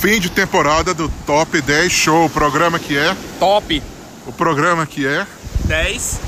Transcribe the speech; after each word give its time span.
Fim 0.00 0.18
de 0.18 0.30
temporada 0.30 0.94
do 0.94 1.08
Top 1.26 1.60
10 1.60 1.92
Show. 1.92 2.24
O 2.26 2.30
programa 2.30 2.78
que 2.78 2.96
é. 2.96 3.14
Top 3.38 3.82
O 4.26 4.32
programa 4.32 4.86
que 4.86 5.06
é. 5.06 5.26
10 5.64 6.20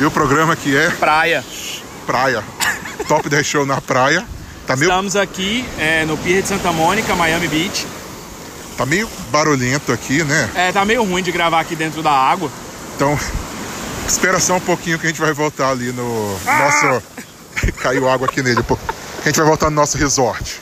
E 0.00 0.04
o 0.04 0.10
programa 0.10 0.54
que 0.54 0.76
é. 0.76 0.90
Praia. 0.90 1.44
Praia. 2.06 2.44
Top 3.08 3.28
10 3.28 3.46
Show 3.46 3.66
na 3.66 3.80
praia. 3.80 4.24
Tá 4.66 4.76
meio, 4.76 4.90
Estamos 4.90 5.16
aqui 5.16 5.64
é, 5.78 6.04
no 6.04 6.16
Pier 6.18 6.42
de 6.42 6.48
Santa 6.48 6.70
Mônica, 6.70 7.14
Miami 7.16 7.48
Beach. 7.48 7.86
tá 8.76 8.86
meio 8.86 9.08
barulhento 9.30 9.90
aqui, 9.92 10.22
né? 10.22 10.50
É, 10.54 10.70
tá 10.70 10.84
meio 10.84 11.02
ruim 11.02 11.22
de 11.22 11.32
gravar 11.32 11.60
aqui 11.60 11.74
dentro 11.74 12.02
da 12.02 12.12
água. 12.12 12.50
Então, 12.94 13.18
espera 14.06 14.38
só 14.38 14.56
um 14.56 14.60
pouquinho 14.60 14.98
que 14.98 15.06
a 15.06 15.08
gente 15.08 15.20
vai 15.20 15.32
voltar 15.32 15.70
ali 15.70 15.92
no 15.92 16.38
nosso. 16.44 17.02
Caiu 17.82 18.08
água 18.08 18.28
aqui 18.28 18.42
nele. 18.42 18.62
pô. 18.62 18.76
Que 18.76 18.82
a 19.22 19.24
gente 19.28 19.38
vai 19.38 19.46
voltar 19.46 19.68
no 19.70 19.76
nosso 19.76 19.96
resort. 19.98 20.60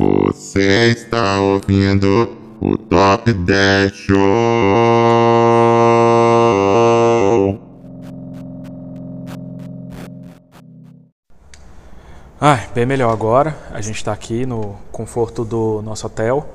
Você 0.00 0.92
está 0.92 1.38
ouvindo 1.42 2.34
o 2.58 2.78
Top 2.78 3.30
10 3.30 3.92
Show. 3.92 4.16
Ai, 12.40 12.66
bem 12.74 12.86
melhor 12.86 13.12
agora. 13.12 13.54
A 13.70 13.82
gente 13.82 13.96
está 13.96 14.14
aqui 14.14 14.46
no 14.46 14.74
conforto 14.90 15.44
do 15.44 15.82
nosso 15.82 16.06
hotel, 16.06 16.48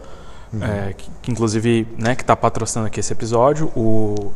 é, 0.60 0.94
que, 0.94 1.08
que 1.22 1.32
inclusive, 1.32 1.88
né, 2.00 2.16
que 2.16 2.24
está 2.24 2.36
patrocinando 2.36 2.88
aqui 2.88 3.00
esse 3.00 3.14
episódio, 3.14 3.72
o 3.76 4.34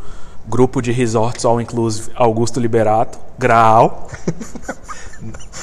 grupo 0.47 0.81
de 0.81 0.91
resorts 0.91 1.45
All 1.45 1.59
Inclusive 1.61 2.11
Augusto 2.15 2.59
Liberato, 2.59 3.17
Graal, 3.37 4.07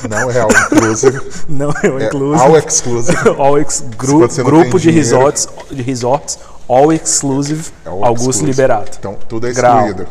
Não 0.08 0.30
é 0.30 0.40
all 0.40 0.50
inclusive. 0.50 1.20
não 1.48 1.70
é 1.82 1.88
o 1.88 1.98
É 1.98 2.06
Inclusive. 2.06 2.44
all 2.44 2.56
exclusive. 2.58 3.18
All 3.38 3.58
ex, 3.58 3.80
gru- 3.96 4.28
grupo 4.45 4.78
de 4.78 4.90
dinheiro. 4.90 4.98
resorts, 4.98 5.48
de 5.70 5.80
resorts 5.82 6.38
All 6.68 6.92
Exclusive 6.92 7.70
É 7.84 7.88
all 7.88 8.04
Augusto 8.04 8.30
exclusive. 8.30 8.51
Liberato. 8.51 8.96
Então, 8.98 9.16
tudo 9.28 9.46
é 9.46 9.51
excluído. 9.51 10.06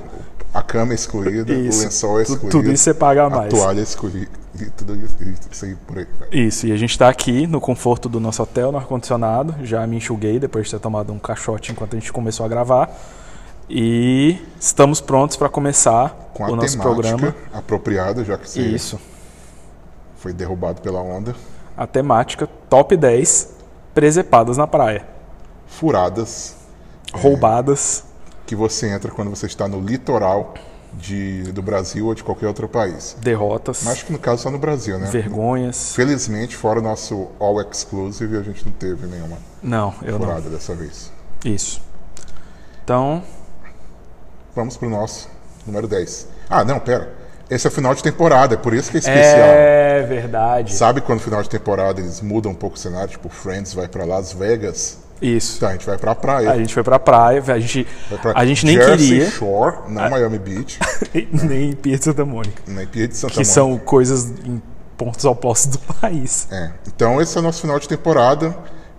A 0.53 0.61
cama 0.63 0.93
é 0.93 0.95
excluída, 0.95 1.53
Isso. 1.53 1.79
o 1.81 1.83
lençol 1.83 2.19
é 2.19 2.23
excluído. 2.23 2.49
tudo 2.49 2.71
isso 2.71 2.83
você 2.85 2.93
paga 2.93 3.29
mais. 3.29 3.53
A 3.53 3.57
toalha 3.57 3.79
é 3.81 3.83
excluída. 3.83 4.31
E 4.59 4.65
tudo 4.69 4.95
isso, 4.95 5.15
isso 5.51 5.65
aí 5.65 5.75
por 5.85 5.97
aí. 5.99 6.07
Isso, 6.31 6.65
e 6.65 6.71
a 6.71 6.77
gente 6.77 6.91
está 6.91 7.09
aqui 7.09 7.45
no 7.45 7.59
conforto 7.59 8.07
do 8.07 8.21
nosso 8.21 8.41
hotel, 8.41 8.71
no 8.71 8.77
ar-condicionado. 8.77 9.53
Já 9.63 9.85
me 9.85 9.97
enxuguei 9.97 10.39
depois 10.39 10.65
de 10.65 10.71
ter 10.71 10.79
tomado 10.79 11.11
um 11.11 11.19
caixote 11.19 11.73
enquanto 11.73 11.95
a 11.95 11.99
gente 11.99 12.11
começou 12.11 12.45
a 12.45 12.49
gravar. 12.49 12.89
E 13.69 14.37
estamos 14.59 15.01
prontos 15.01 15.35
para 15.37 15.49
começar 15.49 16.09
Com 16.33 16.43
o 16.45 16.55
nosso 16.55 16.77
programa. 16.77 17.35
apropriada, 17.53 18.23
já 18.23 18.37
que 18.37 18.49
você 18.49 18.61
Isso. 18.61 18.99
foi 20.17 20.33
derrubado 20.33 20.81
pela 20.81 21.01
onda. 21.01 21.35
A 21.75 21.87
temática 21.87 22.47
top 22.69 22.95
10 22.95 23.49
presepadas 23.93 24.57
na 24.57 24.67
praia. 24.67 25.05
Furadas 25.67 26.55
Roubadas. 27.13 28.03
que 28.45 28.55
você 28.55 28.87
entra 28.89 29.09
quando 29.11 29.29
você 29.29 29.45
está 29.47 29.67
no 29.67 29.79
litoral 29.81 30.53
de, 30.93 31.43
do 31.51 31.61
Brasil 31.61 32.05
ou 32.05 32.13
de 32.13 32.23
qualquer 32.23 32.47
outro 32.47 32.67
país. 32.69 33.17
derrotas, 33.19 33.81
Mas 33.83 33.93
acho 33.95 34.05
que 34.05 34.13
no 34.13 34.19
caso 34.19 34.43
só 34.43 34.51
no 34.51 34.57
Brasil, 34.59 34.97
né? 34.99 35.07
vergonhas. 35.09 35.93
Felizmente, 35.95 36.55
fora 36.55 36.79
o 36.79 36.81
nosso 36.83 37.29
All 37.39 37.59
Exclusive, 37.61 38.37
a 38.37 38.41
gente 38.43 38.63
não 38.65 38.71
teve 38.73 39.07
nenhuma 39.07 39.37
Não, 39.63 39.93
eu 40.03 40.13
não. 40.19 40.19
furada 40.27 40.49
dessa 40.49 40.73
vez. 40.75 41.11
Isso. 41.43 41.81
Então, 42.83 43.23
Vamos 44.55 44.77
pro 44.77 44.89
nosso 44.89 45.29
número 45.65 45.87
10. 45.87 46.27
Ah, 46.49 46.63
não, 46.63 46.79
pera. 46.79 47.13
Esse 47.49 47.67
é 47.67 47.69
o 47.69 47.73
final 47.73 47.93
de 47.93 48.01
temporada, 48.01 48.55
é 48.55 48.57
por 48.57 48.73
isso 48.73 48.89
que 48.89 48.97
é 48.97 48.99
especial. 48.99 49.47
é 49.47 50.03
verdade. 50.07 50.73
Sabe 50.73 51.01
quando 51.01 51.19
no 51.19 51.23
final 51.25 51.43
de 51.43 51.49
temporada 51.49 51.99
eles 52.01 52.19
mudam 52.21 52.51
um 52.51 52.55
pouco 52.55 52.75
o 52.75 52.79
cenário? 52.79 53.09
Tipo, 53.09 53.29
Friends 53.29 53.73
vai 53.73 53.87
pra 53.87 54.03
Las 54.03 54.33
Vegas. 54.33 54.97
Isso. 55.21 55.57
Então 55.57 55.69
a 55.69 55.71
gente 55.73 55.85
vai 55.85 55.97
pra 55.97 56.15
praia. 56.15 56.51
A 56.51 56.57
gente 56.57 56.73
foi 56.73 56.83
pra 56.83 56.97
praia, 56.99 57.41
a 57.47 57.59
gente, 57.59 57.87
pra 58.21 58.33
a 58.35 58.45
gente 58.45 58.65
nem 58.65 58.75
Jersey 58.75 58.97
queria, 58.97 59.29
Shore, 59.29 59.75
não 59.87 60.09
Miami 60.09 60.39
Beach, 60.39 60.77
nem 61.31 61.73
Pier 61.73 61.97
de 61.97 62.03
Santa 62.05 62.25
Mônica. 62.25 62.61
nem 62.67 62.85
Pia 62.85 63.07
de 63.07 63.15
Santa 63.15 63.31
que 63.33 63.37
Mônica. 63.39 63.53
são 63.53 63.77
coisas 63.77 64.29
em 64.45 64.61
pontos 64.97 65.23
opostos 65.23 65.77
do 65.77 65.93
país. 65.93 66.47
É. 66.51 66.71
Então 66.87 67.21
esse 67.21 67.37
é 67.37 67.39
o 67.39 67.43
nosso 67.43 67.61
final 67.61 67.79
de 67.79 67.87
temporada 67.87 68.55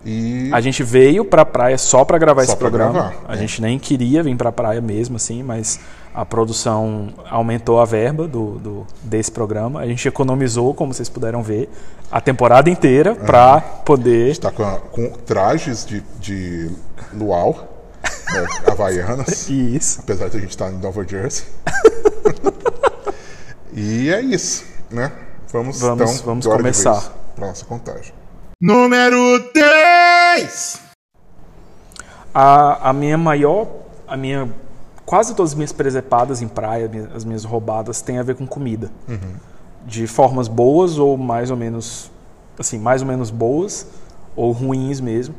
e 0.09 0.51
A 0.53 0.61
gente 0.61 0.83
veio 0.85 1.25
pra 1.25 1.45
praia 1.45 1.77
só 1.77 2.05
pra 2.05 2.17
gravar 2.19 2.43
Só 2.45 2.53
esse 2.53 2.57
pra 2.57 2.69
programa. 2.71 2.93
gravar, 2.93 3.15
a 3.29 3.35
é. 3.35 3.39
gente 3.39 3.61
nem 3.61 3.79
queria 3.79 4.23
vir 4.23 4.37
pra 4.37 4.53
praia 4.53 4.81
mesmo, 4.81 5.17
assim, 5.17 5.43
mas 5.43 5.81
a 6.15 6.25
produção 6.25 7.09
aumentou 7.29 7.81
a 7.81 7.85
verba 7.85 8.27
do, 8.29 8.53
do- 8.59 8.87
desse 9.03 9.31
programa. 9.33 9.81
A 9.81 9.87
gente 9.87 10.07
economizou, 10.07 10.73
como 10.73 10.95
vocês 10.95 11.09
puderam 11.09 11.43
ver, 11.43 11.69
a 12.11 12.21
temporada 12.21 12.71
inteira 12.71 13.15
pra 13.17 13.61
poder. 13.61 14.31
está 14.31 14.51
com, 14.53 14.63
a- 14.63 14.79
com 14.79 15.11
trajes 15.11 15.85
de, 15.85 16.03
de 16.21 16.71
luau, 17.13 17.69
né, 18.33 18.47
havaianas, 18.71 19.49
Isso. 19.51 20.01
apesar 20.01 20.29
de 20.29 20.37
a 20.37 20.41
gente 20.41 20.51
estar 20.51 20.71
em 20.71 20.79
Nova 20.79 21.05
Jersey. 21.07 21.45
e 23.73 24.09
é 24.11 24.21
isso, 24.21 24.65
né? 24.91 25.13
Vamos, 25.53 25.81
Vamos- 25.81 26.13
então, 26.15 26.25
vamos 26.25 26.47
começar. 26.47 27.13
pra 27.35 27.47
nossa 27.49 27.65
contagem. 27.65 28.13
Número 28.59 29.53
10! 29.53 30.81
A, 32.33 32.89
a 32.89 32.93
minha 32.95 33.19
maior. 33.19 33.69
A 34.09 34.17
minha. 34.17 34.51
Quase 35.05 35.35
todas 35.35 35.53
as 35.53 35.55
minhas 35.55 35.73
presepadas 35.73 36.41
em 36.41 36.49
praia, 36.49 36.91
as 37.15 37.23
minhas 37.23 37.45
roubadas, 37.45 38.01
têm 38.01 38.19
a 38.19 38.23
ver 38.23 38.35
com 38.35 38.47
comida. 38.47 38.91
De 39.85 40.07
formas 40.07 40.49
boas 40.49 40.99
ou 40.99 41.19
mais 41.19 41.51
ou 41.51 41.57
menos. 41.57 42.11
Assim, 42.59 42.79
mais 42.79 43.03
ou 43.03 43.09
menos 43.09 43.29
boas 43.29 43.89
ou 44.35 44.53
ruins 44.53 45.01
mesmo. 45.01 45.35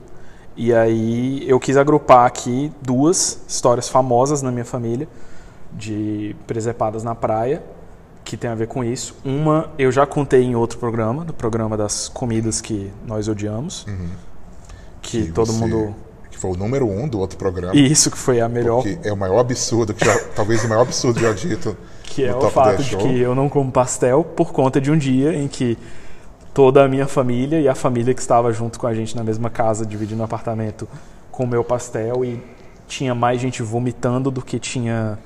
E 0.56 0.72
aí 0.72 1.44
eu 1.50 1.60
quis 1.60 1.76
agrupar 1.76 2.28
aqui 2.28 2.72
duas 2.84 3.40
histórias 3.48 3.90
famosas 3.90 4.44
na 4.44 4.52
minha 4.52 4.66
família 4.66 5.08
de 5.74 6.36
presepadas 6.46 7.04
na 7.04 7.16
praia 7.16 7.64
que 8.28 8.36
tem 8.36 8.50
a 8.50 8.56
ver 8.56 8.68
com 8.68 8.84
isso. 8.84 9.16
Uma 9.24 9.70
eu 9.80 9.90
já 9.90 10.06
contei 10.06 10.44
em 10.44 10.54
outro 10.54 10.78
programa, 10.78 11.24
no 11.24 11.32
programa 11.32 11.78
das 11.78 12.10
comidas 12.10 12.60
que 12.60 12.92
nós 13.06 13.30
odiamos. 13.30 13.86
Que, 15.02 15.24
Que 15.28 15.32
todo 15.32 15.54
você- 15.54 15.60
mundo 15.60 15.96
Que 16.30 16.38
foi 16.38 16.52
o 16.52 16.58
número 16.58 16.86
1 16.86 17.04
um 17.04 17.08
do 17.08 17.20
outro 17.20 17.38
programa. 17.38 17.74
e 17.74 17.90
isso 17.90 18.12
que 18.12 18.18
foi 18.18 18.42
a 18.42 18.50
melhor, 18.50 18.84
Que 18.84 19.00
é 19.02 19.14
o 19.14 19.18
maior 19.18 19.40
absurdo, 19.40 19.94
que 19.94 20.04
já, 20.06 20.14
talvez 20.36 20.64
o 20.66 20.68
maior 20.68 20.82
absurdo 20.82 21.20
já 21.22 21.32
dito 21.32 21.76
que 22.04 22.24
é 22.26 22.36
o 22.36 22.50
fato 22.50 22.78
10 22.78 22.86
de 22.86 22.98
que 22.98 23.20
eu 23.20 23.34
não 23.34 23.48
como 23.48 23.72
pastel 23.72 24.24
por 24.26 24.52
conta 24.52 24.82
de 24.82 24.92
um 24.92 24.98
dia 24.98 25.34
em 25.34 25.48
que 25.48 25.78
toda 26.54 26.84
a 26.84 26.88
minha 26.88 27.08
família 27.08 27.62
e 27.62 27.68
a 27.68 27.76
família 27.76 28.14
que 28.14 28.20
estava 28.22 28.52
junto 28.52 28.78
com 28.80 28.88
a 28.88 28.94
gente 28.94 29.16
na 29.16 29.24
mesma 29.24 29.50
casa, 29.50 29.86
dividindo 29.86 30.22
o 30.22 30.26
apartamento, 30.26 30.88
comeu 31.32 31.64
pastel 31.64 32.26
e 32.26 32.44
tinha 32.88 33.16
mais 33.16 33.40
gente 33.40 33.62
vomitando 33.64 34.30
do 34.32 34.42
que 34.42 34.60
tinha 34.60 35.18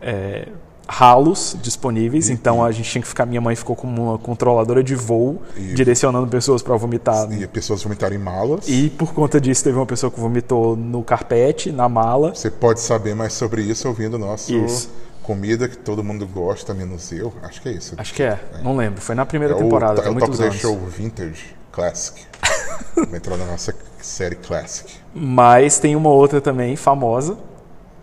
é, 0.00 0.48
ralos 0.88 1.56
disponíveis. 1.62 2.30
então 2.30 2.64
a 2.64 2.72
gente 2.72 2.90
tinha 2.90 3.02
que 3.02 3.08
ficar. 3.08 3.26
Minha 3.26 3.40
mãe 3.40 3.54
ficou 3.54 3.76
como 3.76 4.10
uma 4.10 4.18
controladora 4.18 4.82
de 4.82 4.94
voo, 4.94 5.42
E- 5.56 5.74
direcionando 5.74 6.26
pessoas 6.26 6.62
para 6.62 6.74
vomitar. 6.76 7.30
E 7.30 7.46
pessoas 7.46 7.82
vomitarem 7.82 8.18
em 8.18 8.22
malas. 8.22 8.66
E 8.66 8.88
por 8.90 9.12
conta 9.12 9.40
disso, 9.40 9.62
teve 9.62 9.76
uma 9.76 9.86
pessoa 9.86 10.10
que 10.10 10.18
vomitou 10.18 10.74
no 10.74 11.02
carpete, 11.04 11.70
na 11.70 11.88
mala. 11.88 12.34
Você 12.34 12.50
pode 12.50 12.80
saber 12.80 13.14
mais 13.14 13.34
sobre 13.34 13.62
isso 13.62 13.86
ouvindo 13.86 14.14
o 14.14 14.18
nosso 14.18 14.52
Isso. 14.54 14.90
Comida 15.22 15.68
que 15.68 15.76
todo 15.76 16.02
mundo 16.02 16.26
gosta, 16.26 16.72
menos 16.72 17.12
eu. 17.12 17.30
Acho 17.42 17.60
que 17.60 17.68
é 17.68 17.72
isso. 17.72 17.94
Acho 17.98 18.14
que 18.14 18.22
é, 18.22 18.40
não 18.62 18.74
lembro. 18.74 18.98
Foi 19.02 19.14
na 19.14 19.26
primeira 19.26 19.52
é 19.54 19.58
temporada, 19.58 20.00
o, 20.00 20.04
é 20.04 20.08
o 20.08 20.12
muitos 20.12 20.38
Top 20.38 20.38
10 20.38 20.50
anos. 20.50 20.62
Show 20.62 20.78
Vintage 20.88 21.54
Classic. 21.70 22.18
Vai 22.96 23.18
entrar 23.18 23.36
na 23.36 23.44
nossa 23.44 23.74
série 24.00 24.36
Classic. 24.36 24.90
Mas 25.14 25.78
tem 25.78 25.94
uma 25.94 26.08
outra 26.08 26.40
também 26.40 26.76
famosa 26.76 27.36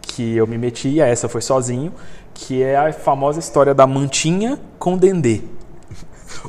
que 0.01 0.35
eu 0.37 0.45
me 0.45 0.55
meti, 0.57 1.01
essa 1.01 1.27
foi 1.27 1.41
sozinho, 1.41 1.91
que 2.35 2.61
é 2.61 2.75
a 2.75 2.93
famosa 2.93 3.39
história 3.39 3.73
da 3.73 3.87
mantinha 3.87 4.59
com 4.77 4.95
dendê. 4.97 5.41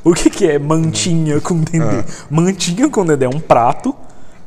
O 0.04 0.12
que, 0.12 0.28
que 0.28 0.46
é 0.46 0.58
mantinha 0.58 1.40
com 1.40 1.58
dendê? 1.60 2.04
Mantinha 2.28 2.90
com 2.90 3.06
dendê 3.06 3.24
é 3.24 3.28
um 3.28 3.40
prato 3.40 3.94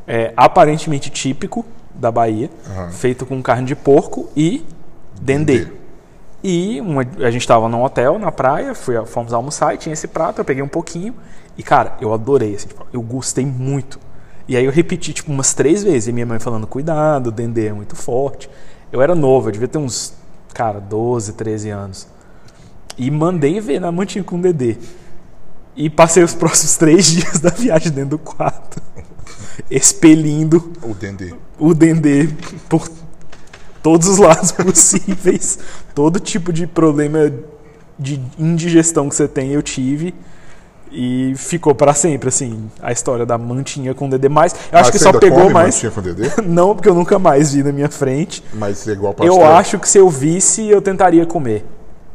é, 0.06 0.33
aparentemente 0.38 1.09
típico 1.09 1.65
da 1.95 2.12
Bahia, 2.12 2.50
feito 2.91 3.25
com 3.25 3.41
carne 3.41 3.65
de 3.65 3.75
porco 3.75 4.30
e 4.36 4.65
dendê. 5.21 5.59
Dendê. 5.59 5.71
E 6.44 6.80
uma- 6.81 7.01
a 7.01 7.31
gente 7.31 7.42
estava 7.42 7.68
num 7.68 7.83
hotel 7.83 8.18
na 8.19 8.31
praia, 8.31 8.74
fui, 8.75 8.95
fomos 9.06 9.33
almoçar 9.33 9.74
e 9.74 9.77
tinha 9.77 9.94
esse 9.94 10.07
prato, 10.07 10.39
eu 10.39 10.45
peguei 10.45 10.62
um 10.63 10.68
pouquinho 10.68 11.13
e, 11.57 11.63
cara, 11.63 11.95
eu 12.00 12.13
adorei, 12.13 12.56
assim, 12.56 12.68
tipo, 12.68 12.85
eu 12.94 13.01
gostei 13.01 13.45
muito. 13.45 14.00
E 14.47 14.56
aí 14.57 14.63
eu 14.65 14.71
repeti, 14.71 15.13
tipo, 15.13 15.31
umas 15.31 15.53
três 15.53 15.83
vezes, 15.83 16.07
e 16.07 16.12
minha 16.13 16.25
mãe 16.25 16.39
falando, 16.39 16.65
cuidado, 16.65 17.27
o 17.27 17.31
dendê 17.31 17.68
é 17.68 17.74
muito 17.74 17.95
forte. 17.95 18.50
Eu 18.92 19.01
era 19.01 19.13
novo, 19.13 19.50
eu 19.50 19.51
devia 19.51 19.68
ter 19.68 19.77
uns, 19.77 20.13
cara, 20.53 20.79
12, 20.79 21.33
13 21.33 21.69
anos. 21.69 22.07
E 22.97 23.09
mandei 23.09 23.59
ver 23.59 23.79
na 23.79 23.91
mantinha 23.91 24.23
com 24.23 24.37
o 24.37 24.41
dendê. 24.41 24.77
E 25.75 25.89
passei 25.89 26.23
os 26.23 26.33
próximos 26.33 26.75
três 26.77 27.05
dias 27.07 27.39
da 27.39 27.49
viagem 27.49 27.91
dentro 27.91 28.11
do 28.11 28.19
quarto, 28.19 28.81
expelindo 29.71 30.71
O 30.81 30.93
Dendê. 30.93 31.33
o 31.57 31.73
dendê 31.73 32.27
por 32.67 32.89
todos 33.81 34.07
os 34.07 34.17
lados 34.17 34.51
possíveis. 34.53 35.59
Todo 35.95 36.19
tipo 36.19 36.51
de 36.51 36.67
problema 36.67 37.31
de 37.97 38.19
indigestão 38.37 39.07
que 39.09 39.15
você 39.15 39.27
tem, 39.27 39.51
eu 39.51 39.61
tive. 39.61 40.13
E 40.91 41.33
ficou 41.36 41.75
pra 41.75 41.94
sempre, 41.94 42.30
assim, 42.30 42.69
a 42.81 42.91
história 42.91 43.25
da 43.25 43.38
mantinha 43.38 43.94
com 43.94 44.07
o 44.07 44.09
Dedê. 44.09 44.27
Mas 44.27 44.53
eu 44.53 44.59
Mas 44.71 44.81
acho 44.81 44.91
que 44.91 45.00
só 45.00 45.13
pegou 45.13 45.50
mais. 45.50 45.75
mantinha 45.75 45.91
com 45.91 46.01
Dedê? 46.01 46.30
Não, 46.41 46.75
porque 46.75 46.89
eu 46.89 46.95
nunca 46.95 47.19
mais 47.19 47.53
vi 47.53 47.62
na 47.62 47.71
minha 47.71 47.89
frente. 47.89 48.44
Mas 48.53 48.88
é 48.88 48.94
igual 48.94 49.13
pastel. 49.13 49.36
Eu 49.36 49.45
acho 49.45 49.77
que 49.77 49.88
se 49.88 49.97
eu 49.97 50.09
visse, 50.09 50.68
eu 50.68 50.81
tentaria 50.81 51.25
comer. 51.25 51.65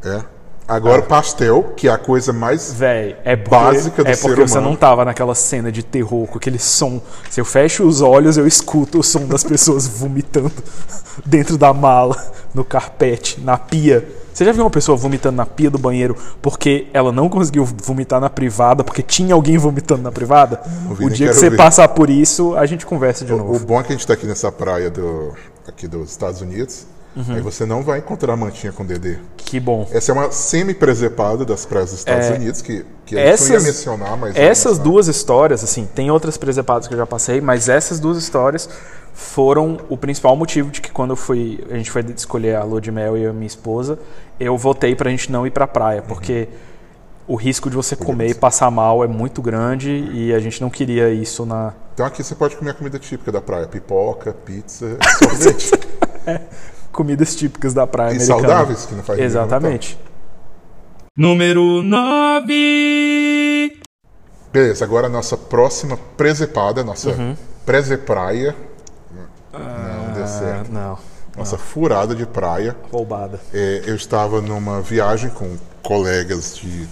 É. 0.04 0.22
Agora, 0.66 1.02
pastel, 1.02 1.74
que 1.76 1.88
é 1.88 1.90
a 1.92 1.98
coisa 1.98 2.32
mais. 2.32 2.72
Véi, 2.72 3.16
é 3.22 3.36
porque, 3.36 3.50
Básica 3.50 4.02
do 4.02 4.10
é 4.10 4.14
ser 4.14 4.28
porque 4.28 4.40
você 4.48 4.54
humano. 4.58 4.70
não 4.70 4.76
tava 4.76 5.04
naquela 5.04 5.34
cena 5.34 5.70
de 5.70 5.82
terror 5.82 6.26
com 6.26 6.38
aquele 6.38 6.58
som. 6.58 7.02
Se 7.28 7.38
eu 7.38 7.44
fecho 7.44 7.84
os 7.84 8.00
olhos, 8.00 8.38
eu 8.38 8.46
escuto 8.46 9.00
o 9.00 9.02
som 9.02 9.26
das 9.26 9.44
pessoas 9.44 9.86
vomitando 9.86 10.50
dentro 11.26 11.58
da 11.58 11.72
mala, 11.74 12.16
no 12.54 12.64
carpete, 12.64 13.40
na 13.42 13.58
pia. 13.58 14.08
Você 14.32 14.44
já 14.44 14.52
viu 14.52 14.64
uma 14.64 14.70
pessoa 14.70 14.96
vomitando 14.96 15.36
na 15.36 15.46
pia 15.46 15.70
do 15.70 15.78
banheiro 15.78 16.16
porque 16.42 16.88
ela 16.92 17.12
não 17.12 17.28
conseguiu 17.28 17.64
vomitar 17.64 18.20
na 18.20 18.28
privada, 18.30 18.82
porque 18.82 19.02
tinha 19.02 19.34
alguém 19.34 19.56
vomitando 19.58 20.02
na 20.02 20.10
privada? 20.10 20.60
vi, 20.92 21.04
O 21.04 21.10
dia 21.10 21.28
que 21.28 21.34
você 21.34 21.50
passar 21.50 21.86
por 21.88 22.08
isso, 22.10 22.56
a 22.56 22.66
gente 22.66 22.84
conversa 22.84 23.24
de 23.24 23.32
O 23.32 23.36
novo. 23.36 23.64
bom 23.64 23.78
é 23.78 23.82
que 23.84 23.92
a 23.92 23.96
gente 23.96 24.06
tá 24.06 24.14
aqui 24.14 24.26
nessa 24.26 24.50
praia 24.50 24.90
do, 24.90 25.32
aqui 25.68 25.86
dos 25.86 26.10
Estados 26.10 26.40
Unidos. 26.40 26.86
Uhum. 27.16 27.34
Aí 27.34 27.40
você 27.40 27.64
não 27.64 27.82
vai 27.82 28.00
encontrar 28.00 28.36
mantinha 28.36 28.72
com 28.72 28.84
Dedê. 28.84 29.18
Que 29.36 29.60
bom. 29.60 29.88
Essa 29.92 30.10
é 30.10 30.14
uma 30.14 30.32
semi-presepada 30.32 31.44
das 31.44 31.64
praias 31.64 31.90
dos 31.90 32.00
Estados 32.00 32.28
Unidos, 32.28 32.60
que, 32.60 32.84
que 33.06 33.16
a 33.16 33.20
gente 33.20 33.32
essas, 33.34 33.48
não 33.48 33.56
ia 33.56 33.62
mencionar, 33.62 34.16
mas. 34.16 34.36
essas 34.36 34.72
mas- 34.72 34.84
duas 34.84 35.06
histórias, 35.06 35.62
assim, 35.62 35.88
tem 35.94 36.10
outras 36.10 36.36
presepadas 36.36 36.88
que 36.88 36.94
eu 36.94 36.98
já 36.98 37.06
passei, 37.06 37.40
mas 37.40 37.68
essas 37.68 38.00
duas 38.00 38.18
histórias 38.18 38.68
foram 39.12 39.78
o 39.88 39.96
principal 39.96 40.34
motivo 40.34 40.70
de 40.70 40.80
que 40.80 40.90
quando 40.90 41.10
eu 41.10 41.16
fui, 41.16 41.64
a 41.70 41.76
gente 41.76 41.90
foi 41.90 42.04
escolher 42.16 42.56
a 42.56 42.64
lua 42.64 42.80
de 42.80 42.90
mel 42.90 43.16
e 43.16 43.22
eu 43.22 43.30
e 43.30 43.32
minha 43.34 43.46
esposa, 43.46 43.96
eu 44.40 44.58
votei 44.58 44.96
pra 44.96 45.08
gente 45.08 45.30
não 45.30 45.46
ir 45.46 45.50
pra 45.50 45.68
praia, 45.68 46.02
porque 46.02 46.48
o 47.26 47.36
risco 47.36 47.70
de 47.70 47.76
você 47.76 47.94
comer 47.96 48.30
e 48.30 48.34
passar 48.34 48.70
mal 48.70 49.04
é 49.04 49.06
muito 49.06 49.40
grande 49.40 50.10
e 50.12 50.34
a 50.34 50.40
gente 50.40 50.60
não 50.60 50.68
queria 50.68 51.10
isso 51.10 51.46
na 51.46 51.72
Então 51.94 52.04
aqui 52.04 52.22
você 52.22 52.34
pode 52.34 52.56
comer 52.56 52.72
a 52.72 52.74
comida 52.74 52.98
típica 52.98 53.30
da 53.32 53.40
praia: 53.40 53.66
pipoca, 53.66 54.32
pizza, 54.32 54.98
sorvete. 55.18 55.70
Comidas 56.94 57.36
típicas 57.36 57.74
da 57.74 57.86
praia 57.86 58.12
e 58.12 58.16
americana. 58.16 58.40
saudáveis, 58.40 58.86
que 58.86 58.94
não 58.94 59.02
faz 59.02 59.18
ninguém 59.18 59.26
Exatamente. 59.26 59.98
Número 61.16 61.82
9. 61.82 63.80
Beleza, 64.52 64.84
agora 64.84 65.06
a 65.08 65.10
nossa 65.10 65.36
próxima 65.36 65.96
presepada, 66.16 66.82
nossa 66.84 67.10
Uhum. 67.10 67.36
presepraia. 67.66 68.54
Não 69.52 70.12
deu 70.14 70.24
Ah, 70.24 70.26
certo. 70.26 70.72
não, 70.72 70.98
Nossa 71.36 71.58
furada 71.58 72.14
de 72.14 72.24
praia. 72.26 72.76
roubada. 72.92 73.40
É, 73.52 73.82
eu 73.86 73.94
estava 73.96 74.40
numa 74.40 74.80
viagem 74.80 75.30
com 75.30 75.56
colegas 75.82 76.56
de 76.56 76.88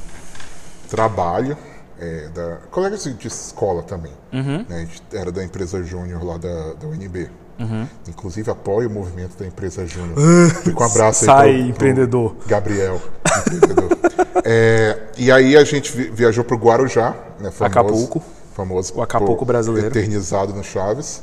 trabalho, 0.90 1.56
é, 1.98 2.28
da, 2.34 2.56
colegas 2.70 3.04
de 3.04 3.26
escola 3.28 3.82
também. 3.82 4.12
Uhum. 4.32 4.64
né, 4.68 4.76
a 4.76 4.78
gente 4.80 5.02
era 5.12 5.30
da 5.32 5.42
empresa 5.44 5.82
Júnior 5.84 6.24
lá 6.24 6.36
da, 6.38 6.74
da 6.74 6.86
UNB. 6.88 7.28
Uhum. 7.58 7.86
Inclusive 8.08 8.50
apoio 8.50 8.88
o 8.88 8.92
movimento 8.92 9.36
da 9.38 9.46
empresa 9.46 9.86
Júnior. 9.86 10.16
Fica 10.62 10.82
um 10.82 10.86
abraço 10.86 11.24
Sai, 11.24 11.48
aí 11.50 11.58
pro 11.60 11.68
empreendedor. 11.70 12.36
Gabriel, 12.46 13.00
empreendedor. 13.46 13.98
É, 14.44 14.98
e 15.16 15.30
aí 15.30 15.56
a 15.56 15.62
gente 15.62 15.92
vi- 15.96 16.10
viajou 16.10 16.42
para 16.42 16.56
o 16.56 16.58
Guarujá, 16.58 17.14
né, 17.38 17.50
famoso, 17.52 17.64
Acapulco. 17.64 18.22
famoso 18.54 18.92
O 18.96 19.02
Acapulco 19.02 19.36
por- 19.36 19.44
brasileiro. 19.44 19.86
eternizado 19.86 20.52
no 20.52 20.64
Chaves, 20.64 21.22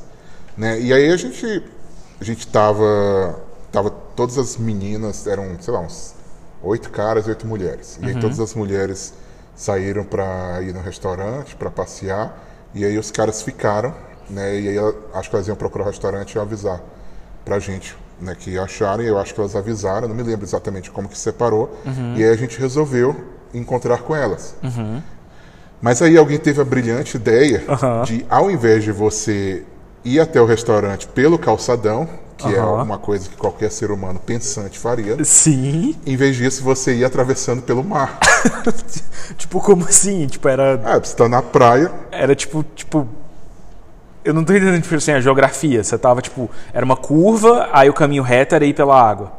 né? 0.56 0.80
E 0.80 0.94
aí 0.94 1.12
a 1.12 1.18
gente 1.18 1.64
a 2.22 2.24
gente 2.24 2.48
tava 2.48 3.38
tava 3.72 3.90
todas 3.90 4.38
as 4.38 4.56
meninas 4.58 5.28
eram 5.28 5.58
sei 5.60 5.74
lá 5.74 5.82
uns 5.82 6.14
oito 6.64 6.90
caras, 6.92 7.26
e 7.26 7.30
oito 7.30 7.46
mulheres. 7.46 8.00
E 8.02 8.06
aí 8.06 8.14
Uhum. 8.14 8.22
todas 8.22 8.40
as 8.40 8.54
mulheres 8.54 9.14
saíram 9.56 10.06
para 10.06 10.62
ir 10.62 10.74
no 10.74 10.82
restaurante, 10.82 11.56
para 11.58 11.70
passear, 11.70 12.42
e 12.74 12.86
aí 12.86 12.98
os 12.98 13.12
caras 13.12 13.42
ficaram, 13.42 13.94
né? 14.30 14.60
E 14.60 14.68
aí 14.70 14.78
ela- 14.78 14.94
acho 15.14 15.30
que 15.30 15.36
elas 15.36 15.48
iam 15.48 15.56
procurar 15.56 15.86
o 15.86 15.88
restaurante 15.88 16.34
e 16.36 16.40
avisar 16.40 16.82
pra 17.46 17.60
gente, 17.60 17.96
né, 18.22 18.36
que 18.38 18.58
acharam, 18.60 19.04
e 19.04 19.08
eu 19.08 19.18
acho 19.18 19.34
que 19.34 19.40
elas 19.40 19.56
avisaram, 19.56 20.08
não 20.08 20.16
me 20.16 20.24
lembro 20.24 20.46
exatamente 20.46 20.92
como 20.92 21.08
que 21.10 21.18
separou, 21.18 21.76
Uhum. 21.86 22.14
e 22.16 22.24
aí 22.24 22.30
a 22.30 22.36
gente 22.36 22.60
resolveu 22.60 23.16
encontrar 23.54 24.00
com 24.00 24.16
elas. 24.16 24.54
Mas 25.82 26.02
aí 26.02 26.18
alguém 26.18 26.38
teve 26.38 26.62
a 26.62 26.66
brilhante 26.66 27.16
ideia 27.18 27.64
Aham. 27.68 28.04
de, 28.04 28.26
ao 28.30 28.52
invés 28.52 28.84
de 28.84 28.92
você 28.92 29.64
ir 30.04 30.20
até 30.20 30.40
o 30.42 30.46
restaurante 30.46 31.08
pelo 31.08 31.40
calçadão, 31.40 32.08
que 32.38 32.54
é 32.54 32.60
Aham. 32.60 32.84
uma 32.84 32.98
coisa 32.98 33.28
que 33.30 33.36
qualquer 33.36 33.72
ser 33.72 33.90
humano 33.92 34.20
pensante 34.20 34.78
faria, 34.78 35.24
Sim. 35.24 35.96
em 36.06 36.16
vez 36.16 36.36
disso 36.36 36.64
você 36.64 36.94
ia 36.96 37.08
atravessando 37.08 37.62
pelo 37.62 37.84
mar. 37.84 38.20
tipo, 39.38 39.60
como 39.62 39.86
assim? 39.86 40.28
Tipo, 40.28 40.48
era 40.50 40.80
Ah, 40.84 41.00
você 41.00 41.16
tá 41.16 41.28
na 41.28 41.42
praia, 41.42 41.92
era 42.12 42.36
tipo, 42.36 42.64
tipo. 42.76 43.08
Eu 44.30 44.34
não 44.36 44.44
tô 44.44 44.54
entendendo, 44.54 44.80
tipo 44.84 44.94
assim, 44.94 45.12
a 45.12 45.20
geografia. 45.20 45.84
Você 45.84 45.98
tava, 45.98 46.22
tipo, 46.22 46.48
era 46.72 46.86
uma 46.86 46.96
curva, 46.96 47.68
aí 47.74 47.90
o 47.90 47.94
caminho 47.94 48.22
reto 48.22 48.54
era 48.54 48.64
ir 48.64 48.76
pela 48.76 48.96
água. 48.96 49.34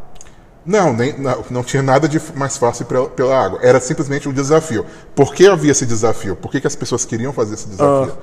Não, 0.67 0.93
nem, 0.93 1.17
não, 1.17 1.45
não 1.49 1.63
tinha 1.63 1.81
nada 1.81 2.09
de 2.09 2.21
mais 2.35 2.57
fácil 2.57 2.85
pela, 2.87 3.09
pela 3.09 3.39
água. 3.39 3.61
Era 3.63 3.79
simplesmente 3.79 4.29
um 4.29 4.33
desafio. 4.33 4.85
Por 5.15 5.33
que 5.33 5.47
havia 5.47 5.71
esse 5.71 5.87
desafio? 5.87 6.35
Por 6.35 6.51
que, 6.51 6.61
que 6.61 6.67
as 6.67 6.75
pessoas 6.75 7.05
queriam 7.05 7.33
fazer 7.33 7.55
esse 7.55 7.69
desafio? 7.69 8.19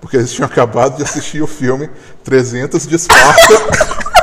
Porque 0.00 0.16
eles 0.16 0.32
tinham 0.32 0.46
acabado 0.46 0.96
de 0.96 1.04
assistir 1.04 1.42
o 1.42 1.46
filme 1.46 1.88
300 2.24 2.88
de 2.88 2.96
Esparta 2.96 3.54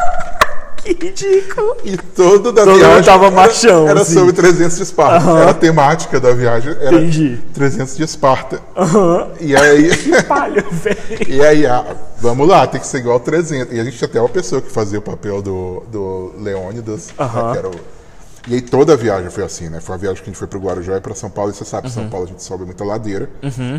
Que 0.95 1.05
ridículo. 1.07 1.77
e 1.83 1.97
todo 1.97 2.51
da 2.51 2.61
Todo 2.63 2.71
mundo 2.73 2.79
viagem 2.85 3.03
tava 3.03 3.25
era, 3.27 3.35
machão, 3.35 3.87
era 3.89 4.01
assim. 4.01 4.13
sobre 4.13 4.33
300 4.33 4.77
de 4.77 4.83
Esparta. 4.83 5.29
Era 5.31 5.51
a 5.51 5.53
temática 5.53 6.19
da 6.19 6.31
viagem, 6.33 6.71
era 6.79 6.95
Entendi. 6.97 7.39
300 7.53 7.97
de 7.97 8.03
Esparta. 8.03 8.61
E 9.39 9.55
aí... 9.55 9.89
Palha, 10.27 10.63
velho. 10.71 10.97
E 11.27 11.41
aí, 11.45 11.65
ah, 11.65 11.85
vamos 12.19 12.47
lá, 12.47 12.65
tem 12.67 12.79
que 12.79 12.87
ser 12.87 12.99
igual 12.99 13.19
300. 13.19 13.75
E 13.75 13.79
a 13.79 13.83
gente 13.83 13.97
tinha 13.97 14.07
até 14.07 14.19
uma 14.19 14.29
pessoa 14.29 14.61
que 14.61 14.71
fazia 14.71 14.99
o 14.99 15.01
papel 15.01 15.41
do, 15.41 15.83
do 15.91 16.33
Leônidas, 16.39 17.07
né, 17.07 17.13
Aham. 17.19 17.51
que 17.51 17.57
era 17.57 17.67
o- 17.69 17.75
E 18.47 18.53
aí 18.55 18.61
toda 18.61 18.93
a 18.93 18.95
viagem 18.95 19.29
foi 19.29 19.43
assim, 19.43 19.67
né? 19.67 19.81
Foi 19.81 19.95
a 19.95 19.97
viagem 19.97 20.23
que 20.23 20.29
a 20.29 20.31
gente 20.31 20.39
foi 20.39 20.47
pro 20.47 20.59
Guarujá 20.59 20.95
e 20.97 21.01
pra 21.01 21.13
São 21.13 21.29
Paulo, 21.29 21.51
e 21.51 21.53
você 21.53 21.65
sabe, 21.65 21.91
São 21.91 22.07
Paulo 22.09 22.25
a 22.25 22.29
gente 22.29 22.41
sobe 22.43 22.63
muita 22.63 22.85
ladeira. 22.85 23.29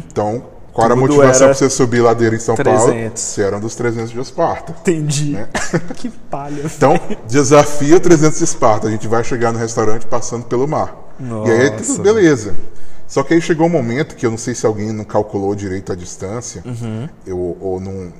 Então, 0.07 0.43
qual 0.79 0.85
era 0.87 0.95
a 0.95 0.97
motivação 0.97 1.47
era 1.49 1.55
pra 1.57 1.69
você 1.69 1.71
subir 1.75 2.01
ladeira 2.01 2.37
em 2.37 2.39
São 2.39 2.55
Paulo? 2.57 2.85
300. 2.87 3.21
Você 3.23 3.43
era 3.43 3.57
um 3.57 3.61
dos 3.61 3.75
300 3.75 4.11
de 4.11 4.21
Esparta. 4.21 4.73
Entendi. 4.81 5.37
que 5.97 6.09
palha. 6.09 6.63
Então, 6.77 6.95
desafio 7.27 7.99
300 7.99 8.39
de 8.39 8.45
Esparta. 8.45 8.87
A 8.87 8.91
gente 8.91 9.09
vai 9.09 9.25
chegar 9.25 9.53
no 9.53 9.59
restaurante 9.59 10.07
passando 10.07 10.45
pelo 10.45 10.69
mar. 10.69 10.95
E 11.21 11.51
aí, 11.51 11.71
Nossa. 11.71 11.85
tudo 11.85 12.03
beleza. 12.03 12.55
Só 13.09 13.23
que 13.23 13.35
aí 13.35 13.41
chegou 13.41 13.67
um 13.67 13.71
momento 13.71 14.15
que 14.15 14.25
eu 14.27 14.31
não 14.31 14.39
sei 14.39 14.55
se 14.55 14.67
alguém 14.67 14.93
não 14.93 15.03
calculou 15.05 15.55
direito 15.55 15.91
a 15.91 15.97
distância, 15.97 16.63
Uhum. 16.65 17.09
eu, 17.27 17.57
ou 17.61 17.81
não 17.81 18.13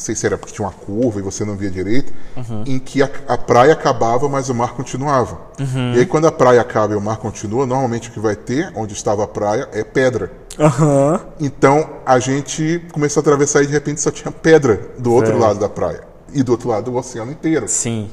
sei 0.00 0.14
se 0.14 0.26
era 0.26 0.36
porque 0.38 0.54
tinha 0.54 0.66
uma 0.66 0.72
curva 0.74 1.18
e 1.20 1.22
você 1.22 1.44
não 1.44 1.54
via 1.56 1.70
direito, 1.70 2.12
Uhum. 2.36 2.64
em 2.66 2.78
que 2.78 3.02
a, 3.02 3.10
a 3.28 3.36
praia 3.38 3.72
acabava, 3.72 4.28
mas 4.28 4.48
o 4.48 4.54
mar 4.54 4.72
continuava. 4.74 5.38
Uhum. 5.58 5.94
E 5.94 5.98
aí, 6.00 6.06
quando 6.06 6.26
a 6.26 6.32
praia 6.32 6.60
acaba 6.60 6.94
e 6.94 6.96
o 6.96 7.00
mar 7.00 7.18
continua, 7.18 7.66
normalmente 7.66 8.08
o 8.08 8.12
que 8.12 8.18
vai 8.20 8.34
ter, 8.34 8.72
onde 8.74 8.94
estava 8.94 9.24
a 9.24 9.28
praia, 9.28 9.68
é 9.72 9.84
pedra. 9.84 10.32
Aham. 10.58 11.20
Então 11.38 11.88
a 12.04 12.18
gente 12.18 12.84
começou 12.92 13.20
a 13.20 13.22
atravessar 13.22 13.62
e 13.62 13.66
de 13.66 13.72
repente 13.72 14.00
só 14.00 14.10
tinha 14.10 14.30
pedra 14.32 14.80
do 14.98 15.12
outro 15.12 15.32
Velho. 15.32 15.40
lado 15.44 15.58
da 15.60 15.68
praia. 15.68 16.02
E 16.32 16.42
do 16.42 16.52
outro 16.52 16.68
lado 16.68 16.90
do 16.90 16.96
oceano 16.96 17.30
inteiro. 17.32 17.66
Sim. 17.68 18.10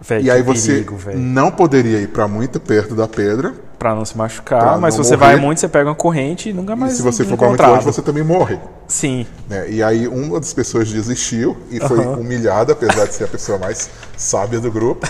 Velho, 0.00 0.24
E 0.24 0.30
aí 0.30 0.42
você 0.42 0.72
perigo, 0.84 0.98
não 1.14 1.50
poderia 1.50 1.98
ir 1.98 2.08
para 2.08 2.26
muito 2.26 2.58
perto 2.58 2.94
da 2.94 3.06
pedra. 3.06 3.52
Pra 3.78 3.94
não 3.94 4.04
se 4.04 4.16
machucar, 4.16 4.78
mas 4.78 4.94
se 4.94 4.98
você 4.98 5.16
morrer. 5.16 5.32
vai 5.32 5.36
muito, 5.36 5.58
você 5.60 5.68
pega 5.68 5.88
uma 5.88 5.94
corrente 5.94 6.50
e 6.50 6.52
nunca 6.52 6.76
mais 6.76 6.92
e 6.92 6.96
se 6.96 7.02
você 7.02 7.24
for 7.24 7.36
para 7.38 7.48
muito 7.48 7.62
longe, 7.62 7.84
você 7.84 8.02
também 8.02 8.22
morre. 8.22 8.58
Sim. 8.86 9.26
né? 9.48 9.70
E 9.70 9.82
aí 9.82 10.06
uma 10.06 10.38
das 10.38 10.52
pessoas 10.52 10.90
desistiu 10.90 11.56
e 11.70 11.78
foi 11.80 11.98
humilhada, 11.98 12.72
apesar 12.74 13.06
de 13.06 13.14
ser 13.14 13.24
a 13.24 13.28
pessoa 13.28 13.56
mais 13.58 13.88
sábia 14.16 14.60
do 14.60 14.70
grupo. 14.70 15.06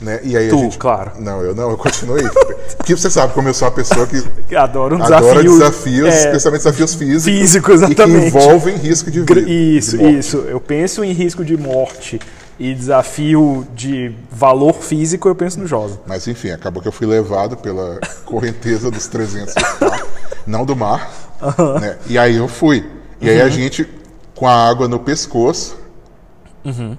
Né? 0.00 0.18
E 0.24 0.36
aí 0.36 0.48
Tu, 0.48 0.56
a 0.56 0.58
gente... 0.58 0.78
claro. 0.78 1.12
Não, 1.20 1.40
eu 1.42 1.54
não, 1.54 1.70
eu 1.70 1.76
continuei. 1.76 2.24
Porque 2.76 2.96
você 2.96 3.08
sabe 3.08 3.32
como 3.34 3.48
eu 3.48 3.54
sou 3.54 3.68
uma 3.68 3.74
pessoa 3.74 4.04
que 4.04 4.20
Adoro 4.56 4.96
um 4.96 5.02
adora 5.02 5.20
desafio. 5.44 5.52
desafios, 5.58 6.08
é, 6.14 6.18
especialmente 6.26 6.62
desafios 6.64 6.94
físicos. 6.94 7.24
Físico, 7.24 7.70
E 7.70 7.78
que 7.78 7.84
exatamente. 7.84 8.26
envolvem 8.26 8.76
risco 8.76 9.10
de 9.12 9.20
vida. 9.20 9.40
Isso, 9.48 9.96
isso. 10.04 10.38
Eu 10.38 10.58
penso 10.60 11.04
em 11.04 11.12
risco 11.12 11.44
de 11.44 11.56
morte 11.56 12.18
e 12.58 12.74
desafio 12.74 13.66
de 13.74 14.14
valor 14.30 14.74
físico, 14.74 15.28
eu 15.28 15.34
penso 15.34 15.58
no 15.58 15.66
Josa. 15.66 16.00
Mas 16.06 16.26
enfim, 16.28 16.50
acabou 16.50 16.82
que 16.82 16.88
eu 16.88 16.92
fui 16.92 17.06
levado 17.06 17.56
pela 17.56 17.98
correnteza 18.24 18.90
dos 18.90 19.06
300 19.06 19.54
de 19.54 19.62
mar, 19.80 20.06
não 20.46 20.64
do 20.64 20.76
mar. 20.76 21.10
né? 21.80 21.98
E 22.06 22.18
aí 22.18 22.36
eu 22.36 22.48
fui. 22.48 22.88
E 23.20 23.28
aí 23.30 23.40
a 23.40 23.48
gente, 23.48 23.88
com 24.34 24.46
a 24.46 24.68
água 24.68 24.86
no 24.88 24.98
pescoço 25.00 25.76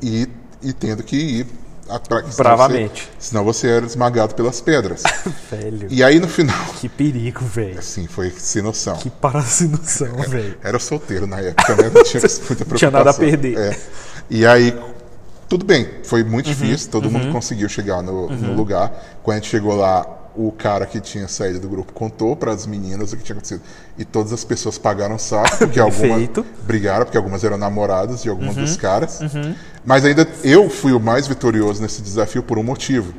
e, 0.01 0.27
e 0.62 0.74
tendo 0.74 1.03
que 1.03 1.15
ir 1.15 1.48
atrás. 1.89 2.24
senão 2.33 2.38
Bravamente. 2.38 3.03
Você, 3.19 3.27
senão 3.29 3.43
você 3.43 3.67
era 3.67 3.86
esmagado 3.86 4.33
pelas 4.36 4.60
pedras. 4.62 5.03
Velho. 5.51 5.88
e 5.89 6.03
aí 6.03 6.19
no 6.19 6.27
final, 6.27 6.65
Que 6.79 6.89
perigo, 6.89 7.45
velho. 7.45 7.77
assim, 7.79 8.07
foi 8.07 8.31
sem 8.31 8.62
noção. 8.62 8.95
Que 8.98 9.10
paracinação, 9.10 10.15
velho. 10.27 10.57
Era 10.63 10.79
solteiro 10.79 11.27
na 11.27 11.39
época, 11.39 11.75
né? 11.75 11.91
Não 11.93 12.03
tinha 12.03 12.22
muita 12.22 12.39
preocupação. 12.39 12.77
Tinha 12.77 12.91
nada 12.91 13.10
a 13.12 13.13
perder. 13.13 13.57
É. 13.57 13.77
E 14.29 14.45
aí, 14.45 14.74
tudo 15.53 15.65
bem, 15.65 15.88
foi 16.03 16.24
muito 16.24 16.48
Uhum, 16.48 16.53
difícil, 16.53 16.89
todo 16.89 17.12
mundo 17.12 17.31
conseguiu 17.31 17.69
chegar 17.69 18.01
no, 18.01 18.27
no 18.27 18.53
lugar. 18.55 18.91
Quando 19.22 19.38
a 19.38 19.39
gente 19.39 19.51
chegou 19.51 19.75
lá, 19.75 20.03
o 20.36 20.51
cara 20.51 20.83
que 20.88 21.00
tinha 21.00 21.27
saído 21.27 21.60
do 21.60 21.69
grupo 21.69 21.93
contou 21.93 22.36
para 22.36 22.51
as 22.51 22.65
meninas 22.65 23.13
o 23.13 23.17
que 23.17 23.24
tinha 23.24 23.36
acontecido. 23.36 23.62
E 23.95 24.03
todas 24.03 24.33
as 24.33 24.43
pessoas 24.43 24.79
pagaram 24.79 25.19
saco, 25.19 25.55
porque 25.60 25.77
algumas 25.79 26.27
brigaram, 26.63 27.05
porque 27.05 27.17
algumas 27.17 27.43
eram 27.43 27.55
namoradas 27.55 28.24
de 28.24 28.29
alguns 28.29 28.55
dos 28.55 28.75
caras. 28.75 29.19
Mas 29.86 30.03
ainda 30.03 30.27
eu 30.43 30.72
fui 30.72 30.91
o 30.91 31.00
mais 31.00 31.27
vitorioso 31.27 31.83
nesse 31.83 32.01
desafio 32.01 32.41
por 32.41 32.57
um 32.57 32.63
motivo. 32.63 33.13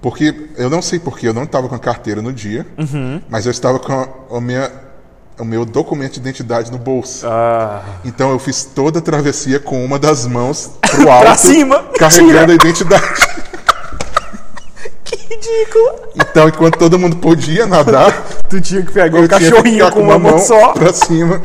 Porque 0.00 0.48
eu 0.56 0.70
não 0.70 0.80
sei 0.80 0.98
porquê, 0.98 1.28
eu 1.28 1.34
não 1.34 1.42
estava 1.44 1.68
com 1.68 1.74
a 1.74 1.78
carteira 1.78 2.22
no 2.22 2.32
dia, 2.32 2.66
mas 3.28 3.44
eu 3.44 3.52
estava 3.52 3.78
com 3.78 3.92
a, 3.92 4.08
a 4.34 4.40
minha, 4.40 4.70
o 5.40 5.44
meu 5.44 5.64
documento 5.64 6.14
de 6.14 6.20
identidade 6.20 6.70
no 6.70 6.78
bolso. 6.78 7.26
Ah, 7.26 7.82
Então 8.04 8.30
eu 8.30 8.38
fiz 8.38 8.64
toda 8.64 8.98
a 8.98 9.02
travessia 9.02 9.58
com 9.58 9.82
uma 9.84 9.98
das 9.98 10.26
mãos 10.26 10.70
pro 10.82 11.10
alto, 11.10 11.24
Pra 11.24 11.36
cima. 11.36 11.78
carregando 11.98 12.32
Mentira. 12.32 12.52
a 12.52 12.54
identidade. 12.54 13.04
que 15.04 15.16
ridículo. 15.16 15.92
Então, 16.16 16.48
enquanto 16.48 16.78
todo 16.78 16.98
mundo 16.98 17.16
podia 17.16 17.66
nadar, 17.66 18.12
Tu 18.48 18.60
tinha 18.60 18.82
que 18.82 18.92
pegar 18.92 19.18
um 19.18 19.22
que 19.22 19.28
cachorrinho 19.28 19.90
com 19.90 20.00
uma 20.00 20.18
mão 20.18 20.38
só. 20.38 20.72
pra 20.72 20.92
cima. 20.92 21.40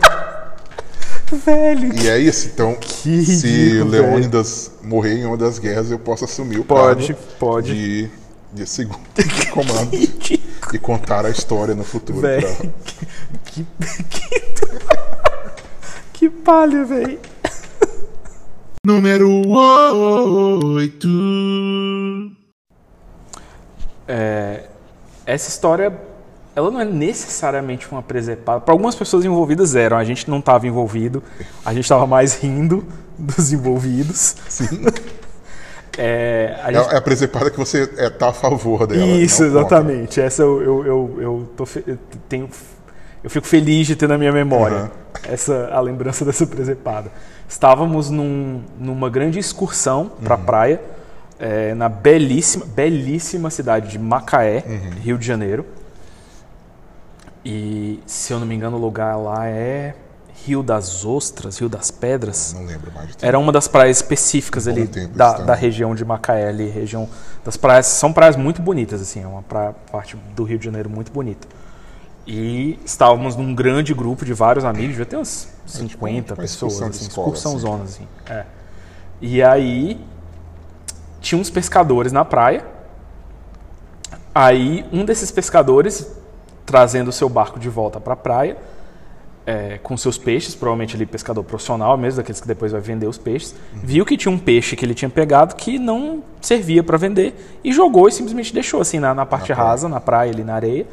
Velho, 1.32 1.92
E 2.00 2.08
é 2.08 2.20
isso. 2.20 2.48
Então, 2.54 2.76
Que 2.76 3.26
se 3.26 3.48
ridículo, 3.48 3.90
Leônidas 3.90 4.72
morrer 4.84 5.16
em 5.20 5.26
uma 5.26 5.38
das 5.38 5.58
guerras, 5.58 5.90
eu 5.90 5.98
posso 5.98 6.26
assumir 6.26 6.60
o 6.60 6.64
Pode, 6.64 7.08
cargo 7.14 7.20
pode. 7.40 7.74
de, 7.74 8.10
de 8.56 8.66
segundo 8.66 9.00
comando 9.52 9.92
e 10.74 10.80
contar 10.80 11.26
a 11.26 11.30
história 11.30 11.76
no 11.76 11.84
futuro. 11.84 12.20
pra- 12.22 12.30
velho. 12.40 12.74
Que, 13.46 13.66
que, 14.10 14.26
que 16.14 16.30
palha, 16.30 16.84
velho. 16.86 17.20
Número 18.86 19.30
8. 19.48 21.08
É, 24.08 24.66
essa 25.26 25.50
história, 25.50 25.98
ela 26.56 26.70
não 26.72 26.80
é 26.80 26.86
necessariamente 26.86 27.88
uma 27.92 28.02
presepada. 28.04 28.62
Para 28.62 28.74
algumas 28.74 28.96
pessoas 28.96 29.26
envolvidas 29.26 29.76
eram. 29.76 29.98
A 29.98 30.04
gente 30.04 30.30
não 30.30 30.40
estava 30.40 30.68
envolvido. 30.68 31.24
A 31.66 31.74
gente 31.74 31.84
estava 31.86 32.06
mais 32.08 32.36
rindo 32.36 32.86
dos 33.18 33.52
envolvidos. 33.52 34.36
Sim. 34.48 34.82
É, 35.98 36.58
a 36.64 36.72
gente 36.72 36.90
É, 36.90 36.96
é 36.96 36.98
a 36.98 37.02
presepada 37.02 37.50
que 37.50 37.58
você 37.58 37.90
é, 37.98 38.10
tá 38.10 38.30
a 38.30 38.34
favor 38.34 38.86
dela. 38.88 39.04
Isso, 39.06 39.44
não 39.44 39.64
contra. 39.64 39.78
exatamente. 39.80 40.20
Essa 40.22 40.42
eu, 40.44 40.62
eu, 40.62 40.86
eu, 40.86 41.18
eu, 41.22 41.50
tô 41.56 41.66
eu 41.88 41.98
tenho, 42.28 42.50
eu 43.24 43.30
fico 43.30 43.48
feliz 43.48 43.88
de 43.88 43.96
ter 43.96 44.08
na 44.08 44.18
minha 44.18 44.32
memória 44.32 44.84
Uhum. 44.84 44.90
essa 45.30 45.70
a 45.72 45.80
lembrança 45.80 46.24
dessa 46.26 46.46
presepada. 46.46 47.12
Estávamos 47.48 48.10
num, 48.10 48.62
numa 48.80 49.10
grande 49.10 49.40
excursão 49.40 50.12
para 50.24 50.36
a 50.36 50.38
Uhum. 50.38 50.44
praia, 50.44 50.82
é, 51.40 51.74
na 51.76 51.88
belíssima, 51.88 52.66
belíssima 52.66 53.50
cidade 53.50 53.90
de 53.90 54.00
Macaé, 54.00 54.64
Uhum. 54.68 54.90
Rio 55.02 55.18
de 55.18 55.26
Janeiro. 55.26 55.66
E, 57.44 58.00
se 58.08 58.34
eu 58.34 58.40
não 58.40 58.48
me 58.48 58.56
engano, 58.56 58.78
o 58.78 58.80
lugar 58.80 59.16
lá 59.18 59.48
é 59.48 59.94
Rio 60.44 60.62
das 60.62 61.06
Ostras, 61.06 61.58
Rio 61.58 61.70
das 61.70 61.90
Pedras. 61.90 62.54
Não 62.54 62.66
lembro 62.66 62.92
mais. 62.92 63.16
Era 63.22 63.40
uma 63.40 63.52
das 63.52 63.68
praias 63.68 63.98
específicas 63.98 64.68
ali 64.68 64.88
tempo 64.88 65.16
da, 65.16 65.40
da 65.40 65.56
região 65.56 65.96
de 65.96 66.04
Macaé, 66.04 66.50
ali, 66.50 66.70
região 66.70 67.10
das 67.44 67.56
praias. 67.56 67.88
São 67.88 68.12
praias 68.12 68.36
muito 68.36 68.62
bonitas, 68.62 69.02
assim, 69.02 69.24
é 69.24 69.28
uma 69.28 69.42
praia, 69.42 69.74
parte 69.92 70.18
do 70.36 70.44
Rio 70.44 70.60
de 70.60 70.66
Janeiro 70.66 70.90
muito 70.90 71.12
bonita. 71.12 71.48
E 72.28 72.80
estávamos 72.84 73.36
num 73.36 73.56
grande 73.56 73.94
grupo 73.94 74.26
de 74.26 74.34
vários 74.34 74.66
amigos, 74.66 74.90
devia 74.90 75.06
ter 75.06 75.18
uns 75.18 75.48
50 75.66 76.34
uma 76.34 76.42
pessoas, 76.42 76.74
excursão 76.74 76.90
de 76.90 76.96
assim, 76.98 77.08
escola, 77.08 77.28
excursão 77.28 77.52
assim. 77.52 77.62
zona, 77.62 77.84
assim. 77.84 78.08
É. 78.28 78.46
E 79.22 79.42
aí 79.42 80.06
tinha 81.22 81.40
uns 81.40 81.50
pescadores 81.50 82.12
na 82.12 82.26
praia. 82.26 82.66
Aí 84.34 84.86
um 84.92 85.06
desses 85.06 85.32
pescadores 85.32 86.08
trazendo 86.66 87.08
o 87.08 87.12
seu 87.12 87.30
barco 87.30 87.58
de 87.60 87.70
volta 87.70 88.00
para 88.00 88.14
a 88.14 88.18
praia 88.18 88.58
é, 89.46 89.80
com 89.84 89.96
seus 89.96 90.18
peixes, 90.18 90.56
provavelmente 90.56 90.96
ele 90.96 91.06
pescador 91.06 91.44
profissional 91.44 91.98
mesmo, 91.98 92.18
daqueles 92.18 92.42
que 92.42 92.48
depois 92.48 92.72
vai 92.72 92.82
vender 92.82 93.08
os 93.08 93.18
peixes, 93.18 93.56
viu 93.74 94.06
que 94.06 94.18
tinha 94.18 94.32
um 94.32 94.38
peixe 94.38 94.76
que 94.76 94.84
ele 94.84 94.94
tinha 94.94 95.10
pegado 95.10 95.56
que 95.56 95.78
não 95.78 96.24
servia 96.42 96.84
para 96.84 96.98
vender 96.98 97.60
e 97.64 97.72
jogou 97.72 98.08
e 98.08 98.12
simplesmente 98.12 98.54
deixou 98.54 98.82
assim 98.82 99.00
na, 99.00 99.14
na 99.14 99.26
parte 99.26 99.54
rasa, 99.54 99.88
na 99.88 100.00
praia 100.00 100.32
ali 100.32 100.44
na 100.44 100.56
areia, 100.56 100.88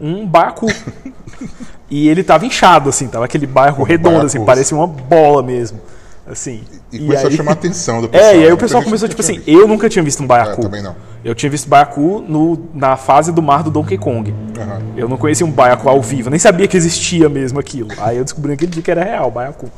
um 0.00 0.26
baiacu. 0.26 0.66
e 1.88 2.08
ele 2.08 2.24
tava 2.24 2.44
inchado 2.44 2.88
assim, 2.88 3.06
tava 3.06 3.24
aquele 3.24 3.46
bairro 3.46 3.84
redondo 3.84 4.26
assim, 4.26 4.38
baiacus. 4.38 4.46
parecia 4.46 4.76
uma 4.76 4.86
bola 4.86 5.42
mesmo. 5.42 5.80
Assim. 6.28 6.62
E 6.92 6.98
começou 6.98 7.28
aí- 7.28 7.34
a 7.34 7.36
chamar 7.36 7.50
a 7.52 7.54
atenção 7.54 8.00
do 8.00 8.08
pessoal. 8.08 8.30
É, 8.34 8.38
e 8.38 8.44
aí 8.46 8.52
o 8.52 8.56
pessoal 8.56 8.82
começou 8.82 9.08
tipo 9.08 9.20
assim, 9.20 9.34
visto. 9.34 9.48
eu 9.48 9.68
nunca 9.68 9.88
tinha 9.88 10.02
visto 10.02 10.22
um 10.22 10.26
baiacu. 10.26 10.60
É, 10.60 10.64
também 10.64 10.82
não. 10.82 10.96
Eu 11.24 11.34
tinha 11.34 11.50
visto 11.50 11.68
baiacu 11.68 12.24
no, 12.28 12.68
na 12.74 12.96
fase 12.96 13.32
do 13.32 13.42
mar 13.42 13.62
do 13.62 13.70
Donkey 13.70 13.96
Kong. 13.98 14.32
Aham. 14.58 14.80
Eu 14.96 15.08
não 15.08 15.16
conhecia 15.16 15.44
um 15.46 15.50
baiacu 15.50 15.88
ao 15.88 16.00
vivo, 16.02 16.30
nem 16.30 16.38
sabia 16.38 16.66
que 16.68 16.76
existia 16.76 17.28
mesmo 17.28 17.58
aquilo. 17.60 17.88
Aí 17.98 18.16
eu 18.16 18.24
descobri 18.24 18.50
naquele 18.52 18.70
dia 18.70 18.82
que 18.82 18.90
era 18.90 19.02
real, 19.04 19.30
baiacu. 19.30 19.70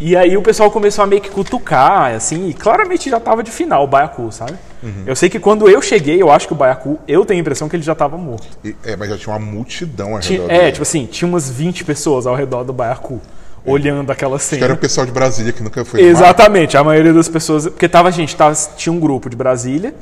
E 0.00 0.16
aí 0.16 0.36
o 0.36 0.42
pessoal 0.42 0.70
começou 0.70 1.02
a 1.02 1.06
meio 1.08 1.20
que 1.20 1.28
cutucar, 1.28 2.14
assim, 2.14 2.48
e 2.48 2.54
claramente 2.54 3.10
já 3.10 3.18
tava 3.18 3.42
de 3.42 3.50
final 3.50 3.82
o 3.82 3.86
baiacu, 3.86 4.30
sabe? 4.30 4.52
Uhum. 4.80 5.02
Eu 5.06 5.16
sei 5.16 5.28
que 5.28 5.40
quando 5.40 5.68
eu 5.68 5.82
cheguei, 5.82 6.22
eu 6.22 6.30
acho 6.30 6.46
que 6.46 6.52
o 6.52 6.56
baiacu, 6.56 6.98
eu 7.08 7.24
tenho 7.26 7.38
a 7.38 7.42
impressão 7.42 7.68
que 7.68 7.74
ele 7.74 7.82
já 7.82 7.96
tava 7.96 8.16
morto. 8.16 8.46
E- 8.64 8.76
é, 8.84 8.94
mas 8.94 9.08
já 9.10 9.18
tinha 9.18 9.34
uma 9.36 9.44
multidão 9.44 10.14
ao 10.14 10.20
Tinha- 10.20 10.40
redor 10.42 10.52
é, 10.54 10.58
dele. 10.60 10.72
tipo 10.72 10.82
assim, 10.82 11.04
tinha 11.06 11.28
umas 11.28 11.50
20 11.50 11.84
pessoas 11.84 12.26
ao 12.28 12.36
redor 12.36 12.62
do 12.62 12.72
baiacu, 12.72 13.20
olhando 13.64 14.10
aquela 14.10 14.36
Acho 14.36 14.48
que 14.48 14.54
era 14.56 14.64
cena. 14.64 14.74
o 14.74 14.78
pessoal 14.78 15.06
de 15.06 15.12
Brasília 15.12 15.52
que 15.52 15.62
nunca 15.62 15.84
foi 15.84 16.02
mar. 16.02 16.08
Exatamente, 16.08 16.76
a 16.76 16.84
maioria 16.84 17.12
das 17.12 17.28
pessoas. 17.28 17.66
Porque 17.66 17.88
tava, 17.88 18.08
a 18.08 18.12
gente 18.12 18.34
tava, 18.34 18.54
tinha 18.76 18.92
um 18.92 19.00
grupo 19.00 19.28
de 19.28 19.36
Brasília, 19.36 19.94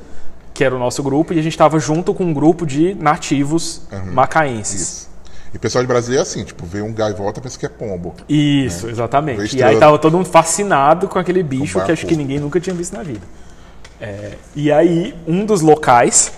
que 0.55 0.65
era 0.65 0.75
o 0.75 0.79
nosso 0.79 1.03
grupo, 1.03 1.33
e 1.33 1.39
a 1.39 1.43
gente 1.43 1.57
tava 1.57 1.79
junto 1.79 2.15
com 2.15 2.25
um 2.25 2.33
grupo 2.33 2.67
de 2.67 2.95
nativos 2.95 3.83
macaenses. 4.13 4.81
Isso. 4.81 5.17
E 5.53 5.57
o 5.57 5.61
pessoal 5.61 5.83
de 5.83 5.89
Brasília 5.89 6.19
é 6.19 6.23
assim, 6.23 6.45
tipo, 6.45 6.67
vê 6.67 6.83
um 6.83 6.93
gaivota 6.93 7.41
pensa 7.41 7.59
que 7.59 7.65
é 7.65 7.69
pombo. 7.69 8.15
Isso, 8.29 8.89
exatamente. 8.89 9.39
Vejo 9.39 9.57
E 9.57 9.63
aí 9.63 9.79
tava 9.79 9.99
todo 9.99 10.17
mundo 10.17 10.29
fascinado 10.29 11.09
com 11.09 11.19
aquele 11.19 11.43
bicho 11.43 11.83
que 11.85 11.93
acho 11.93 12.07
que 12.07 12.17
ninguém 12.17 12.39
nunca 12.39 12.61
tinha 12.61 12.75
visto 12.75 12.93
na 12.95 13.03
vida. 13.03 13.27
É, 13.99 14.33
e 14.55 14.71
aí, 14.71 15.15
um 15.27 15.47
dos 15.47 15.63
locais, 15.63 16.31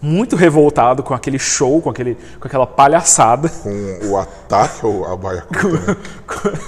muito 0.00 0.36
revoltado 0.36 1.02
com 1.02 1.14
aquele 1.14 1.38
show, 1.38 1.80
com, 1.82 1.90
aquele, 1.90 2.16
com 2.40 2.46
aquela 2.46 2.66
palhaçada, 2.66 3.48
Com 3.48 3.98
o 4.10 4.16
ataque 4.16 4.84
ao, 4.84 5.04
ao 5.04 5.16
baiacu. 5.16 5.52
também. 5.52 5.96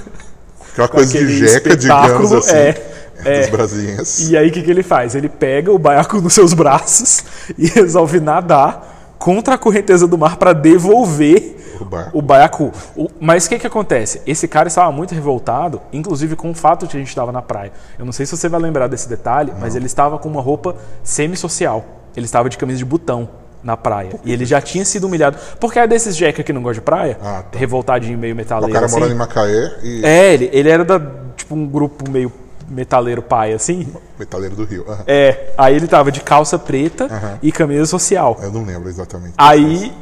Aquela 0.72 0.88
coisa 0.88 1.12
de 1.18 1.38
jeca, 1.38 1.76
digamos 1.76 2.32
assim, 2.32 2.54
é, 2.54 2.92
é. 3.24 3.40
dos 3.40 3.50
brasilienses. 3.50 4.30
E 4.30 4.36
aí 4.36 4.48
o 4.48 4.52
que, 4.52 4.62
que 4.62 4.70
ele 4.70 4.82
faz? 4.84 5.14
Ele 5.16 5.28
pega 5.28 5.72
o 5.72 5.78
baiacu 5.78 6.20
nos 6.20 6.32
seus 6.32 6.54
braços 6.54 7.24
e 7.58 7.66
resolve 7.66 8.20
nadar 8.20 9.14
contra 9.18 9.54
a 9.54 9.58
correnteza 9.58 10.06
do 10.06 10.16
mar 10.16 10.36
para 10.36 10.52
devolver 10.52 11.56
O 11.80 11.84
baiacu. 11.84 12.18
o 12.18 12.22
baiacu. 12.22 12.72
O- 12.96 13.08
mas 13.20 13.46
o 13.46 13.48
que, 13.48 13.58
que 13.58 13.66
acontece? 13.66 14.22
Esse 14.24 14.46
cara 14.46 14.68
estava 14.68 14.92
muito 14.92 15.14
revoltado, 15.16 15.80
inclusive 15.92 16.36
com 16.36 16.48
o 16.50 16.54
fato 16.54 16.86
de 16.86 16.96
a 16.96 17.00
gente 17.00 17.08
estava 17.08 17.32
na 17.32 17.42
praia. 17.42 17.72
Eu 17.98 18.04
não 18.04 18.12
sei 18.12 18.24
se 18.24 18.36
você 18.36 18.48
vai 18.48 18.60
lembrar 18.60 18.86
desse 18.86 19.08
detalhe, 19.08 19.52
mas 19.58 19.74
ele 19.74 19.86
estava 19.86 20.16
com 20.18 20.28
uma 20.28 20.40
roupa 20.40 20.76
semi-social. 21.02 21.84
Ele 22.18 22.26
estava 22.26 22.48
de 22.48 22.58
camisa 22.58 22.78
de 22.78 22.84
botão 22.84 23.28
na 23.62 23.76
praia. 23.76 24.10
E 24.24 24.32
ele 24.32 24.44
já 24.44 24.60
tinha 24.60 24.84
sido 24.84 25.06
humilhado. 25.06 25.36
Porque 25.58 25.78
é 25.78 25.86
desses 25.86 26.16
jeca 26.16 26.42
que 26.42 26.52
não 26.52 26.62
gosta 26.62 26.74
de 26.74 26.80
praia, 26.80 27.18
Ah, 27.22 27.42
tá. 27.50 27.58
revoltadinho, 27.58 28.16
meio 28.18 28.34
O 28.34 28.36
metaleiro. 28.36 28.72
cara 28.72 28.86
assim. 28.86 28.94
morando 28.96 29.12
em 29.14 29.16
Macaé 29.18 29.72
e 29.82 30.04
É, 30.04 30.34
ele, 30.34 30.50
ele 30.52 30.68
era 30.68 30.84
da, 30.84 31.00
tipo 31.36 31.54
um 31.54 31.66
grupo 31.66 32.08
meio 32.10 32.32
metaleiro 32.68 33.22
pai, 33.22 33.52
assim. 33.52 33.88
metaleiro 34.18 34.54
do 34.54 34.64
Rio. 34.64 34.84
Aham. 34.88 35.02
É, 35.06 35.52
aí 35.56 35.74
ele 35.74 35.86
tava 35.88 36.12
de 36.12 36.20
calça 36.20 36.58
preta 36.58 37.04
Aham. 37.06 37.38
e 37.42 37.50
camisa 37.50 37.86
social. 37.86 38.38
Eu 38.42 38.52
não 38.52 38.64
lembro 38.64 38.88
exatamente. 38.88 39.34
Aí 39.38 39.92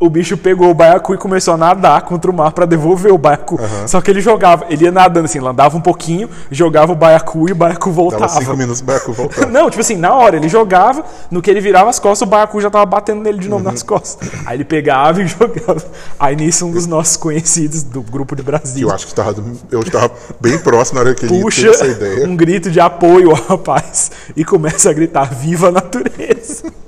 o 0.00 0.08
bicho 0.08 0.36
pegou 0.36 0.70
o 0.70 0.74
baiacu 0.74 1.12
e 1.14 1.18
começou 1.18 1.52
a 1.54 1.56
nadar 1.58 2.00
contra 2.02 2.30
o 2.30 2.34
mar 2.34 2.52
pra 2.52 2.64
devolver 2.64 3.12
o 3.12 3.18
baiacu. 3.18 3.60
Só 3.86 4.00
que 4.00 4.10
ele 4.10 4.20
jogava, 4.22 4.64
ele 4.70 4.84
ia 4.84 4.90
nadando 4.90 5.26
assim, 5.26 5.38
andava 5.46 5.76
um 5.76 5.80
pouquinho, 5.80 6.28
jogava 6.50 6.90
o 6.92 6.96
baiacu 6.96 7.48
e 7.48 7.52
o 7.52 7.54
baiacu 7.54 7.90
Dava 7.90 7.96
voltava. 8.02 8.28
cinco 8.28 8.56
minutos 8.56 8.80
o 8.80 8.84
baiacu 8.84 9.12
voltando. 9.12 9.48
Não, 9.52 9.68
tipo 9.68 9.82
assim, 9.82 9.96
na 9.96 10.14
hora 10.14 10.36
ele 10.36 10.48
jogava, 10.48 11.04
no 11.30 11.42
que 11.42 11.50
ele 11.50 11.60
virava 11.60 11.90
as 11.90 11.98
costas, 11.98 12.26
o 12.26 12.30
baiacu 12.30 12.60
já 12.60 12.70
tava 12.70 12.86
batendo 12.86 13.22
nele 13.22 13.38
de 13.38 13.48
novo 13.48 13.64
Uhum. 13.64 13.70
nas 13.72 13.82
costas. 13.82 14.26
Aí 14.46 14.56
ele 14.56 14.64
pegava 14.64 15.20
e 15.22 15.26
jogava. 15.28 15.84
Aí 16.18 16.34
nisso 16.34 16.64
um 16.64 16.70
dos 16.70 16.86
nossos 16.86 17.18
conhecidos 17.18 17.82
do 17.82 18.00
grupo 18.00 18.34
de 18.34 18.42
Brasília 18.42 18.84
eu 18.88 18.90
acho 18.94 19.06
que 19.06 19.14
tava, 19.14 19.34
eu 19.70 19.80
estava 19.80 20.10
bem 20.40 20.56
próximo 20.58 20.94
na 20.98 21.04
hora 21.04 21.14
que 21.14 21.26
ele 21.26 21.42
puxa 21.42 21.68
essa 21.68 21.86
ideia. 21.86 22.26
um 22.26 22.34
grito 22.34 22.70
de 22.70 22.80
apoio 22.80 23.30
ao 23.30 23.36
rapaz 23.36 24.10
e 24.34 24.44
começa 24.44 24.88
a 24.88 24.92
gritar: 24.94 25.34
Viva 25.34 25.68
a 25.68 25.72
natureza! 25.72 26.64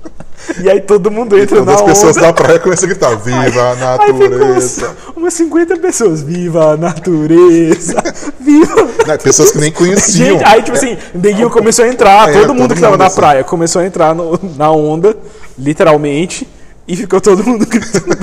E 0.61 0.69
aí 0.69 0.81
todo 0.81 1.09
mundo 1.09 1.37
entra 1.37 1.57
Todas 1.57 1.65
na 1.65 1.73
as 1.73 1.81
onda. 1.81 1.89
pessoas 1.89 2.15
da 2.15 2.33
praia 2.33 2.59
começam 2.59 2.85
a 2.85 2.91
gritar: 2.91 3.15
Viva 3.17 3.61
a 3.61 3.71
Aí 4.03 4.13
natureza! 4.13 4.85
umas, 4.87 5.17
umas 5.17 5.33
50 5.33 5.77
pessoas. 5.77 6.21
Viva 6.21 6.73
a 6.73 6.77
natureza! 6.77 7.95
Viva! 8.39 8.87
Né, 9.07 9.17
Pessoas 9.17 9.51
que 9.51 9.57
nem 9.59 9.71
conheciam. 9.73 10.37
Gente, 10.39 10.43
aí 10.45 10.61
tipo 10.61 10.77
assim, 10.77 10.97
o 11.13 11.17
neguinho 11.17 11.49
começou 11.49 11.85
a 11.85 11.87
entrar, 11.87 12.29
É, 12.29 12.33
todo 12.33 12.53
mundo 12.53 12.67
todo 12.69 12.75
que 12.75 12.81
tava 12.81 12.91
mundo 12.93 12.99
na 13.01 13.07
assim. 13.07 13.15
praia 13.15 13.43
começou 13.43 13.81
a 13.81 13.85
entrar 13.85 14.13
no- 14.15 14.39
na 14.57 14.71
onda, 14.71 15.15
literalmente. 15.57 16.47
E 16.85 16.97
ficou 16.97 17.21
todo 17.21 17.45
mundo 17.45 17.65
gritando. 17.65 18.13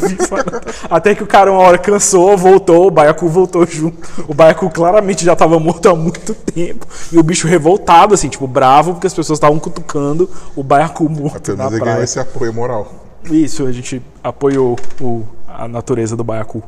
Até 0.90 1.14
que 1.14 1.22
o 1.22 1.26
cara 1.26 1.50
uma 1.50 1.62
hora 1.62 1.78
cansou, 1.78 2.36
voltou, 2.36 2.88
o 2.88 2.90
baiacu 2.90 3.26
voltou 3.26 3.66
junto. 3.66 4.06
O 4.28 4.34
baiacu 4.34 4.68
claramente 4.68 5.24
já 5.24 5.34
tava 5.34 5.58
morto 5.58 5.88
há 5.88 5.96
muito 5.96 6.34
tempo. 6.34 6.86
E 7.10 7.18
o 7.18 7.22
bicho 7.22 7.48
revoltado, 7.48 8.12
assim, 8.14 8.28
tipo, 8.28 8.46
bravo, 8.46 8.92
porque 8.92 9.06
as 9.06 9.14
pessoas 9.14 9.38
estavam 9.38 9.58
cutucando 9.58 10.28
o 10.54 10.62
baiacu 10.62 11.08
morto 11.08 11.40
Pelo 11.42 11.56
na 11.56 11.64
menos 11.64 11.76
ele 11.76 11.80
ganhou 11.84 11.94
praia. 11.94 12.04
esse 12.04 12.20
apoio 12.20 12.52
moral. 12.52 12.92
Isso, 13.30 13.66
a 13.66 13.72
gente 13.72 14.02
apoiou 14.22 14.76
o- 15.00 15.22
a 15.48 15.66
natureza 15.66 16.14
do 16.16 16.22
baiacu. 16.24 16.62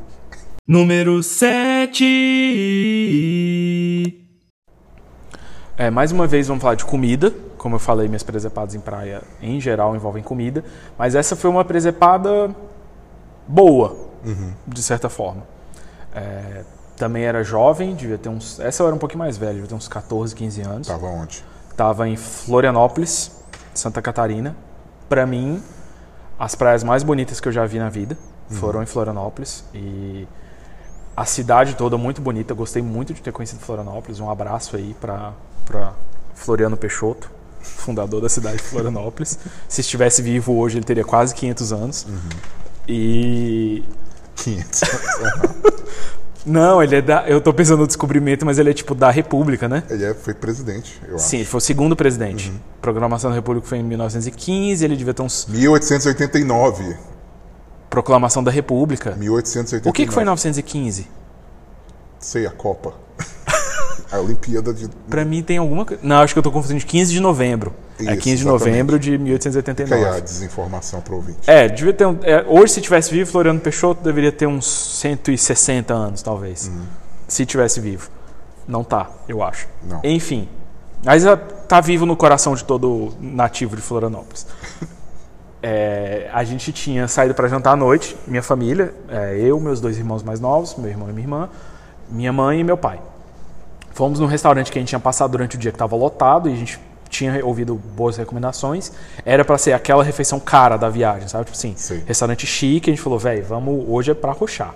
Número 0.67 1.23
7. 1.23 2.05
É, 5.77 5.91
mais 5.91 6.13
uma 6.13 6.27
vez 6.27 6.49
vamos 6.49 6.63
falar 6.63 6.75
de 6.75 6.85
comida. 6.85 7.33
Como 7.63 7.77
eu 7.77 7.79
falei, 7.79 8.09
minhas 8.09 8.25
presepadas 8.25 8.75
em 8.75 8.81
praia 8.81 9.23
em 9.41 9.61
geral 9.61 9.95
envolvem 9.95 10.21
comida. 10.21 10.65
Mas 10.99 11.15
essa 11.15 11.37
foi 11.37 11.49
uma 11.49 11.65
presepada 11.65 12.51
boa, 13.47 13.97
de 14.67 14.83
certa 14.83 15.09
forma. 15.09 15.45
É, 16.13 16.65
também 16.97 17.23
era 17.23 17.45
jovem, 17.45 17.95
devia 17.95 18.19
ter 18.19 18.29
uns. 18.29 18.59
Essa 18.59 18.83
eu 18.83 18.89
era 18.89 18.97
um 18.97 18.99
pouquinho 18.99 19.21
mais 19.21 19.37
velho, 19.37 19.55
devia 19.55 19.69
ter 19.69 19.75
uns 19.77 19.87
14, 19.87 20.35
15 20.35 20.61
anos. 20.63 20.89
Tava 20.89 21.07
onde? 21.07 21.45
Tava 21.77 22.09
em 22.09 22.17
Florianópolis, 22.17 23.31
Santa 23.73 24.03
Catarina. 24.03 24.57
Pra 25.09 25.25
mim, 25.25 25.63
as 26.37 26.57
praias 26.57 26.83
mais 26.83 27.05
bonitas 27.05 27.39
que 27.39 27.47
eu 27.47 27.53
já 27.53 27.65
vi 27.65 27.79
na 27.79 27.89
vida 27.89 28.19
foram 28.51 28.83
em 28.83 28.87
Florianópolis. 28.87 29.65
E 29.73 30.27
a 31.17 31.25
cidade 31.25 31.77
toda 31.77 31.97
muito 31.97 32.21
bonita. 32.21 32.55
Gostei 32.55 32.83
muito 32.83 33.15
de 33.15 33.23
ter 33.23 33.31
conhecido 33.31 33.61
Florianópolis. 33.61 34.19
Um 34.19 34.29
abraço 34.29 34.75
aí 34.75 34.97
pra 35.01 35.33
Floriano 36.35 36.77
Peixoto, 36.77 37.31
fundador 37.63 38.21
da 38.21 38.29
cidade 38.29 38.57
de 38.59 38.63
Florianópolis. 38.65 39.39
Se 39.69 39.81
estivesse 39.81 40.21
vivo 40.23 40.55
hoje, 40.57 40.79
ele 40.79 40.85
teria 40.85 41.05
quase 41.05 41.35
500 41.35 41.73
anos. 41.73 42.07
E 42.89 43.83
500. 44.37 44.81
não, 46.45 46.83
ele 46.83 46.97
é 46.97 47.03
da. 47.03 47.29
Eu 47.29 47.41
tô 47.41 47.53
pensando 47.55 47.81
no 47.81 47.87
descobrimento, 47.87 48.45
mas 48.45 48.59
ele 48.59 48.71
é 48.71 48.75
tipo 48.75 48.95
da 48.95 49.11
República, 49.11 49.69
né? 49.69 49.85
Ele 49.89 50.05
é- 50.05 50.15
foi 50.15 50.35
presidente, 50.35 51.01
eu 51.09 51.19
Sim, 51.19 51.37
ele 51.37 51.43
acho. 51.45 51.51
foi 51.53 51.59
o 51.59 51.61
segundo 51.61 51.95
presidente. 51.97 52.53
Proclamação 52.81 53.31
da 53.31 53.37
República 53.37 53.67
foi 53.67 53.79
em 53.79 53.83
1915, 53.85 54.85
ele 54.85 54.97
devia 54.97 55.15
ter 55.15 55.23
uns. 55.23 55.47
1889. 55.47 56.97
Proclamação 57.89 58.43
da 58.43 58.51
República. 58.51 59.15
1889. 59.15 59.91
O 59.91 59.93
que, 59.93 60.07
que 60.07 60.13
foi 60.13 60.23
em 60.23 60.27
1915? 60.27 61.09
Sei, 62.19 62.47
a 62.47 62.51
Copa. 62.51 62.95
A 64.13 64.19
Olimpíada 64.21 64.73
de. 64.75 64.89
Pra 65.09 65.25
mim 65.25 65.43
tem 65.43 65.59
alguma. 65.59 65.87
Não, 66.03 66.17
acho 66.21 66.35
que 66.35 66.39
eu 66.39 66.43
tô 66.43 66.51
confundindo. 66.53 66.85
15 66.85 67.13
de 67.13 67.21
novembro. 67.21 67.73
é 67.99 68.03
Isso, 68.05 68.13
15 68.13 68.21
de 68.23 68.33
exatamente. 68.43 68.51
novembro 68.69 68.99
de 68.99 69.11
Que 69.11 69.15
é 69.15 69.19
a 69.19 69.23
1889. 69.23 70.21
desinformação 70.21 71.01
pro 71.01 71.17
ouvinte. 71.17 71.39
É, 71.47 71.69
devia 71.69 71.93
ter. 71.93 72.07
um- 72.07 72.19
é, 72.23 72.45
hoje, 72.47 72.75
se 72.75 72.81
tivesse 72.81 73.11
vivo, 73.11 73.31
Floriano 73.31 73.59
Peixoto 73.61 74.03
deveria 74.03 74.31
ter 74.33 74.47
uns 74.47 74.67
160 74.67 75.95
anos, 75.95 76.23
talvez. 76.23 76.71
Se 77.27 77.47
tivesse 77.47 77.81
vivo. 77.81 78.09
Não 78.69 78.85
tá, 78.85 79.11
eu 79.29 79.43
acho. 79.43 79.67
Não. 79.83 80.01
Enfim. 80.05 80.49
Mas 81.05 81.27
ah, 81.27 81.37
tá 81.37 81.81
vivo 81.81 82.07
no 82.07 82.17
coração 82.17 82.55
de 82.55 82.65
todo 82.65 83.13
nativo 83.21 83.75
de 83.77 83.83
Florianópolis. 83.83 84.47
É, 85.65 86.29
a 86.33 86.43
gente 86.43 86.73
tinha 86.73 87.07
saído 87.07 87.35
para 87.35 87.47
jantar 87.47 87.75
à 87.75 87.77
noite, 87.77 88.17
minha 88.27 88.43
família, 88.43 88.93
é, 89.09 89.37
eu, 89.39 89.61
meus 89.61 89.81
dois 89.81 89.97
irmãos 89.97 90.21
mais 90.25 90.41
novos, 90.41 90.75
meu 90.77 90.91
irmão 90.91 91.09
e 91.09 91.13
minha 91.13 91.25
irmã, 91.25 91.49
minha 92.11 92.33
mãe 92.33 92.59
e 92.59 92.65
meu 92.65 92.77
pai. 92.77 93.01
Fomos 93.95 94.19
num 94.21 94.27
restaurante 94.27 94.71
que 94.73 94.79
a 94.79 94.81
gente 94.81 94.89
tinha 94.91 95.01
passado 95.01 95.31
durante 95.33 95.57
o 95.57 95.59
dia 95.59 95.71
que 95.71 95.77
estava 95.77 95.95
lotado 95.97 96.49
e 96.49 96.53
a 96.53 96.57
gente 96.57 96.79
tinha 97.11 97.45
ouvido 97.45 97.75
boas 97.75 98.17
recomendações. 98.17 98.91
Era 99.25 99.45
para 99.45 99.59
ser 99.59 99.75
aquela 99.75 100.03
refeição 100.03 100.41
cara 100.41 100.79
da 100.79 100.89
viagem, 100.89 101.29
sabe? 101.29 101.45
Tipo 101.45 101.57
assim, 101.59 101.75
Sei. 101.77 102.03
restaurante 102.07 102.47
chique. 102.47 102.89
A 102.91 102.93
gente 102.95 103.03
falou, 103.03 103.19
velho, 103.19 103.45
vamos, 103.45 103.85
hoje 103.87 104.11
é 104.11 104.15
para 104.15 104.33
rochar. 104.33 104.75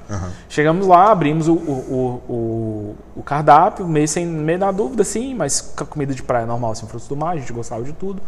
Chegamos 0.49 0.87
lá, 0.87 1.11
abrimos 1.11 1.49
o, 1.49 1.55
o, 1.55 2.23
o, 2.29 2.97
o- 3.17 3.23
cardápio, 3.23 3.89
meio, 3.89 4.07
sem, 4.07 4.27
meio 4.27 4.59
na 4.59 4.71
dúvida, 4.71 5.01
assim, 5.01 5.35
mas 5.35 5.61
comida 5.89 6.15
de 6.15 6.23
praia 6.23 6.45
normal, 6.45 6.73
assim, 6.73 6.87
frutos 6.87 7.09
do 7.09 7.17
mar, 7.17 7.31
a 7.33 7.37
gente 7.39 7.53
gostava 7.55 7.83
de 7.83 7.95
tudo. 7.95 8.21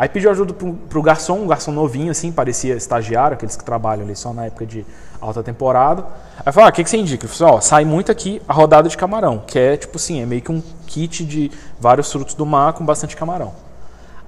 Aí 0.00 0.08
pediu 0.08 0.30
ajuda 0.30 0.54
pro, 0.54 0.72
pro 0.72 1.02
garçom, 1.02 1.40
um 1.40 1.46
garçom 1.46 1.70
novinho, 1.72 2.10
assim, 2.10 2.32
parecia 2.32 2.74
estagiário, 2.74 3.34
aqueles 3.34 3.54
que 3.54 3.62
trabalham 3.62 4.02
ali 4.02 4.16
só 4.16 4.32
na 4.32 4.46
época 4.46 4.64
de 4.64 4.86
alta 5.20 5.42
temporada. 5.42 6.06
Aí 6.38 6.50
falou, 6.50 6.68
ah, 6.68 6.70
o 6.70 6.72
que, 6.72 6.82
que 6.82 6.88
você 6.88 6.96
indica? 6.96 7.28
Falou, 7.28 7.56
ó, 7.56 7.60
sai 7.60 7.84
muito 7.84 8.10
aqui 8.10 8.40
a 8.48 8.54
rodada 8.54 8.88
de 8.88 8.96
camarão, 8.96 9.42
que 9.46 9.58
é 9.58 9.76
tipo 9.76 9.98
assim, 9.98 10.22
é 10.22 10.24
meio 10.24 10.40
que 10.40 10.50
um 10.50 10.62
kit 10.86 11.22
de 11.22 11.50
vários 11.78 12.10
frutos 12.10 12.32
do 12.34 12.46
mar 12.46 12.72
com 12.72 12.82
bastante 12.82 13.14
camarão. 13.14 13.52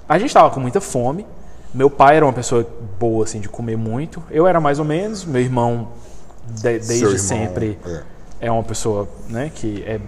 A 0.06 0.18
gente 0.18 0.34
tava 0.34 0.50
com 0.50 0.60
muita 0.60 0.78
fome. 0.78 1.24
Meu 1.72 1.88
pai 1.88 2.16
era 2.16 2.26
uma 2.26 2.34
pessoa 2.34 2.68
boa, 3.00 3.24
assim, 3.24 3.40
de 3.40 3.48
comer 3.48 3.78
muito. 3.78 4.22
Eu 4.30 4.46
era 4.46 4.60
mais 4.60 4.78
ou 4.78 4.84
menos. 4.84 5.24
Meu 5.24 5.40
irmão, 5.40 5.88
de- 6.48 6.80
desde 6.80 6.96
irmão, 7.04 7.18
sempre, 7.18 7.78
é. 7.86 8.02
é 8.42 8.52
uma 8.52 8.62
pessoa, 8.62 9.08
né, 9.26 9.50
que 9.54 9.82
é 9.86 9.98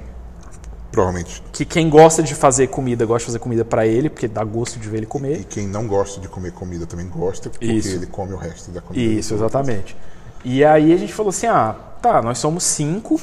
Provavelmente. 0.94 1.42
que 1.52 1.64
quem 1.64 1.88
gosta 1.90 2.22
de 2.22 2.34
fazer 2.34 2.68
comida 2.68 3.04
gosta 3.04 3.20
de 3.20 3.26
fazer 3.26 3.38
comida 3.38 3.64
pra 3.64 3.86
ele, 3.86 4.08
porque 4.08 4.28
dá 4.28 4.42
gosto 4.44 4.78
de 4.78 4.88
ver 4.88 4.98
ele 4.98 5.04
E 5.06 5.08
comer. 5.08 5.44
quem 5.44 5.66
não 5.66 5.86
gosta 5.86 6.20
de 6.20 6.28
comer 6.28 6.52
comida 6.52 6.86
também 6.86 7.08
gosta, 7.08 7.50
porque 7.50 7.66
Isso. 7.66 7.88
ele 7.88 8.06
come 8.06 8.32
o 8.32 8.36
resto 8.36 8.70
da 8.70 8.80
comida. 8.80 9.04
Isso, 9.04 9.34
exatamente. 9.34 9.96
E 10.44 10.64
aí 10.64 10.92
a 10.92 10.96
gente 10.96 11.12
falou 11.12 11.30
assim: 11.30 11.46
ah, 11.46 11.74
tá, 12.02 12.20
nós 12.22 12.38
somos 12.38 12.62
cinco. 12.64 13.20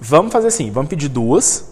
Vamos 0.00 0.32
fazer 0.32 0.48
assim, 0.48 0.70
vamos 0.70 0.88
pedir 0.88 1.08
duas, 1.08 1.70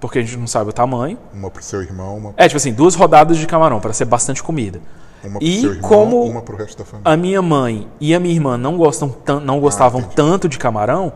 porque 0.00 0.18
a 0.18 0.22
gente 0.22 0.36
não 0.36 0.46
sabe 0.46 0.70
o 0.70 0.72
tamanho. 0.72 1.18
Uma 1.34 1.50
pro 1.50 1.62
seu 1.62 1.82
irmão, 1.82 2.16
uma, 2.16 2.34
É, 2.36 2.46
tipo 2.48 2.56
assim, 2.56 2.72
duas 2.72 2.94
rodadas 2.94 3.36
de 3.36 3.46
camarão 3.46 3.78
para 3.80 3.92
ser 3.92 4.06
bastante 4.06 4.42
comida. 4.42 4.80
uma 5.22 5.38
pro 5.38 5.46
e 5.46 5.60
seu 5.60 5.74
irmão, 5.74 5.88
como- 5.88 6.22
uma 6.24 6.40
pro 6.40 6.56
resto 6.56 6.78
da 6.78 6.84
família. 6.84 7.12
A 7.12 7.16
minha 7.16 7.42
mãe 7.42 7.86
e 8.00 8.14
a 8.14 8.20
minha 8.20 8.32
irmã 8.34 8.56
não 8.56 8.76
gostam 8.78 9.14
não 9.44 9.60
gostavam 9.60 10.00
entendi. 10.00 10.16
tanto 10.16 10.48
de 10.48 10.56
camarão, 10.56 11.12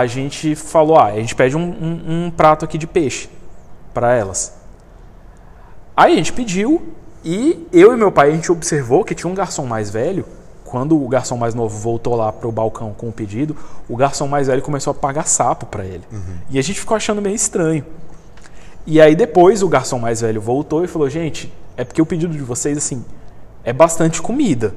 a 0.00 0.06
gente 0.06 0.54
falou: 0.54 0.96
ah, 0.98 1.06
a 1.06 1.16
gente 1.16 1.34
pede 1.34 1.56
um, 1.56 1.60
um- 1.62 2.26
um 2.26 2.30
prato 2.30 2.64
aqui 2.64 2.78
de 2.78 2.86
peixe 2.86 3.28
para 3.92 4.14
elas. 4.14 4.54
Aí 5.96 6.14
a 6.14 6.16
gente 6.16 6.32
pediu 6.32 6.82
e 7.24 7.66
eu 7.72 7.92
e 7.92 7.96
meu 7.96 8.10
pai 8.10 8.30
a 8.30 8.32
gente 8.34 8.50
observou 8.50 9.04
que 9.04 9.14
tinha 9.14 9.30
um 9.30 9.34
garçom 9.34 9.66
mais 9.66 9.90
velho. 9.90 10.24
Quando 10.64 10.96
o 11.00 11.06
garçom 11.06 11.36
mais 11.36 11.54
novo 11.54 11.76
voltou 11.78 12.16
lá 12.16 12.32
pro 12.32 12.50
balcão 12.50 12.94
com 12.96 13.10
o 13.10 13.12
pedido, 13.12 13.54
o 13.86 13.94
garçom 13.94 14.26
mais 14.26 14.46
velho 14.46 14.62
começou 14.62 14.90
a 14.92 14.94
pagar 14.94 15.26
sapo 15.26 15.66
para 15.66 15.84
ele. 15.84 16.02
E 16.48 16.58
a 16.58 16.62
gente 16.62 16.80
ficou 16.80 16.96
achando 16.96 17.20
meio 17.20 17.34
estranho. 17.36 17.84
E 18.86 18.98
aí 18.98 19.14
depois 19.14 19.62
o 19.62 19.68
garçom 19.68 19.98
mais 19.98 20.22
velho 20.22 20.40
voltou 20.40 20.82
e 20.82 20.88
falou: 20.88 21.10
"Gente, 21.10 21.52
é 21.76 21.84
porque 21.84 22.00
o 22.00 22.06
pedido 22.06 22.32
de 22.32 22.42
vocês 22.42 22.78
assim 22.78 23.04
é 23.62 23.72
bastante 23.74 24.22
comida, 24.22 24.74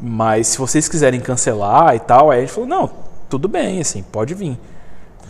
mas 0.00 0.46
se 0.48 0.58
vocês 0.58 0.88
quiserem 0.88 1.20
cancelar 1.20 1.94
e 1.94 2.00
tal". 2.00 2.30
Aí 2.30 2.38
a 2.38 2.40
gente 2.40 2.52
falou: 2.54 2.68
"Não, 2.68 2.90
tudo 3.28 3.48
bem, 3.48 3.80
assim, 3.80 4.02
pode 4.02 4.34
vir". 4.34 4.58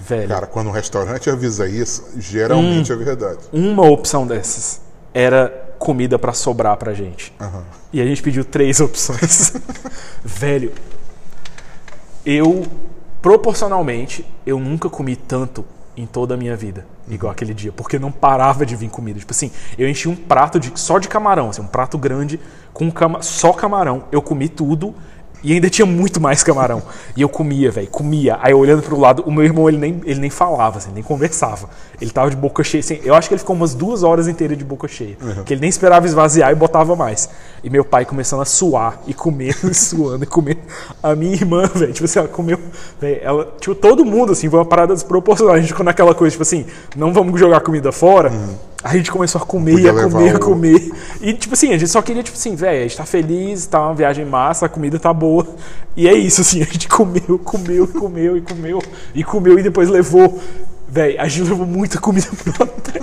Velho, 0.06 0.28
Cara, 0.28 0.46
quando 0.46 0.68
um 0.68 0.72
restaurante 0.72 1.30
avisa 1.30 1.66
isso, 1.66 2.04
geralmente 2.18 2.92
Hum. 2.92 3.00
é 3.00 3.04
verdade. 3.04 3.38
uma 3.52 3.86
opção 3.88 4.26
dessas 4.26 4.80
era 5.14 5.48
comida 5.78 6.18
pra 6.18 6.32
sobrar 6.34 6.76
pra 6.76 6.92
gente. 6.92 7.32
Aham. 7.40 7.64
E 7.92 8.00
a 8.00 8.04
gente 8.04 8.22
pediu 8.22 8.44
três 8.44 8.78
opções. 8.80 9.54
Velho, 10.24 10.72
eu 12.24 12.64
proporcionalmente 13.22 14.24
eu 14.46 14.58
nunca 14.60 14.88
comi 14.88 15.16
tanto 15.16 15.64
em 15.96 16.04
toda 16.06 16.34
a 16.34 16.36
minha 16.36 16.54
vida, 16.54 16.86
igual 17.08 17.32
aquele 17.32 17.54
dia, 17.54 17.72
porque 17.72 17.98
não 17.98 18.12
parava 18.12 18.66
de 18.66 18.76
vir 18.76 18.90
comida. 18.90 19.18
Tipo 19.18 19.32
assim, 19.32 19.50
eu 19.78 19.88
enchi 19.88 20.08
um 20.08 20.14
prato 20.14 20.60
de 20.60 20.70
só 20.78 20.98
de 20.98 21.08
camarão, 21.08 21.48
assim, 21.48 21.62
um 21.62 21.66
prato 21.66 21.96
grande 21.96 22.38
com 22.72 22.90
cama, 22.92 23.22
só 23.22 23.52
camarão. 23.54 24.04
Eu 24.12 24.20
comi 24.20 24.46
tudo 24.48 24.94
e 25.46 25.52
ainda 25.52 25.70
tinha 25.70 25.86
muito 25.86 26.20
mais 26.20 26.42
camarão. 26.42 26.82
E 27.16 27.22
eu 27.22 27.28
comia, 27.28 27.70
velho, 27.70 27.86
comia. 27.86 28.36
Aí 28.42 28.52
olhando 28.52 28.82
pro 28.82 28.98
lado, 28.98 29.22
o 29.24 29.30
meu 29.30 29.44
irmão 29.44 29.68
ele 29.68 29.78
nem, 29.78 30.00
ele 30.04 30.18
nem 30.18 30.28
falava, 30.28 30.78
assim, 30.78 30.90
nem 30.92 31.04
conversava. 31.04 31.70
Ele 32.00 32.10
tava 32.10 32.30
de 32.30 32.36
boca 32.36 32.64
cheia, 32.64 32.80
assim, 32.80 32.98
eu 33.04 33.14
acho 33.14 33.28
que 33.28 33.34
ele 33.34 33.38
ficou 33.38 33.54
umas 33.54 33.72
duas 33.72 34.02
horas 34.02 34.26
inteiras 34.26 34.58
de 34.58 34.64
boca 34.64 34.88
cheia, 34.88 35.16
que 35.44 35.54
ele 35.54 35.60
nem 35.60 35.70
esperava 35.70 36.04
esvaziar 36.04 36.50
e 36.50 36.54
botava 36.56 36.96
mais. 36.96 37.30
E 37.62 37.70
meu 37.70 37.84
pai 37.84 38.04
começando 38.04 38.40
a 38.40 38.44
suar 38.44 39.00
e 39.06 39.14
comendo, 39.14 39.70
e 39.70 39.74
suando 39.74 40.24
e 40.24 40.26
comendo. 40.26 40.62
A 41.00 41.14
minha 41.14 41.34
irmã, 41.34 41.70
velho, 41.72 41.92
tipo 41.92 42.06
assim, 42.06 42.18
ela 42.18 42.28
comeu, 42.28 42.58
velho, 43.00 43.20
ela, 43.22 43.54
tipo, 43.60 43.76
todo 43.76 44.04
mundo, 44.04 44.32
assim, 44.32 44.50
foi 44.50 44.58
uma 44.58 44.66
parada 44.66 44.94
desproporcional. 44.94 45.54
A 45.54 45.60
gente 45.60 45.68
ficou 45.68 45.84
naquela 45.84 46.12
coisa, 46.12 46.32
tipo 46.32 46.42
assim, 46.42 46.66
não 46.96 47.12
vamos 47.12 47.38
jogar 47.38 47.60
comida 47.60 47.92
fora. 47.92 48.32
A 48.84 48.96
gente 48.96 49.10
começou 49.10 49.40
a 49.40 49.44
comer, 49.44 49.72
Podia 49.72 49.90
a 49.90 50.08
comer, 50.08 50.32
a 50.34 50.36
o- 50.36 50.40
comer. 50.40 50.92
E, 51.20 51.32
tipo 51.32 51.54
assim, 51.54 51.68
a 51.72 51.78
gente 51.78 51.88
só 51.90 52.00
queria, 52.02 52.22
tipo 52.22 52.36
assim, 52.36 52.54
velho, 52.54 52.78
a 52.80 52.82
gente 52.82 52.96
tá 52.96 53.04
feliz, 53.06 53.66
tá 53.66 53.80
uma 53.80 53.94
viagem 53.94 54.24
massa, 54.24 54.66
a 54.66 54.68
comida 54.68 54.98
tá 54.98 55.12
boa. 55.12 55.46
E 55.96 56.06
é 56.06 56.14
isso, 56.14 56.40
assim, 56.42 56.62
a 56.62 56.66
gente 56.66 56.86
comeu, 56.88 57.38
comeu, 57.42 57.88
comeu 57.88 58.36
e 58.36 58.40
comeu, 58.40 58.82
e 59.14 59.24
comeu 59.24 59.58
e 59.58 59.62
depois 59.62 59.88
levou. 59.88 60.38
Velho, 60.88 61.20
a 61.20 61.26
gente 61.26 61.48
levou 61.48 61.66
muita 61.66 61.98
comida 61.98 62.28
pro 62.44 62.64
hotel. 62.64 63.02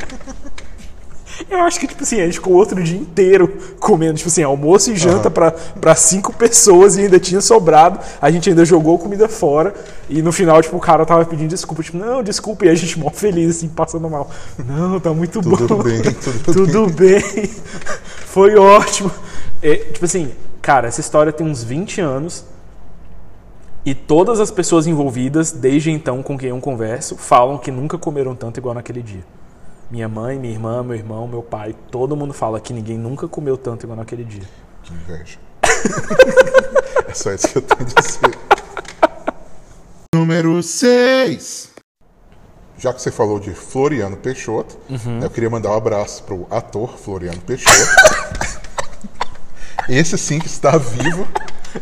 Eu 1.49 1.59
acho 1.59 1.79
que, 1.79 1.87
tipo 1.87 2.03
assim, 2.03 2.21
a 2.21 2.25
gente 2.25 2.35
ficou 2.35 2.53
outro 2.53 2.81
dia 2.83 2.97
inteiro 2.97 3.57
comendo, 3.79 4.15
tipo 4.15 4.29
assim, 4.29 4.43
almoço 4.43 4.91
e 4.91 4.95
janta 4.95 5.29
pra, 5.29 5.51
pra 5.51 5.95
cinco 5.95 6.33
pessoas 6.37 6.97
e 6.97 7.01
ainda 7.01 7.19
tinha 7.19 7.41
sobrado. 7.41 7.99
A 8.21 8.29
gente 8.31 8.49
ainda 8.49 8.63
jogou 8.65 8.97
comida 8.99 9.27
fora. 9.27 9.73
E 10.09 10.21
no 10.21 10.31
final, 10.31 10.61
tipo, 10.61 10.77
o 10.77 10.79
cara 10.79 11.05
tava 11.05 11.25
pedindo 11.25 11.49
desculpa. 11.49 11.81
Tipo, 11.83 11.97
não, 11.97 12.21
desculpa. 12.21 12.65
E 12.65 12.69
a 12.69 12.75
gente 12.75 12.97
mó 12.99 13.09
feliz, 13.09 13.57
assim, 13.57 13.67
passando 13.67 14.09
mal. 14.09 14.29
Não, 14.65 14.99
tá 14.99 15.13
muito 15.13 15.41
Tudo 15.41 15.67
bom. 15.67 15.83
bem, 15.83 16.01
tudo 16.01 16.53
Tudo 16.53 16.87
bem. 16.91 17.21
Foi 18.25 18.55
ótimo. 18.55 19.11
É, 19.61 19.75
tipo 19.75 20.05
assim, 20.05 20.31
cara, 20.61 20.87
essa 20.87 21.01
história 21.01 21.31
tem 21.31 21.45
uns 21.45 21.63
20 21.63 22.01
anos. 22.01 22.45
E 23.85 23.93
todas 23.93 24.39
as 24.39 24.49
pessoas 24.49 24.87
envolvidas, 24.87 25.51
desde 25.51 25.91
então 25.91 26.23
com 26.23 26.37
quem 26.37 26.49
eu 26.49 26.59
converso, 26.59 27.17
falam 27.17 27.57
que 27.57 27.69
nunca 27.69 27.97
comeram 27.97 28.33
tanto 28.33 28.57
igual 28.57 28.73
naquele 28.73 29.01
dia. 29.01 29.23
Minha 29.93 30.09
mãe, 30.09 30.39
minha 30.39 30.51
irmã, 30.51 30.81
meu 30.81 30.95
irmão, 30.95 31.27
meu 31.27 31.43
pai, 31.43 31.75
todo 31.91 32.15
mundo 32.15 32.33
fala 32.33 32.59
que 32.59 32.73
ninguém 32.73 32.97
nunca 32.97 33.27
comeu 33.27 33.55
tanto 33.55 33.85
igual 33.85 33.95
naquele 33.95 34.23
dia. 34.23 34.41
Que 34.81 34.91
inveja. 34.91 35.37
É 37.07 37.13
só 37.13 37.31
isso 37.31 37.47
que 37.47 37.57
eu 37.59 37.61
tenho 37.61 37.81
a 37.81 38.01
dizer. 38.01 38.35
Número 40.15 40.63
6. 40.63 41.69
Já 42.79 42.91
que 42.91 42.99
você 43.03 43.11
falou 43.11 43.39
de 43.39 43.51
Floriano 43.53 44.17
Peixoto, 44.17 44.75
eu 45.21 45.29
queria 45.29 45.47
mandar 45.47 45.69
um 45.69 45.75
abraço 45.77 46.23
pro 46.23 46.47
ator 46.49 46.97
Floriano 46.97 47.39
Peixoto. 47.41 47.71
Esse 49.87 50.17
sim 50.17 50.39
que 50.39 50.47
está 50.47 50.75
vivo 50.75 51.27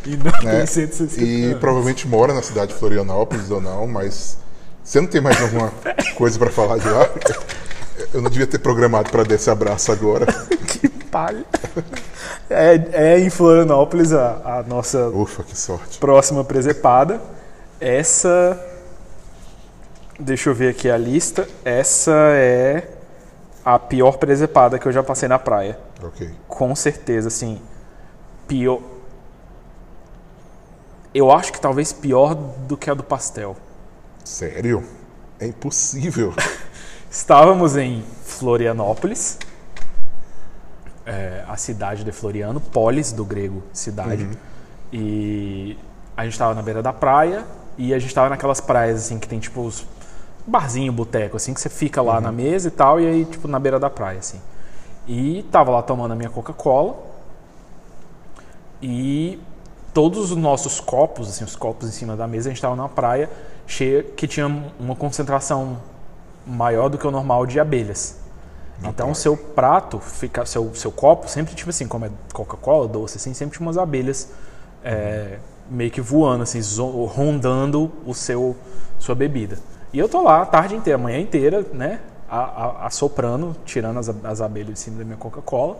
E 0.06 0.18
não 0.18 0.26
né? 0.44 0.58
tem 0.58 0.66
160 0.66 1.24
E 1.24 1.44
anos. 1.46 1.60
provavelmente 1.60 2.06
mora 2.06 2.34
na 2.34 2.42
cidade 2.42 2.74
de 2.74 2.78
Florianópolis 2.80 3.50
ou 3.50 3.62
não, 3.62 3.88
mas 3.88 4.38
você 4.84 5.00
não 5.00 5.08
tem 5.08 5.22
mais 5.22 5.42
alguma 5.42 5.72
coisa 6.18 6.38
pra 6.38 6.50
falar 6.50 6.78
de 6.78 6.90
lá? 6.90 7.10
Eu 8.14 8.22
não 8.22 8.30
devia 8.30 8.48
ter 8.48 8.60
programado 8.60 9.10
pra 9.10 9.24
dar 9.24 9.36
esse 9.36 9.50
abraço 9.50 9.92
agora. 9.92 10.26
Que 10.82 10.88
palha. 10.88 11.46
É, 12.50 13.16
é 13.16 13.20
em 13.20 13.30
Florianópolis 13.30 14.14
a, 14.14 14.60
a 14.60 14.64
nossa 14.64 15.10
Ufa, 15.10 15.44
que 15.44 15.58
sorte. 15.58 16.00
próxima 16.00 16.44
presepada. 16.44 17.22
Essa. 17.80 18.60
Deixa 20.20 20.50
eu 20.50 20.56
ver 20.56 20.70
aqui 20.70 20.90
a 20.90 20.98
lista. 20.98 21.48
Essa 21.66 22.12
é 22.34 22.88
a 23.66 23.78
pior 23.78 24.18
presepada 24.18 24.80
que 24.80 24.88
eu 24.88 24.92
já 24.92 25.04
passei 25.04 25.28
na 25.28 25.38
praia. 25.38 25.78
Ok. 26.02 26.30
Com 26.48 26.74
certeza, 26.76 27.28
assim. 27.28 27.62
Pior. 28.48 28.82
Eu 31.14 31.32
acho 31.32 31.52
que 31.52 31.60
talvez 31.60 31.92
pior 31.92 32.34
do 32.34 32.78
que 32.78 32.90
a 32.90 32.94
do 32.94 33.04
pastel. 33.04 33.56
Sério? 34.24 34.84
É 35.40 35.46
impossível. 35.48 36.34
Estávamos 37.12 37.76
em 37.76 38.06
Florianópolis, 38.24 39.38
é, 41.06 41.44
a 41.46 41.58
cidade 41.58 42.06
de 42.06 42.12
Floriano, 42.14 42.62
polis 42.62 43.12
do 43.12 43.26
grego 43.26 43.62
cidade. 43.74 44.30
E 44.94 45.78
a 46.16 46.24
gente 46.24 46.32
estava 46.32 46.54
na 46.54 46.62
beira 46.62 46.82
da 46.82 46.94
praia 46.94 47.44
e 47.78 47.94
a 47.94 48.00
gente 48.00 48.08
estava 48.08 48.30
naquelas 48.30 48.62
praias 48.62 48.96
assim 48.96 49.20
que 49.20 49.28
tem 49.28 49.42
tipo 49.42 49.60
os 49.60 49.86
barzinho, 50.48 50.94
boteco, 50.94 51.36
assim, 51.36 51.54
que 51.54 51.60
você 51.60 51.68
fica 51.68 52.02
lá 52.02 52.22
na 52.22 52.32
mesa 52.32 52.70
e 52.70 52.72
tal, 52.72 52.98
e 52.98 53.06
aí, 53.06 53.26
tipo, 53.26 53.46
na 53.46 53.60
beira 53.60 53.78
da 53.78 53.90
praia, 53.90 54.20
assim. 54.20 54.40
E 55.06 55.44
tava 55.52 55.70
lá 55.70 55.82
tomando 55.82 56.14
a 56.14 56.16
minha 56.16 56.30
Coca-Cola. 56.30 56.96
E 58.82 59.38
todos 59.94 60.32
os 60.32 60.38
nossos 60.38 60.80
copos, 60.80 61.28
assim, 61.28 61.44
os 61.44 61.58
copos 61.58 61.90
em 61.90 61.92
cima 61.92 62.16
da 62.16 62.26
mesa, 62.26 62.50
a 62.50 62.54
gente 62.54 62.62
tava 62.62 62.76
numa 62.76 62.90
praia 62.90 63.30
cheia 63.68 64.02
que 64.02 64.28
tinha 64.28 64.48
uma 64.80 64.96
concentração 64.96 65.78
maior 66.46 66.90
do 66.90 66.98
que 66.98 67.06
o 67.06 67.12
normal 67.12 67.46
de 67.46 67.60
abelhas. 67.60 68.20
Então, 68.84 69.12
o 69.12 69.16
seu 69.16 69.38
prato, 69.38 70.00
fica, 70.00 70.46
seu, 70.46 70.74
seu 70.74 70.92
copo, 70.92 71.30
sempre, 71.30 71.54
tipo 71.54 71.70
assim, 71.70 71.88
como 71.88 72.06
é 72.06 72.12
Coca-Cola, 72.34 72.88
doce, 72.88 73.18
assim, 73.18 73.32
sempre 73.34 73.58
tinha 73.58 73.68
umas 73.68 73.78
abelhas 73.78 74.30
é, 74.84 75.38
meio 75.70 75.92
que 75.92 76.02
voando, 76.02 76.44
assim, 76.44 76.60
rondando 77.08 77.92
o 78.06 78.14
seu, 78.16 78.56
sua 78.98 79.14
bebida. 79.14 79.60
E 79.94 80.00
eu 80.00 80.10
tô 80.10 80.24
lá 80.24 80.42
a 80.42 80.46
tarde 80.46 80.76
inteira, 80.76 80.98
a 80.98 81.02
manhã 81.02 81.20
inteira, 81.20 81.64
né, 81.74 82.00
assoprando, 82.80 83.56
tirando 83.66 84.00
as, 84.00 84.10
as 84.10 84.42
abelhas 84.42 84.74
de 84.74 84.80
cima 84.80 84.98
da 84.98 85.06
minha 85.06 85.18
Coca-Cola. 85.18 85.78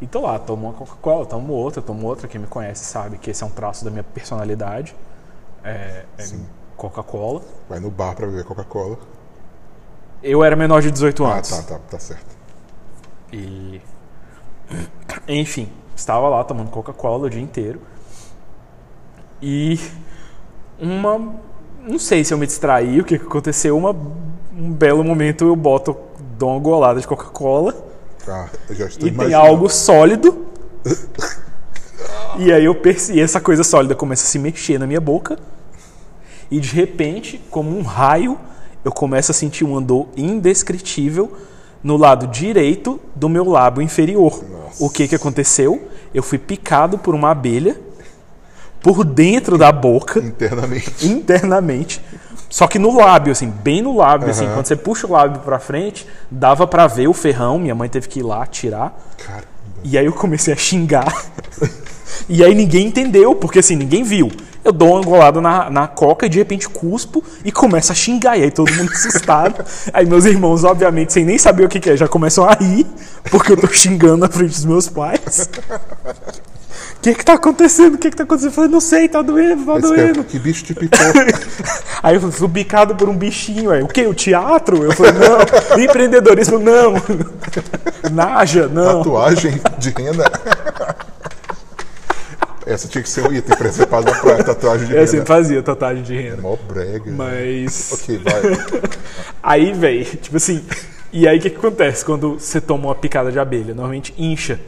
E 0.00 0.06
tô 0.06 0.22
lá, 0.22 0.38
tomo 0.38 0.66
uma 0.66 0.72
Coca-Cola, 0.72 1.26
tomo 1.26 1.52
outra, 1.52 1.82
tomo 1.82 2.06
outra. 2.06 2.26
Quem 2.26 2.40
me 2.40 2.46
conhece 2.46 2.84
sabe 2.84 3.18
que 3.18 3.30
esse 3.30 3.42
é 3.42 3.46
um 3.46 3.50
traço 3.50 3.84
da 3.84 3.90
minha 3.90 4.02
personalidade. 4.02 4.96
É, 5.62 6.04
é 6.18 6.24
Coca-Cola. 6.74 7.42
Vai 7.68 7.78
no 7.80 7.90
bar 7.90 8.16
pra 8.16 8.26
beber 8.26 8.44
Coca-Cola. 8.44 8.98
Eu 10.22 10.44
era 10.44 10.54
menor 10.56 10.82
de 10.82 10.90
18 10.90 11.24
Ah, 11.24 11.34
anos. 11.34 11.48
tá, 11.48 11.62
tá, 11.62 11.78
tá 11.90 11.98
certo. 11.98 12.36
E. 13.32 13.80
Enfim, 15.28 15.68
estava 15.96 16.28
lá 16.28 16.44
tomando 16.44 16.70
Coca-Cola 16.70 17.26
o 17.26 17.30
dia 17.30 17.40
inteiro. 17.40 17.80
E. 19.42 19.78
Uma. 20.78 21.34
Não 21.82 21.98
sei 21.98 22.22
se 22.24 22.34
eu 22.34 22.38
me 22.38 22.46
distraí, 22.46 23.00
o 23.00 23.04
que 23.04 23.14
aconteceu. 23.14 23.76
Uma, 23.76 23.90
um 24.52 24.70
belo 24.72 25.02
momento 25.02 25.44
eu 25.46 25.56
boto, 25.56 25.96
dou 26.36 26.50
uma 26.50 26.60
golada 26.60 27.00
de 27.00 27.06
Coca-Cola 27.06 27.74
Ah, 28.28 28.48
eu 28.68 28.74
já 28.74 28.84
estou 28.86 29.08
e 29.08 29.10
tem 29.10 29.14
imaginando. 29.14 29.46
algo 29.46 29.68
sólido. 29.70 30.46
e 32.38 32.52
aí 32.52 32.64
eu 32.66 32.74
percebi, 32.74 33.20
essa 33.20 33.40
coisa 33.40 33.64
sólida 33.64 33.94
começa 33.94 34.24
a 34.24 34.26
se 34.28 34.38
mexer 34.38 34.78
na 34.78 34.86
minha 34.86 35.00
boca. 35.00 35.38
E 36.50 36.60
de 36.60 36.74
repente, 36.74 37.38
como 37.50 37.76
um 37.76 37.82
raio, 37.82 38.38
eu 38.84 38.92
começo 38.92 39.30
a 39.30 39.34
sentir 39.34 39.64
uma 39.64 39.80
dor 39.80 40.08
indescritível 40.16 41.32
no 41.82 41.96
lado 41.96 42.26
direito 42.26 43.00
do 43.14 43.28
meu 43.28 43.48
lábio 43.48 43.82
inferior. 43.82 44.42
Nossa. 44.50 44.84
O 44.84 44.90
que 44.90 45.08
que 45.08 45.14
aconteceu? 45.14 45.88
Eu 46.14 46.22
fui 46.22 46.38
picado 46.38 46.98
por 46.98 47.14
uma 47.14 47.30
abelha 47.30 47.76
por 48.82 49.04
dentro 49.04 49.58
da 49.58 49.70
boca 49.70 50.18
Internamente. 50.20 51.06
internamente. 51.06 52.00
Só 52.48 52.66
que 52.66 52.78
no 52.78 52.96
lábio, 52.96 53.30
assim, 53.30 53.48
bem 53.48 53.80
no 53.80 53.96
lábio, 53.96 54.28
assim, 54.28 54.44
Aham. 54.44 54.54
quando 54.54 54.66
você 54.66 54.74
puxa 54.76 55.06
o 55.06 55.12
lábio 55.12 55.40
pra 55.42 55.58
frente, 55.60 56.06
dava 56.30 56.66
pra 56.66 56.86
ver 56.86 57.06
o 57.06 57.12
ferrão. 57.12 57.58
Minha 57.58 57.74
mãe 57.74 57.88
teve 57.88 58.08
que 58.08 58.20
ir 58.20 58.22
lá 58.24 58.44
tirar. 58.46 58.98
Caramba. 59.16 59.46
E 59.84 59.96
aí 59.96 60.04
eu 60.04 60.12
comecei 60.12 60.52
a 60.52 60.56
xingar. 60.56 61.12
e 62.28 62.42
aí 62.42 62.54
ninguém 62.54 62.88
entendeu, 62.88 63.34
porque 63.36 63.60
assim, 63.60 63.76
ninguém 63.76 64.02
viu. 64.02 64.30
Eu 64.64 64.72
dou 64.72 64.94
uma 64.94 65.02
golada 65.02 65.40
na, 65.40 65.70
na 65.70 65.88
coca 65.88 66.26
e 66.26 66.28
de 66.28 66.38
repente 66.38 66.68
cuspo 66.68 67.24
e 67.44 67.50
começo 67.50 67.92
a 67.92 67.94
xingar. 67.94 68.36
E 68.36 68.44
aí 68.44 68.50
todo 68.50 68.70
mundo 68.72 68.90
assustado. 68.92 69.64
aí 69.92 70.06
meus 70.06 70.24
irmãos, 70.24 70.64
obviamente, 70.64 71.12
sem 71.12 71.24
nem 71.24 71.38
saber 71.38 71.64
o 71.64 71.68
que, 71.68 71.80
que 71.80 71.90
é, 71.90 71.96
já 71.96 72.06
começam 72.06 72.44
a 72.44 72.52
rir, 72.52 72.86
porque 73.30 73.52
eu 73.52 73.56
tô 73.56 73.66
xingando 73.68 74.18
na 74.18 74.28
frente 74.28 74.50
dos 74.50 74.64
meus 74.64 74.88
pais. 74.88 75.48
O 76.96 77.00
que 77.00 77.14
que 77.14 77.24
tá 77.24 77.34
acontecendo? 77.34 77.94
O 77.94 77.98
que 77.98 78.10
que 78.10 78.16
tá 78.16 78.24
acontecendo? 78.24 78.50
Eu 78.50 78.54
falei, 78.54 78.70
não 78.70 78.80
sei, 78.80 79.08
tá 79.08 79.22
doendo, 79.22 79.64
tá 79.64 79.78
doendo. 79.78 80.14
cara, 80.14 80.24
que 80.24 80.38
bicho 80.38 80.64
te 80.64 80.74
picou. 80.74 80.98
Aí 82.02 82.16
eu 82.16 82.32
fui 82.32 82.48
bicado 82.48 82.94
por 82.94 83.08
um 83.08 83.16
bichinho. 83.16 83.70
Aí, 83.70 83.82
o 83.82 83.88
quê? 83.88 84.06
O 84.06 84.14
teatro? 84.14 84.84
Eu 84.84 84.92
falei, 84.92 85.12
não. 85.12 85.82
Empreendedorismo, 85.82 86.58
não. 86.58 86.94
Naja, 88.10 88.68
não. 88.68 88.98
Tatuagem 88.98 89.60
de 89.78 89.90
renda. 89.90 90.30
Essa 92.72 92.86
tinha 92.88 93.02
que 93.02 93.08
ser 93.08 93.26
um 93.26 93.32
item 93.32 93.56
preservado 93.56 94.06
na 94.10 94.18
praia, 94.18 94.44
tatuagem 94.44 94.86
de 94.86 94.94
Eu 94.94 95.00
sempre 95.06 95.16
renda. 95.18 95.26
fazia 95.26 95.62
tatuagem 95.62 96.02
de 96.02 96.14
renda. 96.14 96.42
Mó 96.42 96.56
brega. 96.68 97.10
Mas. 97.10 97.92
Ok, 97.92 98.18
vai. 98.18 98.90
Aí, 99.42 99.72
velho, 99.72 100.04
tipo 100.04 100.36
assim. 100.36 100.64
E 101.12 101.26
aí 101.26 101.38
o 101.38 101.40
que, 101.40 101.50
que 101.50 101.56
acontece 101.56 102.04
quando 102.04 102.38
você 102.38 102.60
toma 102.60 102.86
uma 102.86 102.94
picada 102.94 103.32
de 103.32 103.38
abelha? 103.40 103.74
Normalmente 103.74 104.14
incha. 104.16 104.60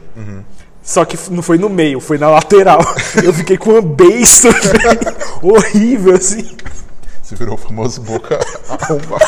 Só 0.81 1.05
que 1.05 1.17
não 1.31 1.41
foi 1.41 1.57
no 1.57 1.69
meio, 1.69 2.01
foi 2.01 2.17
na 2.17 2.29
lateral. 2.29 2.81
Eu 3.23 3.31
fiquei 3.31 3.57
com 3.57 3.69
uma 3.69 3.81
besta 3.81 4.49
horrível, 5.41 6.15
assim. 6.15 6.45
Você 7.21 7.35
virou 7.35 7.55
o 7.55 7.57
famoso 7.57 8.01
boca 8.01 8.37
arrombada. 8.67 9.25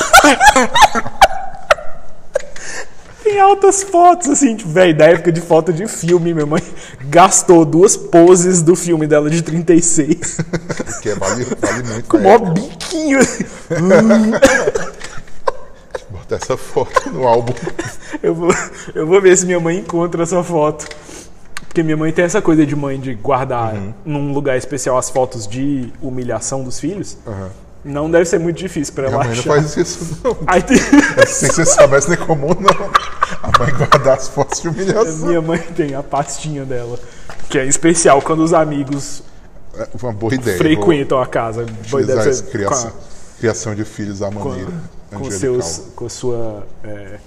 Tem 3.35 3.41
altas 3.41 3.83
fotos, 3.83 4.29
assim, 4.29 4.55
tipo, 4.55 4.69
velho, 4.69 4.95
da 4.95 5.07
época 5.07 5.29
de 5.29 5.41
foto 5.41 5.73
de 5.73 5.85
filme. 5.89 6.33
Minha 6.33 6.45
mãe 6.45 6.63
gastou 7.09 7.65
duas 7.65 7.97
poses 7.97 8.61
do 8.61 8.77
filme 8.77 9.05
dela 9.05 9.29
de 9.29 9.41
36. 9.41 10.37
Que 11.03 11.09
é, 11.09 11.15
vale, 11.15 11.45
vale 11.59 11.83
muito. 11.83 12.07
Com 12.07 12.15
o 12.15 12.23
maior 12.23 12.53
biquinho. 12.53 13.19
Bota 16.09 16.35
essa 16.35 16.55
foto 16.55 17.09
no 17.09 17.27
álbum. 17.27 17.51
Eu 18.23 18.33
vou, 18.33 18.55
eu 18.95 19.05
vou 19.05 19.21
ver 19.21 19.37
se 19.37 19.45
minha 19.45 19.59
mãe 19.59 19.79
encontra 19.79 20.23
essa 20.23 20.41
foto. 20.41 20.87
Porque 21.67 21.83
minha 21.83 21.97
mãe 21.97 22.13
tem 22.13 22.23
essa 22.23 22.41
coisa 22.41 22.65
de 22.65 22.73
mãe 22.73 22.97
de 22.97 23.15
guardar 23.15 23.75
num 24.05 24.31
lugar 24.31 24.57
especial 24.57 24.97
as 24.97 25.09
fotos 25.09 25.45
de 25.45 25.91
humilhação 26.01 26.63
dos 26.63 26.79
filhos. 26.79 27.17
Aham. 27.27 27.49
Não 27.85 28.09
deve 28.09 28.25
ser 28.25 28.39
muito 28.39 28.57
difícil 28.57 28.93
pra 28.95 29.03
Minha 29.03 29.15
ela 29.15 29.23
mãe 29.25 29.33
não 29.35 29.39
achar. 29.41 29.53
faz 29.61 29.77
isso, 29.77 30.17
não. 30.23 30.35
Aí 30.47 30.61
tem- 30.63 30.75
Se 31.27 31.47
você 31.47 31.63
soubesse, 31.65 32.07
não 32.07 32.15
é 32.15 32.17
comum, 32.17 32.47
não. 32.59 32.89
A 33.43 33.59
mãe 33.59 33.71
guardar 33.77 34.17
as 34.17 34.27
fotos 34.27 34.59
de 34.61 34.67
humilhação. 34.69 35.27
minha 35.27 35.41
mãe 35.41 35.59
tem 35.59 35.93
a 35.93 36.01
pastinha 36.01 36.65
dela, 36.65 36.97
que 37.47 37.59
é 37.59 37.65
especial 37.65 38.21
quando 38.23 38.39
os 38.43 38.53
amigos 38.55 39.21
É 39.77 39.87
uma 40.01 40.11
boa 40.11 40.33
ideia. 40.33 40.57
frequentam 40.57 41.21
a 41.21 41.27
casa. 41.27 41.63
Deve 41.63 41.95
utilizar 41.95 42.23
ser 42.23 42.29
essa 42.29 42.43
criação, 42.43 42.91
criação 43.39 43.75
de 43.75 43.85
filhos 43.85 44.21
à 44.23 44.27
a- 44.27 44.31
maneira 44.31 44.71
com, 45.11 45.19
com 45.19 45.31
seus, 45.31 45.83
com 45.95 46.05
a 46.07 46.09
sua, 46.09 46.65
é, 46.83 47.19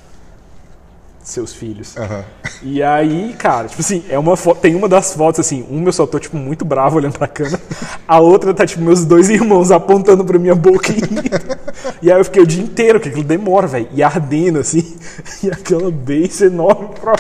seus 1.31 1.53
filhos. 1.53 1.97
Aham. 1.97 2.25
E 2.63 2.83
aí, 2.83 3.35
cara, 3.39 3.69
tipo 3.69 3.81
assim, 3.81 4.05
é 4.09 4.19
uma 4.19 4.37
foto, 4.37 4.61
tem 4.61 4.75
uma 4.75 4.89
das 4.89 5.15
fotos 5.15 5.41
assim, 5.41 5.65
uma 5.71 5.89
eu 5.89 5.93
só 5.93 6.07
tô 6.07 6.19
tipo 6.19 6.37
muito 6.37 6.65
bravo 6.65 6.97
olhando 6.97 7.17
pra 7.17 7.29
câmera, 7.29 7.61
a 8.07 8.19
outra 8.19 8.53
tá 8.53 8.67
tipo 8.67 8.83
meus 8.83 9.05
dois 9.05 9.29
irmãos 9.29 9.71
apontando 9.71 10.25
pra 10.25 10.39
minha 10.39 10.55
boca 10.55 10.91
e. 10.93 11.99
E 12.03 12.11
aí 12.11 12.19
eu 12.19 12.25
fiquei 12.25 12.43
o 12.43 12.47
dia 12.47 12.63
inteiro, 12.63 13.01
que 13.01 13.09
aquilo 13.09 13.25
demora, 13.25 13.67
velho, 13.67 13.89
e 13.93 14.03
ardendo 14.03 14.59
assim, 14.59 14.97
e 15.43 15.51
aquela 15.51 15.91
beiça 15.91 16.47
enorme 16.47 16.91
pro... 17.01 17.13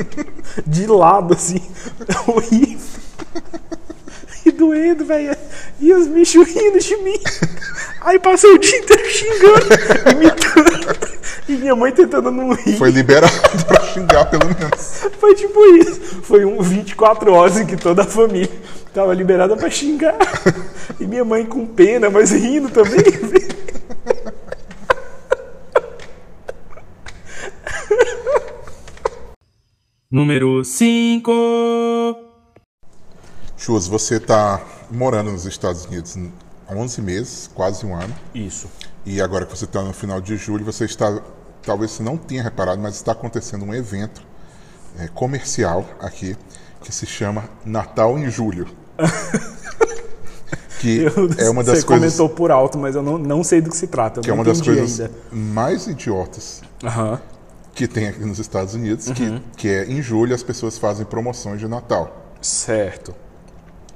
de 0.66 0.86
lado 0.86 1.34
assim, 1.34 1.62
horrível. 2.26 3.00
E 4.44 4.50
doendo, 4.50 5.04
velho. 5.04 5.36
E 5.78 5.92
os 5.92 6.06
bichos 6.06 6.48
rindo 6.48 6.78
de 6.78 6.96
mim. 6.98 7.18
Aí 8.00 8.18
passei 8.18 8.50
o 8.50 8.58
dia 8.58 8.78
inteiro 8.78 9.10
xingando, 9.10 9.66
imitando. 10.12 11.19
E 11.50 11.56
minha 11.56 11.74
mãe 11.74 11.90
tentando 11.90 12.30
não 12.30 12.52
rir. 12.52 12.78
Foi 12.78 12.92
liberado 12.92 13.32
pra 13.66 13.80
xingar, 13.82 14.24
pelo 14.26 14.44
menos. 14.46 15.02
Foi 15.18 15.34
tipo 15.34 15.58
isso. 15.78 16.00
Foi 16.22 16.44
um 16.44 16.62
24 16.62 17.32
horas 17.32 17.58
em 17.58 17.66
que 17.66 17.76
toda 17.76 18.02
a 18.02 18.06
família 18.06 18.48
tava 18.94 19.12
liberada 19.12 19.56
pra 19.56 19.68
xingar. 19.68 20.16
E 21.00 21.06
minha 21.08 21.24
mãe 21.24 21.44
com 21.44 21.66
pena, 21.66 22.08
mas 22.08 22.30
rindo 22.30 22.70
também. 22.70 23.02
Número 30.08 30.64
5. 30.64 31.32
Chus, 33.56 33.88
você 33.88 34.20
tá 34.20 34.64
morando 34.88 35.32
nos 35.32 35.46
Estados 35.46 35.84
Unidos 35.84 36.16
há 36.68 36.74
11 36.76 37.02
meses, 37.02 37.50
quase 37.52 37.84
um 37.84 37.96
ano. 37.96 38.14
Isso. 38.32 38.70
E 39.04 39.20
agora 39.20 39.46
que 39.46 39.56
você 39.56 39.64
está 39.64 39.82
no 39.82 39.92
final 39.92 40.20
de 40.20 40.36
julho, 40.36 40.64
você 40.64 40.84
está, 40.84 41.20
talvez 41.62 41.90
você 41.92 42.02
não 42.02 42.16
tenha 42.16 42.42
reparado, 42.42 42.80
mas 42.80 42.94
está 42.96 43.12
acontecendo 43.12 43.64
um 43.64 43.74
evento 43.74 44.22
é, 44.98 45.08
comercial 45.08 45.84
aqui 46.00 46.36
que 46.82 46.92
se 46.92 47.06
chama 47.06 47.44
Natal 47.64 48.18
em 48.18 48.30
Julho. 48.30 48.66
que 50.80 51.04
é 51.38 51.50
uma 51.50 51.62
das 51.62 51.80
Você 51.80 51.86
coisas 51.86 52.16
comentou 52.16 52.28
por 52.28 52.50
alto, 52.50 52.78
mas 52.78 52.94
eu 52.94 53.02
não, 53.02 53.18
não 53.18 53.44
sei 53.44 53.60
do 53.60 53.68
que 53.70 53.76
se 53.76 53.86
trata. 53.86 54.20
eu 54.20 54.24
que 54.24 54.30
é 54.30 54.32
uma 54.32 54.44
das 54.44 54.60
coisas 54.62 55.00
ainda. 55.00 55.12
mais 55.30 55.86
idiotas 55.86 56.62
Aham. 56.82 57.20
que 57.74 57.86
tem 57.86 58.08
aqui 58.08 58.24
nos 58.24 58.38
Estados 58.38 58.74
Unidos, 58.74 59.06
Uhum. 59.08 59.14
que, 59.14 59.42
que 59.56 59.68
é 59.68 59.84
em 59.84 60.00
julho 60.00 60.34
as 60.34 60.42
pessoas 60.42 60.78
fazem 60.78 61.04
promoções 61.04 61.60
de 61.60 61.68
Natal. 61.68 62.32
Certo. 62.40 63.14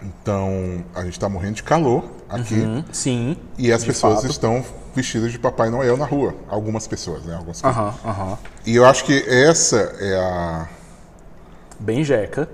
Então 0.03 0.85
a 0.95 1.03
gente 1.05 1.15
está 1.15 1.29
morrendo 1.29 1.55
de 1.55 1.63
calor 1.63 2.05
aqui 2.29 2.55
Hum, 2.57 2.85
Sim. 2.93 3.37
e 3.57 3.73
as 3.73 3.83
pessoas 3.83 4.17
fato. 4.21 4.31
estão 4.31 4.63
vestidas 4.95 5.33
de 5.33 5.39
Papai 5.39 5.71
Noel 5.71 5.97
na 5.97 6.05
rua. 6.07 6.35
Algumas 6.49 6.87
pessoas, 6.87 7.25
né? 7.25 7.35
Algumas 7.35 7.63
Aham, 7.65 7.95
aham. 8.05 8.39
E 8.65 8.77
eu 8.77 8.85
acho 8.87 9.05
que 9.05 9.25
essa 9.29 9.77
é 10.01 10.17
a 10.17 10.69
Bem 11.81 12.05
jeca. 12.05 12.49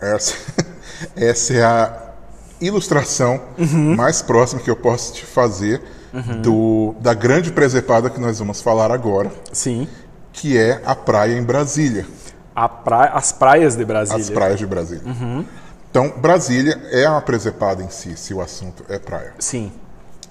essa, 0.00 0.34
essa 1.16 1.52
é 1.54 1.62
a 1.62 2.00
ilustração 2.60 3.40
Uhum. 3.58 3.94
mais 3.96 4.22
próxima 4.22 4.60
que 4.62 4.70
eu 4.70 4.76
posso 4.76 5.12
te 5.12 5.24
fazer 5.26 5.82
do, 6.42 6.94
da 7.00 7.12
grande 7.12 7.50
presepada 7.50 8.08
que 8.08 8.20
nós 8.20 8.38
vamos 8.38 8.62
falar 8.62 8.90
agora, 8.92 9.30
Sim. 9.52 9.88
que 10.32 10.56
é 10.56 10.80
a 10.86 10.94
praia 10.94 11.36
em 11.36 11.42
Brasília, 11.42 12.06
A 12.54 12.68
pra... 12.68 13.06
As 13.06 13.32
praias 13.32 13.76
de 13.76 13.84
Brasília. 13.84 14.22
as 14.22 14.30
praias 14.30 14.58
de 14.60 14.66
Brasília. 14.66 15.02
Uhum. 15.04 15.44
Então, 15.90 16.10
Brasília 16.16 16.80
é 16.92 17.08
uma 17.08 17.20
presepada 17.20 17.82
em 17.82 17.88
si, 17.90 18.16
se 18.16 18.32
o 18.32 18.40
assunto 18.40 18.84
é 18.88 18.98
praia. 18.98 19.32
Sim. 19.40 19.72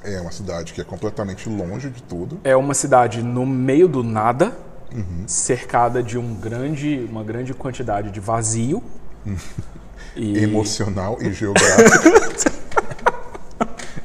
É 0.04 0.20
uma 0.20 0.32
cidade 0.32 0.74
que 0.74 0.82
é 0.82 0.84
completamente 0.84 1.48
longe 1.48 1.90
de 1.90 2.02
tudo. 2.04 2.40
É 2.44 2.56
uma 2.56 2.74
cidade 2.74 3.22
no 3.24 3.46
meio 3.46 3.88
do 3.88 4.04
nada, 4.04 4.54
Uhum. 4.94 5.24
cercada 5.26 6.04
de 6.04 6.20
um 6.20 6.36
grande, 6.36 7.08
uma 7.10 7.24
grande 7.24 7.52
quantidade 7.54 8.12
de 8.12 8.20
vazio. 8.20 8.84
e, 10.16 10.38
Emocional 10.44 11.18
e 11.22 11.32
geográfico 11.34 12.52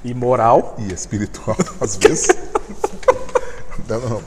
e 0.04 0.14
moral. 0.14 0.76
e 0.78 0.92
espiritual, 0.92 1.56
às 1.80 1.96
vezes. 1.96 2.28
Não, 3.88 4.00
não, 4.00 4.08
não. 4.10 4.22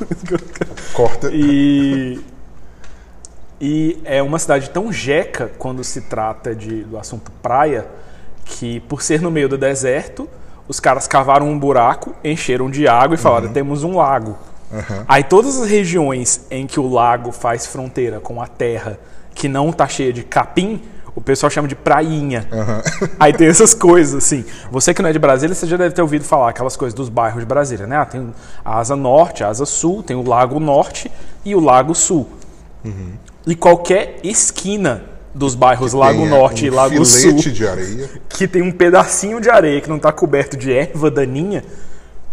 Corta. 0.93 1.29
E, 1.33 2.19
e 3.59 3.99
é 4.03 4.21
uma 4.21 4.37
cidade 4.37 4.69
tão 4.69 4.91
jeca 4.91 5.51
quando 5.57 5.83
se 5.83 6.01
trata 6.01 6.53
de, 6.55 6.83
do 6.83 6.97
assunto 6.99 7.31
praia, 7.41 7.87
que 8.45 8.79
por 8.81 9.01
ser 9.01 9.21
no 9.21 9.31
meio 9.31 9.47
do 9.49 9.57
deserto, 9.57 10.29
os 10.67 10.79
caras 10.79 11.07
cavaram 11.07 11.49
um 11.49 11.57
buraco, 11.57 12.15
encheram 12.23 12.69
de 12.69 12.87
água 12.87 13.15
e 13.15 13.17
falaram: 13.17 13.51
temos 13.51 13.83
um 13.83 13.95
lago. 13.97 14.37
Aí 15.07 15.23
todas 15.23 15.59
as 15.61 15.69
regiões 15.69 16.45
em 16.49 16.65
que 16.65 16.79
o 16.79 16.87
lago 16.87 17.31
faz 17.31 17.65
fronteira 17.65 18.19
com 18.19 18.41
a 18.41 18.47
terra 18.47 18.97
que 19.35 19.47
não 19.47 19.71
tá 19.71 19.87
cheia 19.87 20.13
de 20.13 20.23
capim, 20.23 20.81
o 21.15 21.21
pessoal 21.21 21.49
chama 21.49 21.67
de 21.67 21.75
prainha. 21.75 22.47
Aí 23.19 23.33
tem 23.33 23.47
essas 23.47 23.73
coisas, 23.73 24.23
assim. 24.23 24.45
Você 24.71 24.93
que 24.93 25.01
não 25.01 25.09
é 25.09 25.13
de 25.13 25.19
Brasília, 25.19 25.53
você 25.53 25.67
já 25.67 25.75
deve 25.75 25.93
ter 25.93 26.01
ouvido 26.01 26.23
falar 26.23 26.49
aquelas 26.49 26.77
coisas 26.77 26.93
dos 26.93 27.09
bairros 27.09 27.41
de 27.41 27.45
Brasília, 27.45 27.85
né? 27.85 27.97
Ah, 27.97 28.05
tem 28.05 28.33
a 28.63 28.77
asa 28.79 28.95
norte, 28.95 29.43
a 29.43 29.49
asa 29.49 29.65
sul, 29.65 30.01
tem 30.01 30.15
o 30.15 30.27
lago 30.27 30.59
norte 30.59 31.11
e 31.43 31.53
o 31.53 31.59
lago 31.59 31.93
sul. 31.93 32.29
E 33.45 33.55
qualquer 33.55 34.19
esquina 34.23 35.03
dos 35.33 35.55
bairros 35.55 35.93
Lago 35.93 36.25
é, 36.25 36.29
Norte 36.29 36.65
um 36.65 36.67
e 36.67 36.69
Lago 36.69 37.05
Sul, 37.05 37.35
de 37.35 37.65
areia. 37.67 38.09
que 38.29 38.47
tem 38.47 38.61
um 38.61 38.71
pedacinho 38.71 39.39
de 39.39 39.49
areia 39.49 39.79
que 39.81 39.89
não 39.89 39.97
está 39.97 40.11
coberto 40.11 40.57
de 40.57 40.71
erva 40.73 41.09
daninha, 41.09 41.63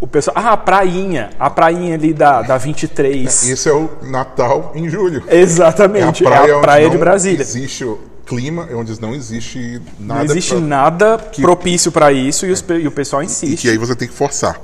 o 0.01 0.07
pessoal. 0.07 0.35
Ah, 0.37 0.51
a 0.53 0.57
prainha. 0.57 1.29
A 1.39 1.49
prainha 1.49 1.95
ali 1.95 2.13
da, 2.13 2.41
da 2.41 2.57
23. 2.57 3.43
Isso 3.43 3.67
é 3.69 3.73
o 3.73 3.89
Natal 4.03 4.71
em 4.75 4.89
julho. 4.89 5.23
Exatamente. 5.29 6.25
É 6.25 6.27
a 6.51 6.59
praia, 6.59 6.83
onde 6.85 6.91
de 6.91 6.97
não 6.97 6.99
Brasília. 6.99 7.41
existe 7.41 7.83
o 7.83 7.99
clima, 8.25 8.67
é 8.71 8.75
onde 8.75 8.99
não 9.01 9.13
existe 9.15 9.81
nada. 9.99 10.23
Não 10.23 10.31
existe 10.31 10.51
pra- 10.51 10.59
nada 10.61 11.17
propício 11.41 11.91
para 11.91 12.11
isso 12.13 12.45
e, 12.45 12.51
os 12.51 12.61
pe- 12.61 12.77
e 12.79 12.87
o 12.87 12.91
pessoal 12.91 13.21
E 13.23 13.25
insiste. 13.25 13.61
que 13.63 13.69
aí 13.69 13.77
você 13.77 13.95
tem 13.95 14.07
que 14.07 14.13
forçar. 14.13 14.59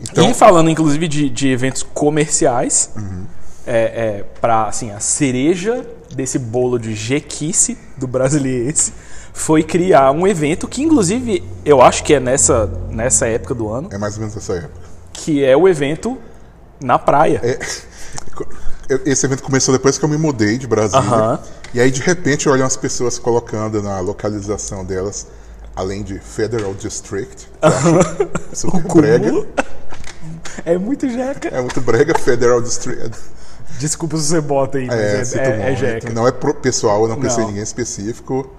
Então, 0.00 0.30
E 0.30 0.34
falando, 0.34 0.70
inclusive, 0.70 1.06
de, 1.06 1.28
de 1.28 1.48
eventos 1.48 1.82
comerciais, 1.82 2.90
Uhum. 2.96 3.24
É, 3.70 3.74
é, 3.74 4.24
para 4.40 4.64
assim, 4.64 4.90
a 4.90 4.98
cereja 4.98 5.86
desse 6.12 6.40
bolo 6.40 6.76
de 6.76 6.92
jequice 6.92 7.78
do 7.96 8.08
brasiliense 8.08 8.92
foi 9.32 9.62
criar 9.62 10.10
um 10.10 10.26
evento 10.26 10.66
que, 10.66 10.82
inclusive, 10.82 11.44
eu 11.64 11.80
acho 11.80 12.02
que 12.02 12.14
é 12.14 12.18
nessa, 12.18 12.66
nessa 12.90 13.28
época 13.28 13.54
do 13.54 13.68
ano, 13.68 13.88
é 13.92 13.96
mais 13.96 14.14
ou 14.14 14.20
menos 14.20 14.36
essa 14.36 14.54
época. 14.54 14.74
que 15.12 15.44
é 15.44 15.56
o 15.56 15.68
evento 15.68 16.18
na 16.80 16.98
praia. 16.98 17.40
É, 17.44 17.60
esse 19.06 19.24
evento 19.24 19.44
começou 19.44 19.72
depois 19.72 19.96
que 19.96 20.04
eu 20.04 20.08
me 20.08 20.18
mudei 20.18 20.58
de 20.58 20.66
Brasília. 20.66 21.38
E 21.72 21.80
aí, 21.80 21.92
de 21.92 22.00
repente, 22.00 22.48
eu 22.48 22.52
olho 22.52 22.64
umas 22.64 22.76
pessoas 22.76 23.20
colocando 23.20 23.80
na 23.80 24.00
localização 24.00 24.84
delas, 24.84 25.28
além 25.76 26.02
de 26.02 26.18
Federal 26.18 26.74
District, 26.74 27.46
acho 27.62 27.86
super 28.52 28.82
brega. 28.92 29.46
É 30.64 30.76
muito 30.76 31.08
jeca. 31.08 31.48
É 31.50 31.60
muito 31.60 31.80
brega, 31.80 32.18
Federal 32.18 32.60
District. 32.60 33.16
Desculpa 33.78 34.16
se 34.16 34.24
você 34.24 34.40
bota 34.40 34.78
aí, 34.78 34.86
mas 34.86 35.34
É, 35.34 35.38
é, 35.38 35.50
é, 35.68 35.72
é 35.72 35.76
jeca. 35.76 36.10
Não 36.12 36.26
é 36.26 36.32
pessoal, 36.32 37.02
eu 37.02 37.08
não 37.08 37.20
pensei 37.20 37.44
em 37.44 37.46
ninguém 37.48 37.62
específico, 37.62 38.50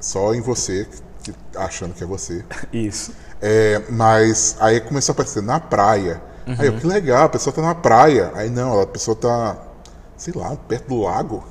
só 0.00 0.34
em 0.34 0.40
você, 0.40 0.86
que, 1.22 1.32
achando 1.56 1.94
que 1.94 2.02
é 2.04 2.06
você. 2.06 2.44
Isso. 2.72 3.12
É, 3.40 3.80
mas 3.88 4.56
aí 4.60 4.80
começou 4.80 5.12
a 5.12 5.14
aparecer 5.14 5.42
na 5.42 5.58
praia. 5.58 6.20
Aí 6.46 6.54
Uhum. 6.58 6.64
eu, 6.64 6.72
que 6.80 6.86
legal, 6.86 7.24
a 7.24 7.28
pessoa 7.28 7.54
tá 7.54 7.62
na 7.62 7.74
praia. 7.74 8.30
Aí 8.34 8.50
não, 8.50 8.80
a 8.80 8.86
pessoa 8.86 9.16
tá, 9.16 9.56
sei 10.16 10.34
lá, 10.36 10.56
perto 10.68 10.88
do 10.88 11.00
lago. 11.00 11.44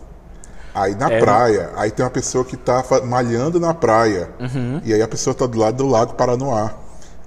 Aí 0.73 0.95
na 0.95 1.09
É. 1.11 1.19
praia, 1.19 1.69
aí 1.75 1.91
tem 1.91 2.03
uma 2.05 2.11
pessoa 2.11 2.45
que 2.45 2.55
tá 2.55 2.83
malhando 3.05 3.59
na 3.59 3.73
praia. 3.73 4.29
Uhum. 4.39 4.81
E 4.85 4.93
aí 4.93 5.01
a 5.01 5.07
pessoa 5.07 5.33
tá 5.33 5.45
do 5.45 5.57
lado 5.57 5.77
do 5.77 5.87
lago 5.87 6.13
Paranoá. 6.13 6.71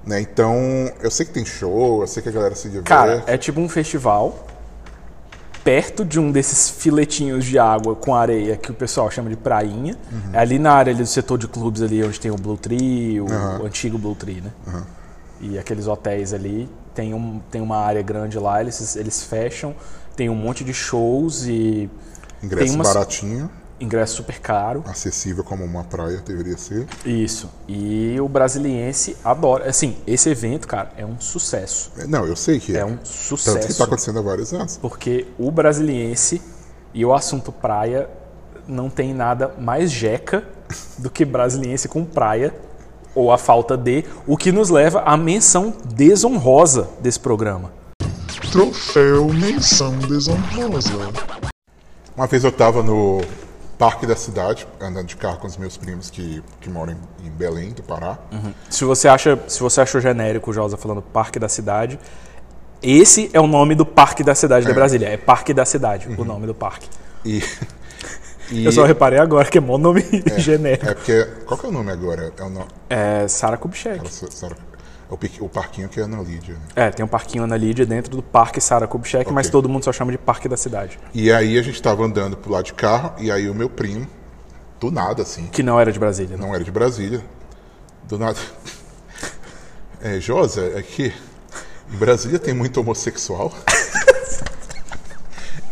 Né? 0.07 0.21
Então, 0.21 0.55
eu 1.03 1.11
sei 1.11 1.25
que 1.25 1.33
tem 1.33 1.45
show, 1.45 2.03
eu 2.03 2.07
sei 2.07 2.23
que 2.23 2.29
a 2.29 2.33
galera 2.33 2.55
se 2.55 2.69
diverte. 2.69 2.89
Cara, 2.89 3.23
é 3.27 3.39
tipo 3.39 3.61
um 3.61 3.69
festival 3.69 4.47
perto 5.65 6.05
de 6.05 6.21
um 6.21 6.31
desses 6.31 6.69
filetinhos 6.69 7.45
de 7.45 7.59
água 7.59 7.97
com 7.97 8.15
areia 8.15 8.57
que 8.57 8.71
o 8.71 8.75
pessoal 8.75 9.11
chama 9.11 9.31
de 9.31 9.37
prainha. 9.37 9.97
É 10.33 10.39
ali 10.39 10.59
na 10.59 10.73
área 10.73 10.93
ali 10.93 11.03
do 11.03 11.09
setor 11.09 11.39
de 11.39 11.49
clubes 11.49 11.81
ali 11.83 12.05
onde 12.05 12.21
tem 12.21 12.31
o 12.31 12.37
Blue 12.37 12.57
Tree, 12.59 13.21
o, 13.21 13.27
Aham. 13.27 13.63
o 13.63 13.67
antigo 13.67 13.97
Blue 13.99 14.15
Tree, 14.15 14.43
né? 14.43 14.53
E 15.41 15.59
aqueles 15.59 15.87
hotéis 15.87 16.33
ali, 16.35 16.69
tem, 16.95 17.13
um, 17.15 17.41
tem 17.51 17.61
uma 17.61 17.79
área 17.79 18.03
grande 18.03 18.39
lá, 18.39 18.61
eles, 18.61 18.95
eles 18.97 19.25
fecham, 19.25 19.75
tem 20.15 20.29
um 20.31 20.35
monte 20.35 20.63
de 20.63 20.73
shows 20.73 21.45
e 21.47 21.89
Ingresso 22.43 22.75
umas- 22.75 22.87
baratinho, 22.93 23.51
ingresso 23.81 24.17
super 24.17 24.41
caro. 24.41 24.85
acessível 24.87 25.43
como 25.45 25.65
uma 25.65 25.85
praia 25.85 26.23
deveria 26.25 26.57
ser. 26.57 26.87
Isso. 27.05 27.51
E 27.69 28.19
o 28.21 28.29
brasiliense 28.29 29.17
adora. 29.25 29.69
Assim, 29.69 29.97
esse 30.07 30.29
evento, 30.31 30.67
cara, 30.69 30.93
é 30.97 31.05
um 31.05 31.19
sucesso. 31.21 31.93
Não, 32.09 32.27
eu 32.27 32.37
sei 32.37 32.61
que 32.61 32.77
É 32.77 32.85
um 32.85 32.91
Tanto 32.97 33.03
que 33.03 33.09
sucesso. 33.09 33.79
tá 33.79 33.85
acontecendo 33.85 34.19
há 34.19 34.23
vários 34.23 34.53
anos. 34.53 34.77
Porque 34.77 35.27
o 35.39 35.51
brasiliense 35.51 36.41
e 36.93 37.05
o 37.05 37.13
assunto 37.13 37.51
praia 37.53 38.09
não 38.67 38.89
tem 38.89 39.13
nada 39.13 39.55
mais 39.59 39.91
jeca 39.91 40.45
do 40.99 41.11
que 41.11 41.25
brasiliense 41.25 41.89
com 41.89 42.05
praia 42.05 42.55
ou 43.15 43.31
a 43.31 43.39
falta 43.39 43.77
de, 43.77 44.05
o 44.27 44.37
que 44.37 44.51
nos 44.51 44.71
leva 44.71 45.01
à 45.03 45.17
menção 45.17 45.73
desonrosa 45.95 46.89
desse 47.01 47.21
programa. 47.21 47.73
Troféu 48.51 49.27
Menção 49.29 49.97
Desonrosa. 49.99 51.13
Uma 52.17 52.27
vez 52.27 52.45
eu 52.45 52.53
tava 52.53 52.83
no 52.83 53.21
parque 53.85 54.07
da 54.07 54.17
cidade, 54.17 54.67
andando 54.81 55.07
de 55.07 55.17
carro 55.17 55.37
com 55.37 55.47
os 55.47 55.59
meus 55.59 55.77
primos 55.77 56.09
que, 56.09 56.43
que 56.59 56.71
moram 56.71 56.97
em, 57.23 57.31
Belém, 57.31 57.71
do 57.73 57.83
Pará. 57.83 58.19
Se 58.71 58.83
você 58.83 59.09
acha, 59.09 59.39
se 59.47 59.61
você 59.61 59.83
achou 59.83 60.01
genérico 60.01 60.51
o 60.51 60.55
Josa 60.55 60.79
falando 60.79 61.03
Parque 61.03 61.39
da 61.39 61.51
Cidade, 61.51 61.99
esse 62.83 63.29
é 63.35 63.41
o 63.41 63.47
nome 63.47 63.75
do 63.75 63.85
Parque 63.85 64.25
da 64.25 64.35
Cidade 64.35 64.65
de 64.65 64.73
Brasília. 64.73 65.09
É 65.09 65.19
Parque 65.19 65.53
da 65.53 65.67
Cidade, 65.67 66.09
o 66.17 66.25
nome 66.25 66.47
do 66.47 66.55
parque. 66.55 66.89
E. 67.25 67.43
e 68.51 68.65
Eu 68.65 68.73
só 68.73 68.85
reparei 68.85 69.19
agora 69.19 69.49
que 69.51 69.59
é 69.59 69.61
mó 69.61 69.77
nome 69.77 70.03
genérico. 70.39 70.87
é 70.87 70.95
porque. 70.95 71.25
Qual 71.45 71.61
que 71.61 71.67
é 71.67 71.69
o 71.69 71.73
nome 71.73 71.91
agora? 71.91 72.33
É 72.39 72.43
o 72.43 72.49
nome. 72.49 72.67
É 72.89 73.29
Sara 73.29 73.59
Kubitschek. 73.59 74.11
Sarah- 74.11 74.57
O, 75.11 75.17
piqui- 75.19 75.43
o 75.43 75.49
parquinho 75.49 75.89
que 75.89 76.01
é 76.01 76.03
Ana 76.05 76.21
Lídia. 76.23 76.55
né? 76.55 76.61
É, 76.87 76.91
tem 76.91 77.05
um 77.05 77.09
parquinho 77.09 77.45
Ana 77.45 77.57
Lídia 77.57 77.85
dentro 77.87 78.11
do 78.17 78.23
Parque 78.23 78.61
Sara 78.61 78.87
Kubitschek, 78.87 79.31
mas 79.33 79.47
Ok. 79.47 79.53
todo 79.53 79.69
mundo 79.69 79.85
só 79.85 79.93
chama 79.93 80.11
de 80.11 80.19
Parque 80.19 80.49
da 80.49 80.57
Cidade. 80.57 80.99
E 81.13 81.31
aí 81.31 81.59
a 81.59 81.63
gente 81.63 81.81
tava 81.81 82.03
andando 82.05 82.37
pro 82.37 82.51
lado 82.53 82.65
de 82.65 82.73
carro, 82.75 83.13
e 83.19 83.31
aí 83.31 83.49
o 83.49 83.55
meu 83.55 83.69
primo, 83.69 84.07
do 84.81 84.91
nada, 84.91 85.23
assim, 85.23 85.47
Que 85.47 85.63
não 85.63 85.79
era 85.81 85.93
de 85.93 85.99
Brasília, 85.99 86.37
né? 86.37 86.45
não 86.45 86.55
era 86.55 86.65
de 86.65 86.71
Brasília, 86.71 87.23
do 88.05 88.19
nada. 88.19 88.39
É, 90.03 90.21
Josa, 90.21 90.61
é 90.77 90.83
que 90.83 91.15
em 91.91 91.97
Brasília 91.97 92.39
tem 92.39 92.53
muito 92.53 92.79
homossexual. 92.81 93.51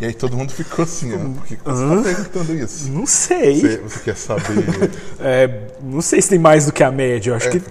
E 0.00 0.06
aí 0.06 0.14
todo 0.14 0.36
mundo 0.36 0.50
ficou 0.50 0.82
assim, 0.84 1.14
ó, 1.14 1.18
por 1.18 1.46
que 1.46 1.56
que 1.56 1.62
você 1.64 1.86
tá 1.96 2.02
perguntando 2.02 2.54
isso? 2.56 2.90
Não 2.90 3.06
sei. 3.06 3.60
Você, 3.60 3.76
você 3.78 4.00
quer 4.00 4.16
saber? 4.16 4.90
É, 5.20 5.68
não 5.80 6.00
sei 6.00 6.20
se 6.20 6.28
tem 6.30 6.38
mais 6.40 6.66
do 6.66 6.72
que 6.72 6.82
a 6.82 6.90
média. 6.90 7.30
Eu 7.30 7.36
acho 7.36 7.48
que 7.50 7.62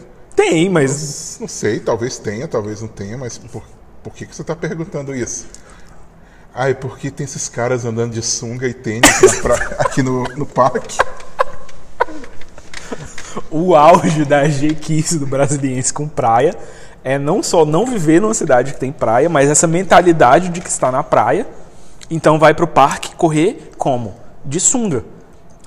tem, 0.49 0.69
mas. 0.69 1.37
Não 1.39 1.47
sei, 1.47 1.79
talvez 1.79 2.17
tenha, 2.17 2.47
talvez 2.47 2.81
não 2.81 2.87
tenha, 2.87 3.17
mas 3.17 3.37
por, 3.37 3.63
por 4.03 4.13
que, 4.13 4.25
que 4.25 4.35
você 4.35 4.43
tá 4.43 4.55
perguntando 4.55 5.15
isso? 5.15 5.45
Ah, 6.53 6.69
é 6.69 6.73
porque 6.73 7.09
tem 7.09 7.23
esses 7.23 7.47
caras 7.47 7.85
andando 7.85 8.13
de 8.13 8.21
sunga 8.21 8.67
e 8.67 8.73
tênis 8.73 9.09
pra- 9.41 9.55
aqui 9.79 10.01
no, 10.01 10.23
no 10.35 10.45
parque. 10.45 10.97
O 13.49 13.75
auge 13.75 14.25
da 14.25 14.43
G15 14.43 15.19
do 15.19 15.25
brasiliense 15.25 15.93
com 15.93 16.07
praia 16.07 16.53
é 17.03 17.17
não 17.17 17.41
só 17.41 17.65
não 17.65 17.85
viver 17.85 18.19
numa 18.19 18.33
cidade 18.33 18.73
que 18.73 18.79
tem 18.79 18.91
praia, 18.91 19.29
mas 19.29 19.49
essa 19.49 19.67
mentalidade 19.67 20.49
de 20.49 20.59
que 20.59 20.69
está 20.69 20.91
na 20.91 21.03
praia. 21.03 21.47
Então 22.09 22.37
vai 22.37 22.53
pro 22.53 22.67
parque 22.67 23.15
correr 23.15 23.71
como? 23.77 24.15
De 24.43 24.59
sunga. 24.59 25.05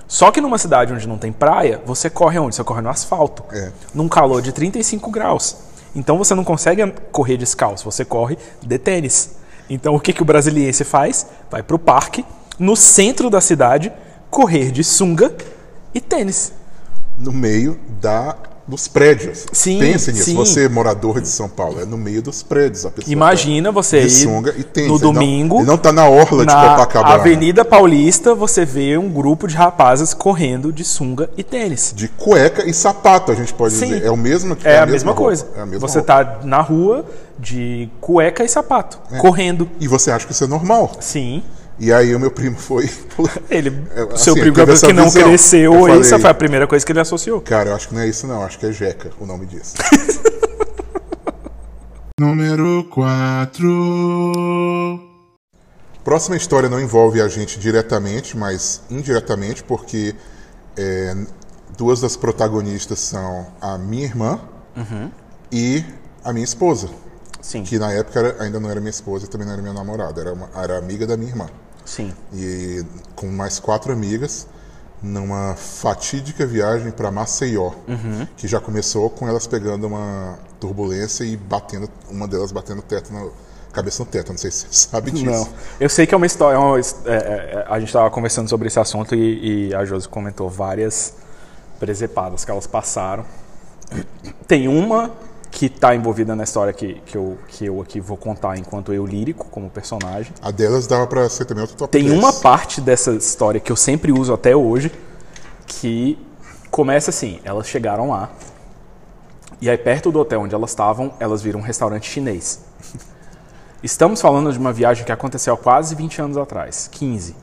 Só 0.07 0.31
que 0.31 0.41
numa 0.41 0.59
cidade 0.59 0.93
onde 0.93 1.09
não 1.09 1.19
tem 1.19 1.33
praia, 1.33 1.81
você 1.85 2.11
corre 2.11 2.39
onde? 2.39 2.55
Você 2.55 2.65
corre 2.65 2.83
no 2.83 2.91
asfalto. 2.91 3.45
É. 3.53 3.73
Num 3.95 4.09
calor 4.09 4.43
de 4.43 4.53
35 4.53 5.11
graus. 5.11 5.57
Então 5.95 6.19
você 6.19 6.35
não 6.35 6.45
consegue 6.45 6.85
correr 7.13 7.37
descalço, 7.37 7.85
você 7.85 8.05
corre 8.05 8.37
de 8.61 8.79
tênis. 8.79 9.37
Então 9.71 9.95
o 9.95 10.01
que, 10.01 10.13
que 10.13 10.23
o 10.23 10.25
brasiliense 10.25 10.85
faz? 10.85 11.27
Vai 11.51 11.63
pro 11.63 11.79
parque, 11.79 12.25
no 12.59 12.77
centro 12.77 13.31
da 13.31 13.41
cidade, 13.41 13.93
correr 14.31 14.71
de 14.71 14.83
sunga 14.85 15.35
e 15.95 16.01
tênis. 16.01 16.53
no 17.17 17.33
meio 17.33 17.79
da, 18.01 18.37
dos 18.67 18.89
prédios. 18.89 19.45
Sim, 19.53 19.79
Pense 19.79 20.11
nisso. 20.13 20.25
sim. 20.25 20.35
Você, 20.35 20.69
morador 20.69 21.21
de 21.21 21.29
São 21.29 21.49
Paulo, 21.49 21.81
é 21.81 21.85
no 21.85 21.99
meio 21.99 22.23
dos 22.23 22.43
prédios. 22.43 22.87
A 22.87 22.91
pessoa 22.91 23.13
Imagina 23.13 23.69
tá 23.69 23.73
você 23.73 24.01
de 24.03 24.11
sunga 24.11 24.55
e 24.57 24.63
tênis. 24.65 24.91
no 24.91 24.99
domingo, 24.99 25.59
Ele 25.59 25.67
não 25.67 25.77
tá 25.77 25.93
na 25.93 26.09
orla 26.09 26.47
de 26.47 26.53
Na 26.55 26.71
Copacabana. 26.71 27.15
Avenida 27.15 27.65
Paulista, 27.65 28.35
você 28.35 28.65
vê 28.65 28.97
um 28.97 29.09
grupo 29.11 29.47
de 29.47 29.55
rapazes 29.55 30.15
correndo 30.15 30.73
de 30.73 30.83
sunga 30.85 31.29
e 31.37 31.43
tênis. 31.43 31.93
De 31.95 32.09
cueca 32.09 32.69
e 32.69 32.73
sapato, 32.73 33.31
a 33.31 33.35
gente 33.35 33.53
pode 33.53 33.75
Sim. 33.75 33.87
dizer. 33.87 34.05
É 34.05 34.11
o 34.11 34.17
mesmo 34.17 34.57
É, 34.65 34.79
a, 34.79 34.87
mesma 34.87 35.13
coisa. 35.13 35.47
É 35.57 35.61
a 35.61 35.67
mesma 35.67 35.87
você 35.87 35.99
roupa. 35.99 36.25
tá 36.25 36.39
na 36.45 36.61
rua 36.61 37.05
de 37.39 37.89
cueca 38.01 38.43
e 38.45 38.49
sapato, 38.49 38.99
correndo. 39.21 39.69
E 39.79 39.87
você 39.87 40.11
acha 40.11 40.27
que 40.27 40.33
isso 40.33 40.45
é 40.45 40.47
normal. 40.47 40.91
Sim. 41.01 41.43
E 41.79 41.93
aí 41.93 42.15
o 42.15 42.21
meu 42.21 42.31
primo 42.31 42.57
foi. 42.57 42.89
Ele, 43.51 43.71
É, 43.97 44.05
o 44.05 44.17
seu 44.17 44.33
assim, 44.33 44.41
primo 44.41 44.55
que 44.55 44.93
não 44.93 45.05
visão. 45.05 45.23
cresceu, 45.25 45.75
Eu 45.89 46.01
essa 46.01 46.19
foi 46.19 46.31
a 46.31 46.35
primeira 46.35 46.67
coisa 46.67 46.85
que 46.87 46.93
ele 46.93 47.01
associou. 47.01 47.41
Cara, 47.41 47.71
eu 47.71 47.75
acho 47.75 47.89
que 47.89 47.95
não 47.95 48.01
é 48.01 48.09
isso, 48.09 48.27
não. 48.27 48.43
Acho 48.45 48.59
que 48.59 48.67
é 48.67 48.73
Jeca 48.73 49.11
o 49.19 49.27
nome 49.27 49.47
disso. 49.47 49.75
Número 52.19 52.85
4. 52.91 53.67
Próxima 56.05 56.37
história 56.37 56.69
não 56.69 56.81
envolve 56.81 57.21
a 57.21 57.29
gente 57.29 57.59
diretamente, 57.59 58.37
mas 58.37 58.83
indiretamente, 58.91 59.65
porque 59.65 60.15
é, 60.77 61.17
duas 61.77 62.01
das 62.01 62.17
protagonistas 62.17 63.01
são 63.01 63.47
a 63.61 63.77
minha 63.79 64.05
irmã 64.05 64.41
e 65.51 65.85
a 66.23 66.33
minha 66.33 66.45
esposa. 66.45 66.89
Sim. 67.41 67.65
Que 67.65 67.79
na 67.79 67.93
época 67.93 68.37
ainda 68.39 68.61
não 68.61 68.71
era 68.71 68.81
minha 68.81 68.91
esposa 68.91 69.27
e 69.27 69.29
também 69.29 69.47
não 69.47 69.55
era 69.55 69.63
minha 69.63 69.75
namorada, 69.75 70.21
era, 70.21 70.33
uma, 70.33 70.49
era 70.55 70.79
amiga 70.79 71.07
da 71.07 71.17
minha 71.17 71.31
irmã. 71.31 71.47
Sim. 71.85 72.13
E 72.33 72.85
com 73.15 73.27
mais 73.29 73.59
quatro 73.59 73.93
amigas, 73.93 74.47
numa 75.03 75.55
fatídica 75.55 76.47
viagem 76.47 76.91
para 76.91 77.11
Maceió, 77.11 77.73
que 78.37 78.49
já 78.49 78.59
começou 78.61 79.11
com 79.11 79.29
elas 79.29 79.47
pegando 79.47 79.87
uma 79.87 80.39
turbulência 80.59 81.25
e 81.25 81.37
batendo, 81.37 81.89
uma 82.11 82.27
delas 82.27 82.51
batendo 82.53 82.81
teto 82.81 83.13
no, 83.13 83.31
cabeça 83.73 84.03
no 84.03 84.09
teto. 84.09 84.31
Não 84.33 84.39
sei 84.39 84.51
se 84.51 84.67
você 84.71 84.89
sabe 84.89 85.11
disso. 85.11 85.25
Não. 85.27 85.49
Eu 85.79 85.91
sei 85.91 86.07
que 86.07 86.15
é 86.15 86.17
uma 86.17 86.27
história. 86.27 86.57
é 86.57 86.59
uma 86.59 86.79
his- 86.81 86.97
é, 87.05 87.15
é, 87.17 87.67
a 87.69 87.79
gente 87.79 87.89
estava 87.89 88.11
conversando 88.11 88.49
sobre 88.49 88.69
esse 88.69 88.81
assunto 88.81 89.15
e, 89.15 89.69
e 89.69 89.75
a 89.75 89.85
Josi 89.85 90.09
comentou 90.09 90.49
várias 90.49 91.13
presepadas 91.79 92.45
que 92.45 92.51
elas 92.51 92.67
passaram. 92.67 93.27
Tem 94.47 94.69
uma 94.69 95.11
que 95.57 95.67
está 95.67 95.95
envolvida 95.95 96.35
na 96.35 96.43
história 96.43 96.73
que, 96.73 96.95
que, 97.07 97.17
eu, 97.17 97.39
que 97.47 97.65
eu 97.65 97.81
aqui 97.81 98.01
vou 98.01 98.17
contar 98.17 98.59
enquanto 98.59 98.93
eu 98.93 99.07
lírico, 99.07 99.47
como 99.53 99.71
personagem. 99.71 100.33
A 100.43 100.51
delas 100.51 100.85
dava 100.89 101.07
para 101.07 101.29
ser 101.29 101.45
também 101.45 101.63
outro 101.63 101.77
top 101.77 101.93
Tem 101.93 102.05
10. 102.09 102.19
uma 102.19 102.33
parte 102.33 102.81
dessa 102.81 103.13
história 103.13 103.61
que 103.61 103.71
eu 103.71 103.77
sempre 103.77 104.11
uso 104.11 104.33
até 104.35 104.57
hoje, 104.57 104.91
que 105.65 106.19
começa 106.73 107.11
assim: 107.11 107.39
elas 107.45 107.69
chegaram 107.69 108.11
lá, 108.11 108.33
e 109.61 109.71
aí 109.71 109.79
perto 109.79 110.11
do 110.11 110.19
hotel 110.19 110.41
onde 110.41 110.57
elas 110.57 110.71
estavam, 110.71 111.15
elas 111.21 111.41
viram 111.41 111.61
um 111.61 111.63
restaurante 111.63 112.11
chinês. 112.11 112.59
Estamos 113.81 114.21
falando 114.21 114.53
de 114.53 114.59
uma 114.59 114.73
viagem 114.73 115.05
que 115.05 115.13
aconteceu 115.13 115.55
há 115.55 115.57
quase 115.57 115.95
20 115.95 116.21
anos 116.21 116.37
atrás 116.37 116.89
15. 116.91 117.37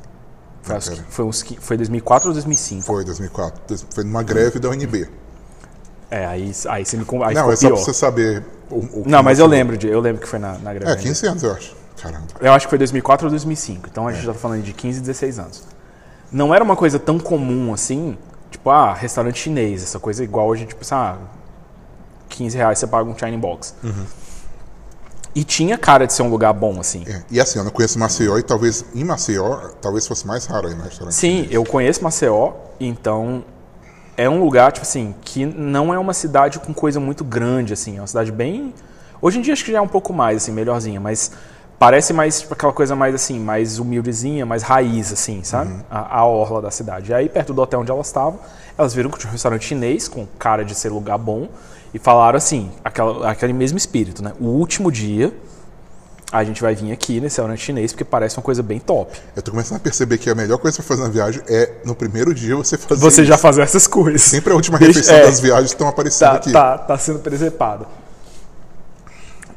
Foi, 0.63 0.75
Ah, 0.75 0.81
foi, 1.09 1.25
uns 1.25 1.45
foi 1.61 1.77
2004 1.77 2.27
ou 2.27 2.33
2005? 2.33 2.81
Foi 2.83 3.05
2004. 3.05 3.61
Dois- 3.67 3.85
Foi 3.89 4.03
numa 4.03 4.21
greve 4.21 4.59
da 4.59 4.69
UNB. 4.69 5.07
É, 6.11 6.25
aí, 6.25 6.51
aí 6.67 6.85
você 6.85 6.97
me 6.97 7.05
aí 7.23 7.33
não, 7.33 7.49
é 7.49 7.55
só 7.55 7.67
pior. 7.67 7.75
pra 7.77 7.85
você 7.85 7.93
saber. 7.93 8.43
O, 8.69 8.75
o 8.75 9.03
Não, 9.05 9.23
mas 9.23 9.39
eu 9.39 9.47
lembro, 9.47 9.77
de, 9.77 9.87
eu 9.87 10.01
lembro 10.01 10.21
que 10.21 10.27
foi 10.27 10.39
na, 10.39 10.57
na 10.57 10.73
greve. 10.73 10.85
É, 10.85 10.89
ainda. 10.89 11.01
15 11.01 11.25
anos, 11.27 11.43
eu 11.43 11.53
acho. 11.53 11.75
Caramba. 12.01 12.27
Eu 12.41 12.51
acho 12.51 12.65
que 12.65 12.69
foi 12.69 12.77
2004 12.77 13.25
ou 13.25 13.29
2005. 13.29 13.87
Então 13.89 14.09
É. 14.09 14.11
a 14.11 14.15
gente 14.15 14.25
já 14.25 14.33
tá 14.33 14.39
falando 14.39 14.61
de 14.61 14.73
15, 14.73 14.99
16 14.99 15.39
anos. 15.39 15.63
Não 16.29 16.53
era 16.53 16.61
uma 16.63 16.75
coisa 16.75 16.99
tão 16.99 17.17
comum 17.17 17.73
assim, 17.73 18.17
tipo, 18.49 18.69
ah, 18.69 18.93
restaurante 18.93 19.39
chinês, 19.39 19.83
essa 19.83 19.99
coisa 19.99 20.21
igual 20.23 20.51
a 20.51 20.55
gente, 20.57 20.69
tipo, 20.69 20.83
ah, 20.93 21.17
15 22.27 22.57
reais 22.57 22.79
você 22.79 22.87
paga 22.87 23.09
um 23.09 23.17
China 23.17 23.37
Box. 23.37 23.73
Uhum. 23.83 24.05
E 25.33 25.45
tinha 25.45 25.77
cara 25.77 26.05
de 26.05 26.11
ser 26.11 26.23
um 26.23 26.29
lugar 26.29 26.51
bom, 26.53 26.77
assim. 26.79 27.05
É, 27.07 27.21
E 27.31 27.39
assim, 27.39 27.57
eu 27.59 27.63
não 27.63 27.71
conheço 27.71 27.97
Maceió 27.97 28.37
e 28.37 28.43
talvez 28.43 28.83
em 28.93 29.03
Maceió, 29.05 29.69
talvez 29.81 30.05
fosse 30.05 30.27
mais 30.27 30.45
raro 30.45 30.67
aí 30.67 30.75
no 30.75 30.83
restaurante. 30.83 31.15
Sim, 31.15 31.47
eu 31.49 31.63
conheço 31.63 32.03
Maceió, 32.03 32.51
então 32.79 33.43
é 34.17 34.29
um 34.29 34.43
lugar, 34.43 34.71
tipo 34.71 34.83
assim, 34.83 35.15
que 35.21 35.45
não 35.45 35.93
é 35.93 35.99
uma 35.99 36.13
cidade 36.13 36.59
com 36.59 36.73
coisa 36.73 36.99
muito 36.99 37.23
grande, 37.23 37.73
assim. 37.73 37.97
É 37.97 38.01
uma 38.01 38.07
cidade 38.07 38.31
bem. 38.31 38.73
Hoje 39.21 39.39
em 39.39 39.41
dia 39.41 39.53
acho 39.53 39.63
que 39.63 39.71
já 39.71 39.77
é 39.77 39.81
um 39.81 39.87
pouco 39.87 40.11
mais, 40.13 40.37
assim, 40.37 40.51
melhorzinha, 40.51 40.99
mas 40.99 41.31
parece 41.79 42.13
mais 42.13 42.45
aquela 42.49 42.73
coisa 42.73 42.95
mais 42.95 43.15
assim, 43.15 43.39
mais 43.39 43.79
humildezinha, 43.79 44.45
mais 44.45 44.63
raiz, 44.63 45.11
assim, 45.11 45.43
sabe? 45.43 45.73
A, 45.89 46.19
a 46.19 46.25
orla 46.25 46.61
da 46.61 46.71
cidade. 46.71 47.11
E 47.11 47.13
aí, 47.13 47.29
perto 47.29 47.53
do 47.53 47.61
hotel 47.61 47.79
onde 47.81 47.91
elas 47.91 48.07
estavam, 48.07 48.39
elas 48.77 48.93
viram 48.93 49.09
que 49.09 49.17
tinha 49.17 49.29
um 49.29 49.33
restaurante 49.33 49.65
chinês 49.65 50.07
com 50.07 50.25
cara 50.37 50.63
de 50.63 50.75
ser 50.75 50.89
lugar 50.89 51.17
bom 51.17 51.47
e 51.93 51.99
falaram 51.99 52.37
assim, 52.37 52.71
aquela, 52.83 53.29
aquele 53.29 53.53
mesmo 53.53 53.77
espírito, 53.77 54.23
né? 54.23 54.33
O 54.39 54.45
último 54.45 54.91
dia. 54.91 55.33
A 56.31 56.45
gente 56.45 56.61
vai 56.61 56.73
vir 56.73 56.93
aqui 56.93 57.15
nesse 57.15 57.35
restaurante 57.35 57.59
chinês 57.59 57.91
porque 57.91 58.05
parece 58.05 58.37
uma 58.37 58.43
coisa 58.43 58.63
bem 58.63 58.79
top. 58.79 59.19
Eu 59.35 59.41
tô 59.41 59.51
começando 59.51 59.77
a 59.77 59.81
perceber 59.81 60.17
que 60.17 60.29
a 60.29 60.35
melhor 60.35 60.57
coisa 60.59 60.77
pra 60.77 60.85
fazer 60.85 61.03
na 61.03 61.09
viagem 61.09 61.41
é 61.49 61.73
no 61.83 61.93
primeiro 61.93 62.33
dia 62.33 62.55
você 62.55 62.77
fazer. 62.77 63.01
Você 63.01 63.25
já 63.25 63.33
isso. 63.35 63.41
fazer 63.41 63.61
essas 63.63 63.85
coisas. 63.85 64.21
Sempre 64.21 64.53
a 64.53 64.55
última 64.55 64.77
Deixa- 64.79 64.99
refeição 64.99 65.15
é. 65.17 65.23
das 65.23 65.41
viagens 65.41 65.71
estão 65.71 65.89
aparecendo 65.89 66.29
tá, 66.29 66.35
aqui. 66.37 66.51
tá, 66.53 66.77
tá 66.77 66.97
sendo 66.97 67.19
presepada. 67.19 67.85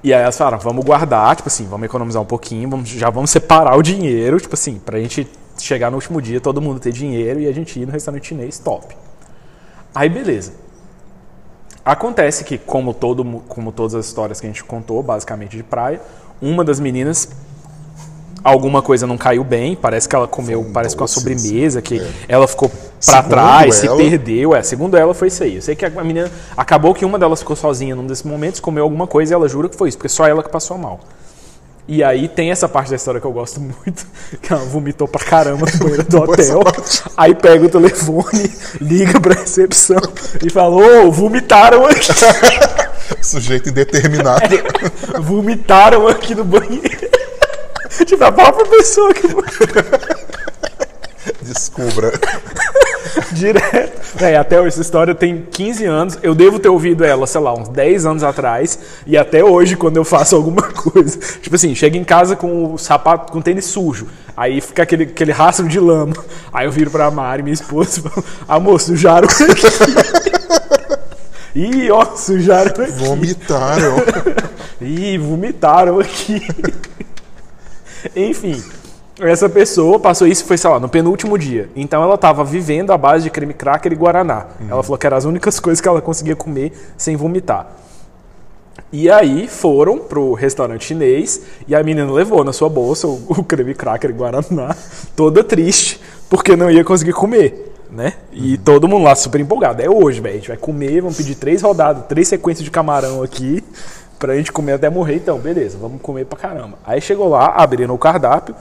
E 0.02 0.12
aí 0.12 0.20
elas 0.20 0.36
falaram, 0.36 0.58
vamos 0.58 0.84
guardar, 0.84 1.36
tipo 1.36 1.48
assim, 1.48 1.64
vamos 1.66 1.86
economizar 1.86 2.20
um 2.20 2.26
pouquinho, 2.26 2.68
vamos, 2.68 2.88
já 2.88 3.08
vamos 3.08 3.30
separar 3.30 3.76
o 3.76 3.82
dinheiro, 3.82 4.38
tipo 4.38 4.52
assim, 4.54 4.78
pra 4.78 4.98
gente 4.98 5.26
chegar 5.56 5.90
no 5.90 5.96
último 5.96 6.20
dia, 6.20 6.40
todo 6.40 6.60
mundo 6.60 6.80
ter 6.80 6.92
dinheiro 6.92 7.40
e 7.40 7.46
a 7.46 7.52
gente 7.52 7.80
ir 7.80 7.86
no 7.86 7.92
restaurante 7.92 8.26
chinês 8.28 8.58
top. 8.58 8.94
Aí 9.94 10.08
beleza. 10.08 10.52
Acontece 11.84 12.44
que, 12.44 12.58
como, 12.58 12.92
todo, 12.92 13.24
como 13.46 13.70
todas 13.70 13.94
as 13.94 14.06
histórias 14.06 14.40
que 14.40 14.46
a 14.46 14.50
gente 14.50 14.64
contou, 14.64 15.02
basicamente 15.02 15.56
de 15.56 15.62
praia, 15.62 16.00
uma 16.40 16.62
das 16.64 16.78
meninas 16.80 17.28
alguma 18.42 18.82
coisa 18.82 19.06
não 19.06 19.16
caiu 19.16 19.42
bem, 19.42 19.74
parece 19.74 20.06
que 20.06 20.14
ela 20.14 20.28
comeu, 20.28 20.70
parece 20.72 20.94
com 20.94 21.02
a 21.02 21.08
sobremesa, 21.08 21.80
que 21.80 21.98
é. 21.98 22.10
ela 22.28 22.46
ficou 22.46 22.68
pra 22.68 22.78
Segundo 23.00 23.28
trás, 23.30 23.74
se 23.76 23.86
ela- 23.86 23.96
perdeu. 23.96 24.54
É, 24.54 24.62
segundo 24.62 24.96
ela 24.98 25.14
foi 25.14 25.28
isso 25.28 25.42
aí. 25.42 25.56
Eu 25.56 25.62
sei 25.62 25.74
que 25.74 25.84
a 25.86 25.90
menina 25.90 26.30
acabou 26.56 26.92
que 26.94 27.04
uma 27.06 27.18
delas 27.18 27.38
ficou 27.40 27.56
sozinha 27.56 27.94
num 27.96 28.06
desses 28.06 28.22
momentos, 28.24 28.60
comeu 28.60 28.82
alguma 28.84 29.06
coisa 29.06 29.32
e 29.32 29.34
ela 29.34 29.48
jura 29.48 29.68
que 29.70 29.76
foi 29.76 29.88
isso, 29.88 29.96
porque 29.96 30.10
só 30.10 30.26
ela 30.26 30.42
que 30.42 30.50
passou 30.50 30.76
mal. 30.76 31.00
E 31.88 32.02
aí 32.02 32.28
tem 32.28 32.50
essa 32.50 32.66
parte 32.66 32.88
da 32.90 32.96
história 32.96 33.20
que 33.20 33.26
eu 33.26 33.32
gosto 33.32 33.60
muito, 33.64 34.06
que 34.42 34.52
ela 34.52 34.64
vomitou 34.64 35.08
pra 35.08 35.24
caramba 35.24 35.66
no 35.70 35.78
banheiro 35.78 36.02
do 36.04 36.16
hotel. 36.24 36.60
Aí 37.16 37.34
pega 37.34 37.64
o 37.64 37.68
telefone, 37.70 38.50
liga 38.80 39.18
pra 39.20 39.34
recepção 39.34 39.96
e 40.44 40.50
fala: 40.50 40.76
Ô, 41.06 41.10
vomitaram 41.10 41.86
aqui. 41.86 42.08
Sujeito 43.22 43.68
indeterminado. 43.68 44.42
vomitaram 45.20 46.08
aqui 46.08 46.34
no 46.34 46.44
banheiro. 46.44 47.08
tipo, 48.04 48.24
a 48.24 48.32
própria 48.32 48.66
pessoa 48.66 49.12
que. 49.14 49.28
Descubra. 51.42 52.12
Direto. 53.32 54.02
Véi, 54.16 54.36
até 54.36 54.58
hoje, 54.60 54.68
essa 54.68 54.80
história 54.80 55.14
tem 55.14 55.46
15 55.50 55.84
anos. 55.84 56.18
Eu 56.22 56.34
devo 56.34 56.58
ter 56.58 56.68
ouvido 56.68 57.04
ela, 57.04 57.26
sei 57.26 57.40
lá, 57.40 57.52
uns 57.54 57.68
10 57.68 58.06
anos 58.06 58.22
atrás. 58.22 58.78
E 59.06 59.16
até 59.16 59.44
hoje, 59.44 59.76
quando 59.76 59.96
eu 59.96 60.04
faço 60.04 60.36
alguma 60.36 60.62
coisa. 60.62 61.18
Tipo 61.40 61.56
assim, 61.56 61.74
chego 61.74 61.96
em 61.96 62.04
casa 62.04 62.36
com 62.36 62.74
o 62.74 62.78
sapato, 62.78 63.32
com 63.32 63.38
o 63.38 63.42
tênis 63.42 63.66
sujo. 63.66 64.06
Aí 64.36 64.60
fica 64.60 64.82
aquele, 64.82 65.04
aquele 65.04 65.32
rastro 65.32 65.68
de 65.68 65.78
lama. 65.78 66.14
Aí 66.52 66.66
eu 66.66 66.72
viro 66.72 66.90
pra 66.90 67.10
Mari, 67.10 67.42
minha 67.42 67.54
esposa, 67.54 68.00
e 68.00 68.02
falo, 68.02 68.24
amor, 68.48 68.80
sujaram 68.80 69.28
aqui. 69.28 70.33
Ih, 71.54 71.90
ó, 71.90 72.16
sujaram 72.16 72.70
aqui. 72.70 72.90
Vomitaram. 72.92 73.96
Ih, 74.82 75.18
vomitaram 75.18 76.00
aqui. 76.00 76.42
Enfim, 78.14 78.62
essa 79.20 79.48
pessoa 79.48 80.00
passou 80.00 80.26
isso, 80.26 80.44
foi, 80.44 80.58
sei 80.58 80.68
lá, 80.68 80.80
no 80.80 80.88
penúltimo 80.88 81.38
dia. 81.38 81.70
Então 81.76 82.02
ela 82.02 82.16
estava 82.16 82.42
vivendo 82.42 82.92
à 82.92 82.98
base 82.98 83.24
de 83.24 83.30
creme 83.30 83.54
cracker 83.54 83.92
e 83.92 83.94
guaraná. 83.94 84.46
Ela 84.68 84.82
falou 84.82 84.98
que 84.98 85.06
eram 85.06 85.16
as 85.16 85.24
únicas 85.24 85.60
coisas 85.60 85.80
que 85.80 85.88
ela 85.88 86.02
conseguia 86.02 86.34
comer 86.34 86.72
sem 86.96 87.14
vomitar. 87.14 87.68
E 88.92 89.08
aí 89.08 89.46
foram 89.46 89.98
pro 89.98 90.34
restaurante 90.34 90.84
chinês 90.84 91.42
e 91.66 91.74
a 91.74 91.82
menina 91.82 92.10
levou 92.12 92.42
na 92.42 92.52
sua 92.52 92.68
bolsa 92.68 93.06
o, 93.06 93.24
o 93.28 93.44
creme 93.44 93.74
cracker 93.74 94.10
e 94.10 94.12
guaraná, 94.12 94.74
toda 95.14 95.44
triste, 95.44 96.00
porque 96.28 96.56
não 96.56 96.70
ia 96.70 96.84
conseguir 96.84 97.12
comer. 97.12 97.73
Né? 97.90 98.14
E 98.32 98.58
todo 98.58 98.88
mundo 98.88 99.04
lá 99.04 99.14
super 99.14 99.40
empolgado. 99.40 99.80
É 99.80 99.88
hoje, 99.88 100.20
velho. 100.20 100.34
A 100.34 100.38
gente 100.38 100.48
vai 100.48 100.56
comer, 100.56 101.00
vamos 101.00 101.16
pedir 101.16 101.36
três 101.36 101.62
rodadas, 101.62 102.06
três 102.06 102.26
sequências 102.28 102.64
de 102.64 102.70
camarão 102.70 103.22
aqui, 103.22 103.62
pra 104.18 104.36
gente 104.36 104.50
comer 104.50 104.72
até 104.72 104.90
morrer. 104.90 105.16
Então, 105.16 105.38
beleza, 105.38 105.78
vamos 105.78 106.00
comer 106.00 106.26
pra 106.26 106.38
caramba. 106.38 106.78
Aí 106.84 107.00
chegou 107.00 107.28
lá, 107.28 107.46
abriram 107.56 107.94
o 107.94 107.98
cardápio, 107.98 108.54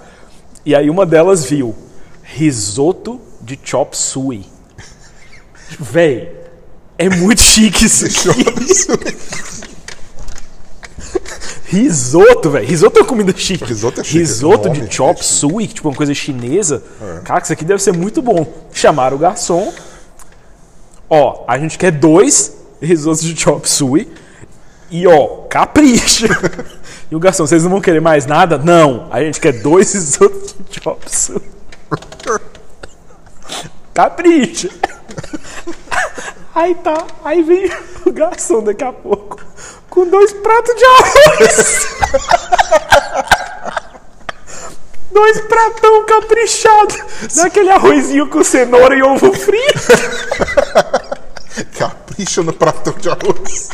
e 0.65 0.75
aí 0.75 0.89
uma 0.89 1.05
delas 1.05 1.45
viu 1.45 1.75
risoto 2.21 3.19
de 3.41 3.59
chop 3.63 3.97
suey. 3.97 4.45
Véi, 5.79 6.31
é 6.97 7.09
muito 7.09 7.41
chique 7.41 7.85
isso 7.85 8.05
aqui. 8.31 9.52
Risoto, 11.73 12.51
velho. 12.51 12.67
Risoto 12.67 12.99
é 12.99 13.01
uma 13.01 13.07
comida 13.07 13.33
chique. 13.35 13.65
Risoto 13.65 14.01
é 14.01 14.03
chique, 14.03 14.19
Risoto 14.19 14.69
de 14.69 14.93
chop 14.93 15.19
é 15.19 15.23
suey, 15.23 15.65
tipo 15.65 15.89
uma 15.89 15.95
coisa 15.95 16.13
chinesa. 16.13 16.83
Cara, 17.23 17.41
isso 17.41 17.51
aqui 17.51 17.65
deve 17.65 17.81
ser 17.81 17.93
muito 17.93 18.21
bom. 18.21 18.45
Chamaram 18.71 19.17
o 19.17 19.19
garçom. 19.19 19.73
Ó, 21.09 21.43
a 21.47 21.57
gente 21.57 21.79
quer 21.79 21.89
dois 21.89 22.55
risotos 22.79 23.23
de 23.23 23.35
chop 23.35 23.67
suey. 23.67 24.07
E 24.91 25.07
ó, 25.07 25.47
capricha. 25.49 26.27
e 27.09 27.15
o 27.15 27.19
garçom, 27.19 27.47
vocês 27.47 27.63
não 27.63 27.71
vão 27.71 27.81
querer 27.81 28.01
mais 28.01 28.27
nada? 28.27 28.59
Não. 28.59 29.07
A 29.09 29.19
gente 29.21 29.41
quer 29.41 29.53
dois 29.63 29.91
risotos 29.93 30.55
de 30.69 30.79
chop 30.79 31.03
suey. 31.09 31.41
Capricha. 33.95 34.69
Aí 36.53 36.75
tá, 36.75 37.07
aí 37.23 37.41
vem 37.41 37.67
o 38.05 38.11
garçom 38.11 38.61
daqui 38.61 38.83
a 38.83 38.93
pouco 38.93 39.43
com 39.93 40.07
dois 40.07 40.33
pratos 40.33 40.75
de 40.75 40.83
arroz. 40.85 41.87
dois 45.13 45.41
pratão 45.41 46.03
caprichado. 46.05 46.95
Daquele 47.35 47.69
arrozinho 47.69 48.27
com 48.27 48.43
cenoura 48.43 48.95
e 48.95 49.03
ovo 49.03 49.31
frito. 49.33 49.93
Capricha 51.77 52.41
no 52.41 52.53
pratão 52.53 52.93
de 52.93 53.07
arroz. 53.07 53.69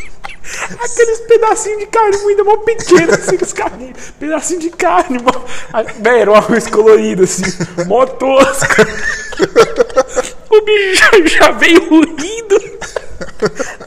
Aqueles 0.84 1.20
pedacinhos 1.22 1.80
de 1.80 1.86
carne 1.86 2.18
moída 2.18 2.44
mó 2.44 2.58
pequeno, 2.58 3.14
assim, 3.14 3.38
os 3.42 3.54
carninhos. 3.54 4.12
Pedacinho 4.20 4.60
de 4.60 4.72
carne, 4.72 5.20
mó. 5.20 5.32
Ah, 5.72 5.86
era 6.04 6.32
um 6.32 6.36
arroz 6.36 6.68
colorido, 6.68 7.24
assim, 7.24 7.44
mó 7.88 8.06
tosco. 8.06 8.76
O 10.52 10.62
bicho 10.62 11.04
já- 11.28 11.52
veio 11.52 11.80
rindo. 11.90 12.60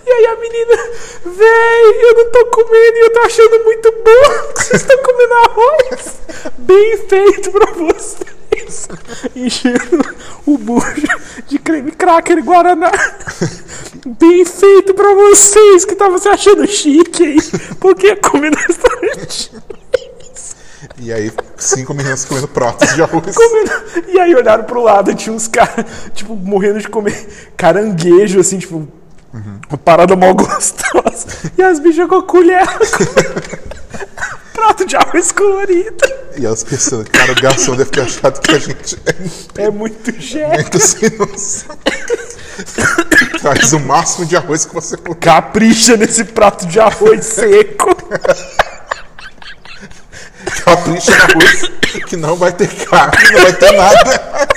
E 0.06 0.10
aí 0.10 0.26
a 0.26 0.36
menina, 0.36 0.76
véi, 1.24 2.04
eu 2.04 2.14
não 2.16 2.30
tô 2.30 2.46
comendo 2.46 2.96
e 2.96 3.00
eu 3.00 3.12
tô 3.12 3.20
achando 3.20 3.64
muito 3.64 3.92
bom 3.92 4.52
vocês 4.56 4.80
estão 4.82 4.98
comendo 5.02 5.34
arroz. 5.34 6.20
Bem 6.58 6.96
feito 7.08 7.50
pra 7.50 7.72
vocês. 7.72 8.88
Enchendo 9.34 10.04
o 10.46 10.58
bucho 10.58 11.06
de 11.48 11.58
creme 11.58 11.90
cracker 11.92 12.42
guaraná. 12.44 12.90
Bem 14.18 14.44
feito 14.44 14.94
pra 14.94 15.14
vocês 15.14 15.84
que 15.84 15.92
estavam 15.92 16.18
se 16.18 16.28
achando 16.28 16.66
chique 16.66 17.24
aí. 17.24 17.36
Porque 17.80 18.14
no 18.50 18.56
restaurante. 18.56 19.50
E 20.98 21.12
aí, 21.12 21.32
cinco 21.56 21.94
meninas 21.94 22.24
comendo 22.24 22.48
pratos 22.48 22.94
de 22.94 23.02
arroz. 23.02 23.34
comendo. 23.36 23.70
E 24.08 24.18
aí 24.18 24.34
olharam 24.34 24.64
pro 24.64 24.82
lado 24.82 25.10
e 25.10 25.14
tinha 25.14 25.34
uns 25.34 25.46
caras, 25.48 25.84
tipo, 26.14 26.34
morrendo 26.34 26.80
de 26.80 26.88
comer 26.88 27.52
caranguejo, 27.56 28.40
assim, 28.40 28.58
tipo, 28.58 28.88
uma 29.68 29.78
parada 29.78 30.16
mal 30.16 30.34
gostosa. 30.34 31.26
E 31.56 31.62
as 31.62 31.78
bichas 31.78 32.08
com 32.08 32.16
a 32.16 32.22
colher. 32.22 32.66
Prato 34.52 34.84
de 34.84 34.94
arroz 34.96 35.32
colorido. 35.32 36.04
E 36.36 36.44
elas 36.46 36.62
pensando, 36.62 37.08
cara, 37.10 37.32
o 37.32 37.40
garçom 37.40 37.74
deve 37.74 37.90
ter 37.90 38.02
achado 38.02 38.40
que 38.40 38.52
a 38.54 38.58
gente 38.58 38.98
é 39.56 39.64
É 39.64 39.70
muito 39.70 40.12
jeito. 40.20 40.48
muito 40.50 40.78
sem 40.78 41.10
noção. 41.18 41.76
Traz 43.40 43.72
o 43.72 43.80
máximo 43.80 44.26
de 44.26 44.36
arroz 44.36 44.64
que 44.66 44.74
você 44.74 44.96
puder. 44.96 45.18
Capricha 45.18 45.96
nesse 45.96 46.24
prato 46.24 46.66
de 46.66 46.78
arroz 46.78 47.24
seco. 47.24 47.96
No 50.92 51.14
arroz 51.14 51.62
que 52.06 52.16
não 52.16 52.36
vai 52.36 52.52
ter 52.52 52.68
carne, 52.84 53.32
não 53.32 53.40
vai 53.40 53.52
ter 53.52 53.72
nada. 53.72 54.48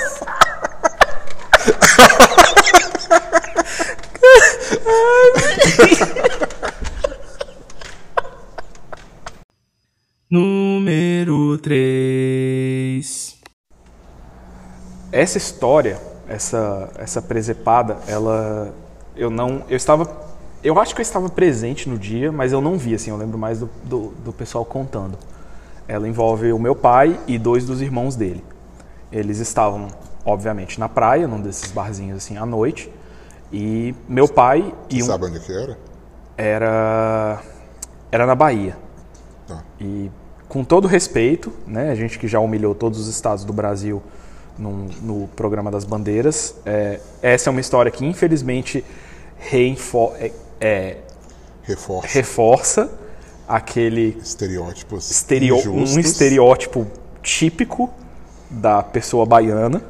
Número 10.30 11.56
3. 11.58 13.36
Essa 15.10 15.38
história, 15.38 15.98
essa 16.28 16.90
essa 16.98 17.22
presepada, 17.22 17.96
ela 18.06 18.74
eu 19.16 19.30
não, 19.30 19.64
eu 19.68 19.76
estava 19.76 20.26
eu 20.62 20.78
acho 20.78 20.94
que 20.94 21.00
eu 21.00 21.02
estava 21.02 21.30
presente 21.30 21.88
no 21.88 21.96
dia, 21.96 22.30
mas 22.30 22.52
eu 22.52 22.60
não 22.60 22.76
vi 22.76 22.94
assim, 22.94 23.10
eu 23.10 23.16
lembro 23.16 23.38
mais 23.38 23.60
do, 23.60 23.70
do, 23.84 24.08
do 24.24 24.32
pessoal 24.32 24.64
contando. 24.64 25.16
Ela 25.88 26.08
envolve 26.08 26.52
o 26.52 26.58
meu 26.58 26.74
pai 26.74 27.18
e 27.26 27.38
dois 27.38 27.64
dos 27.64 27.80
irmãos 27.80 28.16
dele. 28.16 28.44
Eles 29.12 29.38
estavam, 29.38 29.88
obviamente, 30.24 30.80
na 30.80 30.88
praia, 30.88 31.28
num 31.28 31.40
desses 31.40 31.70
barzinhos 31.70 32.18
assim 32.18 32.36
à 32.36 32.44
noite, 32.44 32.90
e 33.52 33.94
meu 34.08 34.26
pai 34.28 34.74
e 34.90 35.02
um 35.02 35.06
Sabe 35.06 35.26
onde 35.26 35.38
que 35.40 35.52
era? 35.52 35.78
era 36.36 37.40
era 38.10 38.26
na 38.26 38.34
Bahia. 38.34 38.76
Tá. 39.46 39.62
E 39.80 40.10
com 40.48 40.64
todo 40.64 40.88
respeito, 40.88 41.52
né, 41.66 41.90
a 41.90 41.94
gente 41.94 42.18
que 42.18 42.26
já 42.28 42.40
humilhou 42.40 42.74
todos 42.74 42.98
os 43.00 43.08
estados 43.08 43.44
do 43.44 43.52
Brasil 43.52 44.02
num- 44.58 44.88
no 45.02 45.28
programa 45.28 45.70
das 45.70 45.84
bandeiras, 45.84 46.54
é, 46.64 47.00
essa 47.22 47.48
é 47.48 47.50
uma 47.50 47.60
história 47.60 47.90
que 47.90 48.04
infelizmente 48.06 48.84
reinfo- 49.38 50.12
é- 50.18 50.32
é, 50.60 50.96
Reforça 51.62 52.08
reforça 52.08 52.90
aquele 53.48 54.16
estereótipos 54.22 55.10
estereo- 55.10 55.70
um 55.72 55.84
estereótipo 55.98 56.86
típico 57.22 57.90
da 58.50 58.82
pessoa 58.82 59.24
baiana. 59.26 59.80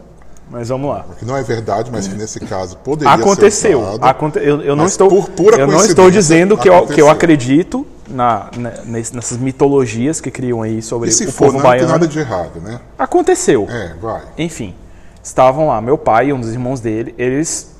Mas 0.49 0.69
vamos 0.69 0.89
lá. 0.91 1.05
Que 1.19 1.25
não 1.25 1.37
é 1.37 1.43
verdade, 1.43 1.91
mas 1.91 2.07
que 2.07 2.15
nesse 2.15 2.39
caso 2.39 2.77
poderia 2.77 3.13
Aconteceu. 3.13 3.71
ser 3.71 3.77
usado. 3.77 4.05
Aconte- 4.05 4.39
eu, 4.39 4.63
eu 4.63 4.77
não 4.77 4.87
estou, 4.87 5.09
por 5.09 5.29
pura 5.31 5.57
eu 5.59 5.67
não 5.67 5.85
estou 5.85 6.09
dizendo 6.09 6.57
que 6.57 6.69
eu, 6.69 6.87
que 6.87 7.03
eu 7.03 7.11
acredito 7.11 7.85
na, 8.09 8.49
na- 8.57 8.71
ness- 8.85 9.11
nessas 9.11 9.39
mitologias 9.39 10.21
que 10.21 10.31
criam 10.31 10.63
aí 10.63 10.81
sobre 10.81 11.09
E 11.09 11.13
se 11.13 11.25
o 11.25 11.33
for, 11.33 11.47
povo 11.47 11.53
não 11.55 11.61
tem 11.63 11.71
baiano. 11.71 11.89
nada 11.89 12.07
de 12.07 12.19
errado, 12.21 12.61
né? 12.61 12.79
Aconteceu. 12.97 13.67
É, 13.69 13.95
vai. 14.01 14.23
Enfim, 14.39 14.73
estavam 15.21 15.67
lá, 15.67 15.81
meu 15.81 15.99
pai 15.99 16.29
e 16.29 16.33
um 16.33 16.39
dos 16.41 16.53
irmãos 16.53 16.79
dele, 16.79 17.13
eles 17.19 17.75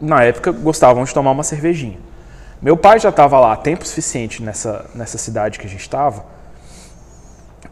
na 0.00 0.22
época 0.22 0.52
gostavam 0.52 1.02
de 1.02 1.12
tomar 1.12 1.32
uma 1.32 1.42
cervejinha. 1.42 1.98
Meu 2.62 2.76
pai 2.76 3.00
já 3.00 3.08
estava 3.08 3.40
lá 3.40 3.56
tempo 3.56 3.84
suficiente 3.84 4.40
nessa, 4.40 4.88
nessa 4.94 5.18
cidade 5.18 5.58
que 5.58 5.66
a 5.66 5.68
gente 5.68 5.80
estava. 5.80 6.24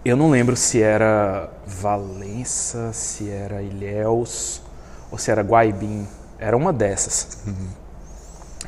Eu 0.05 0.17
não 0.17 0.29
lembro 0.29 0.57
se 0.57 0.83
era 0.83 1.49
Valença, 1.65 2.93
se 2.93 3.31
era 3.31 3.63
Ilhéus 3.63 4.61
ou 5.09 5.17
se 5.17 5.31
era 5.31 5.43
Guaibim. 5.43 6.09
Era 6.41 6.57
uma 6.57 6.73
dessas. 6.73 7.39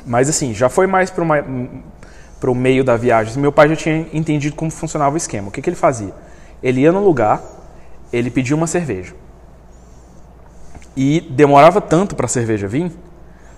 Mas 0.05 0.29
assim, 0.29 0.53
já 0.53 0.69
foi 0.69 0.87
mais 0.87 1.11
para 1.11 2.49
o 2.49 2.55
meio 2.55 2.85
da 2.85 2.95
viagem. 2.95 3.37
Meu 3.37 3.51
pai 3.51 3.67
já 3.67 3.75
tinha 3.75 4.07
entendido 4.13 4.55
como 4.55 4.71
funcionava 4.71 5.15
o 5.15 5.17
esquema. 5.17 5.49
O 5.49 5.51
que, 5.51 5.61
que 5.61 5.69
ele 5.69 5.75
fazia? 5.75 6.13
Ele 6.61 6.81
ia 6.81 6.91
no 6.93 7.03
lugar, 7.03 7.41
ele 8.13 8.31
pedia 8.31 8.55
uma 8.55 8.67
cerveja. 8.67 9.13
E 10.95 11.19
demorava 11.31 11.81
tanto 11.81 12.15
para 12.15 12.27
a 12.27 12.29
cerveja 12.29 12.65
vir 12.65 12.93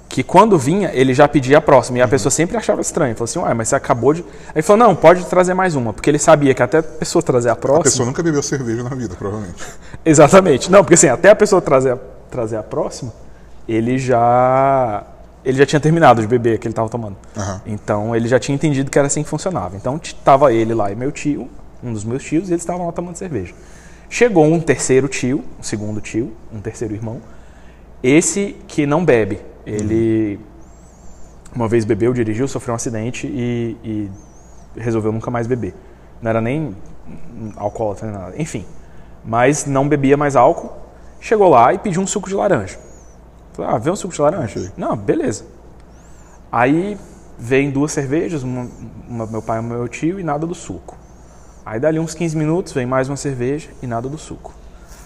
que 0.07 0.23
quando 0.23 0.57
vinha, 0.57 0.91
ele 0.93 1.13
já 1.13 1.27
pedia 1.27 1.57
a 1.57 1.61
próxima. 1.61 1.97
E 1.97 2.01
a 2.01 2.07
pessoa 2.07 2.31
sempre 2.31 2.55
achava 2.55 2.79
estranho. 2.79 3.13
Falou 3.15 3.25
assim, 3.25 3.39
ué, 3.39 3.53
mas 3.53 3.67
você 3.69 3.75
acabou 3.75 4.13
de. 4.13 4.21
Aí 4.21 4.53
ele 4.55 4.61
falou, 4.61 4.87
não, 4.87 4.95
pode 4.95 5.25
trazer 5.25 5.53
mais 5.53 5.75
uma. 5.75 5.91
Porque 5.93 6.09
ele 6.09 6.19
sabia 6.19 6.53
que 6.53 6.61
até 6.63 6.77
a 6.77 6.83
pessoa 6.83 7.21
trazer 7.21 7.49
a 7.49 7.53
A 7.53 7.55
próxima. 7.55 7.83
pessoa 7.83 8.05
nunca 8.05 8.23
bebeu 8.23 8.41
cerveja 8.43 8.83
na 8.83 8.95
vida, 8.95 9.15
provavelmente. 9.15 9.55
Exatamente. 10.05 10.71
Não, 10.71 10.83
porque 10.83 10.93
assim, 10.93 11.07
até 11.09 11.29
a 11.31 11.35
pessoa 11.35 11.61
trazer 11.61 11.93
a, 11.93 11.97
trazer 12.29 12.55
a 12.57 12.63
próxima, 12.63 13.11
ele 13.67 13.97
já 13.97 15.03
ele 15.43 15.57
já 15.59 15.65
tinha 15.65 15.79
terminado 15.79 16.21
de 16.21 16.27
beber 16.27 16.57
que 16.59 16.67
ele 16.67 16.71
estava 16.71 16.89
tomando. 16.89 17.17
Aham. 17.37 17.61
Então 17.65 18.15
ele 18.15 18.27
já 18.27 18.39
tinha 18.39 18.55
entendido 18.55 18.89
que 18.89 18.97
era 18.97 19.07
assim 19.07 19.21
que 19.23 19.29
funcionava. 19.29 19.75
Então 19.75 19.99
t- 19.99 20.15
tava 20.23 20.51
ele 20.53 20.73
lá 20.73 20.91
e 20.91 20.95
meu 20.95 21.11
tio, 21.11 21.49
um 21.83 21.93
dos 21.93 22.03
meus 22.03 22.23
tios, 22.23 22.49
e 22.49 22.53
eles 22.53 22.61
estavam 22.61 22.85
lá 22.85 22.91
tomando 22.91 23.15
cerveja. 23.15 23.53
Chegou 24.09 24.45
um 24.45 24.59
terceiro 24.59 25.07
tio, 25.07 25.43
um 25.59 25.63
segundo 25.63 25.99
tio, 26.01 26.31
um 26.53 26.59
terceiro 26.59 26.93
irmão. 26.95 27.21
Esse 28.01 28.55
que 28.67 28.85
não 28.85 29.03
bebe. 29.03 29.39
Ele 29.65 30.39
uma 31.55 31.67
vez 31.67 31.85
bebeu, 31.85 32.13
dirigiu, 32.13 32.47
sofreu 32.47 32.73
um 32.73 32.75
acidente 32.75 33.27
e, 33.27 33.77
e 33.83 34.11
resolveu 34.79 35.11
nunca 35.11 35.31
mais 35.31 35.47
beber. 35.47 35.73
Não 36.21 36.29
era 36.29 36.41
nem 36.41 36.75
alcoólatra 37.55 38.11
nem 38.11 38.19
nada. 38.19 38.33
Enfim, 38.37 38.65
mas 39.23 39.65
não 39.65 39.87
bebia 39.87 40.17
mais 40.17 40.35
álcool. 40.35 40.71
Chegou 41.19 41.47
lá 41.49 41.73
e 41.73 41.79
pediu 41.79 42.01
um 42.01 42.07
suco 42.07 42.27
de 42.27 42.35
laranja. 42.35 42.77
Falei, 43.53 43.71
ah, 43.71 43.77
vê 43.77 43.89
um 43.89 43.95
suco 43.95 44.13
de 44.13 44.21
laranja? 44.21 44.73
Não, 44.75 44.97
beleza. 44.97 45.45
Aí 46.51 46.97
vem 47.39 47.71
duas 47.71 47.91
cervejas, 47.91 48.43
uma, 48.43 48.69
uma 49.07 49.25
meu 49.25 49.41
pai 49.41 49.59
e 49.59 49.61
meu 49.61 49.87
tio, 49.87 50.19
e 50.19 50.23
nada 50.23 50.45
do 50.45 50.53
suco. 50.53 50.97
Aí 51.65 51.79
dali 51.79 51.99
uns 51.99 52.13
15 52.13 52.37
minutos, 52.37 52.73
vem 52.73 52.85
mais 52.85 53.09
uma 53.09 53.17
cerveja 53.17 53.69
e 53.81 53.87
nada 53.87 54.09
do 54.09 54.17
suco. 54.17 54.53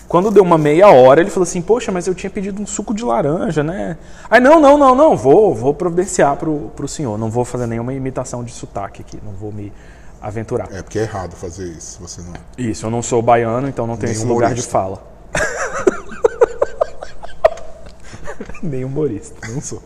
Quando 0.10 0.32
deu 0.32 0.41
uma 0.41 0.57
meia 0.57 0.89
hora, 0.89 1.22
ele 1.22 1.30
falou 1.30 1.43
assim, 1.43 1.62
poxa, 1.62 1.91
mas 1.91 2.07
eu 2.07 2.16
tinha 2.16 2.32
pedido 2.32 2.60
um 2.60 2.66
suco 2.66 2.95
de 2.95 3.05
laranja, 3.05 3.64
né? 3.64 3.95
Aí, 4.28 4.41
não, 4.41 4.60
não, 4.60 4.76
não, 4.76 4.95
não, 4.95 5.16
vou, 5.16 5.53
vou 5.53 5.72
providenciar 5.72 6.36
pro, 6.36 6.72
pro 6.76 6.88
senhor. 6.88 7.16
Não 7.16 7.30
vou 7.30 7.45
fazer 7.45 7.68
nenhuma 7.68 7.93
imitação 7.93 8.43
de 8.43 8.51
sotaque 8.51 9.03
aqui, 9.03 9.20
não 9.24 9.34
vou 9.34 9.51
me 9.51 9.72
aventurar. 10.20 10.68
É 10.74 10.82
porque 10.82 10.97
é 10.97 11.03
errado 11.03 11.36
fazer 11.36 11.68
isso. 11.68 12.01
Você 12.01 12.24
não. 12.24 12.34
Isso, 12.57 12.88
eu 12.88 12.89
não 12.89 13.03
sou 13.03 13.22
baiano, 13.22 13.70
então 13.70 13.86
não 13.86 13.95
tenho 13.95 14.12
Nem 14.12 14.20
esse 14.20 14.26
lugar 14.26 14.55
de 14.55 14.64
fala. 14.64 14.99
Nem 18.64 18.84
humorista, 18.84 19.47
não 19.47 19.62
sou. 19.62 19.84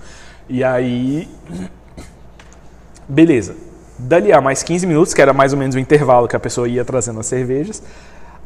E 0.47 0.63
aí. 0.63 1.29
Beleza. 3.09 3.57
Dali 3.99 4.31
a 4.31 4.39
mais 4.39 4.63
15 4.63 4.87
minutos, 4.87 5.13
que 5.13 5.21
era 5.21 5.33
mais 5.33 5.51
ou 5.51 5.59
menos 5.59 5.75
o 5.75 5.79
intervalo 5.79 6.29
que 6.29 6.35
a 6.35 6.39
pessoa 6.39 6.67
ia 6.67 6.85
trazendo 6.85 7.19
as 7.19 7.25
cervejas, 7.25 7.83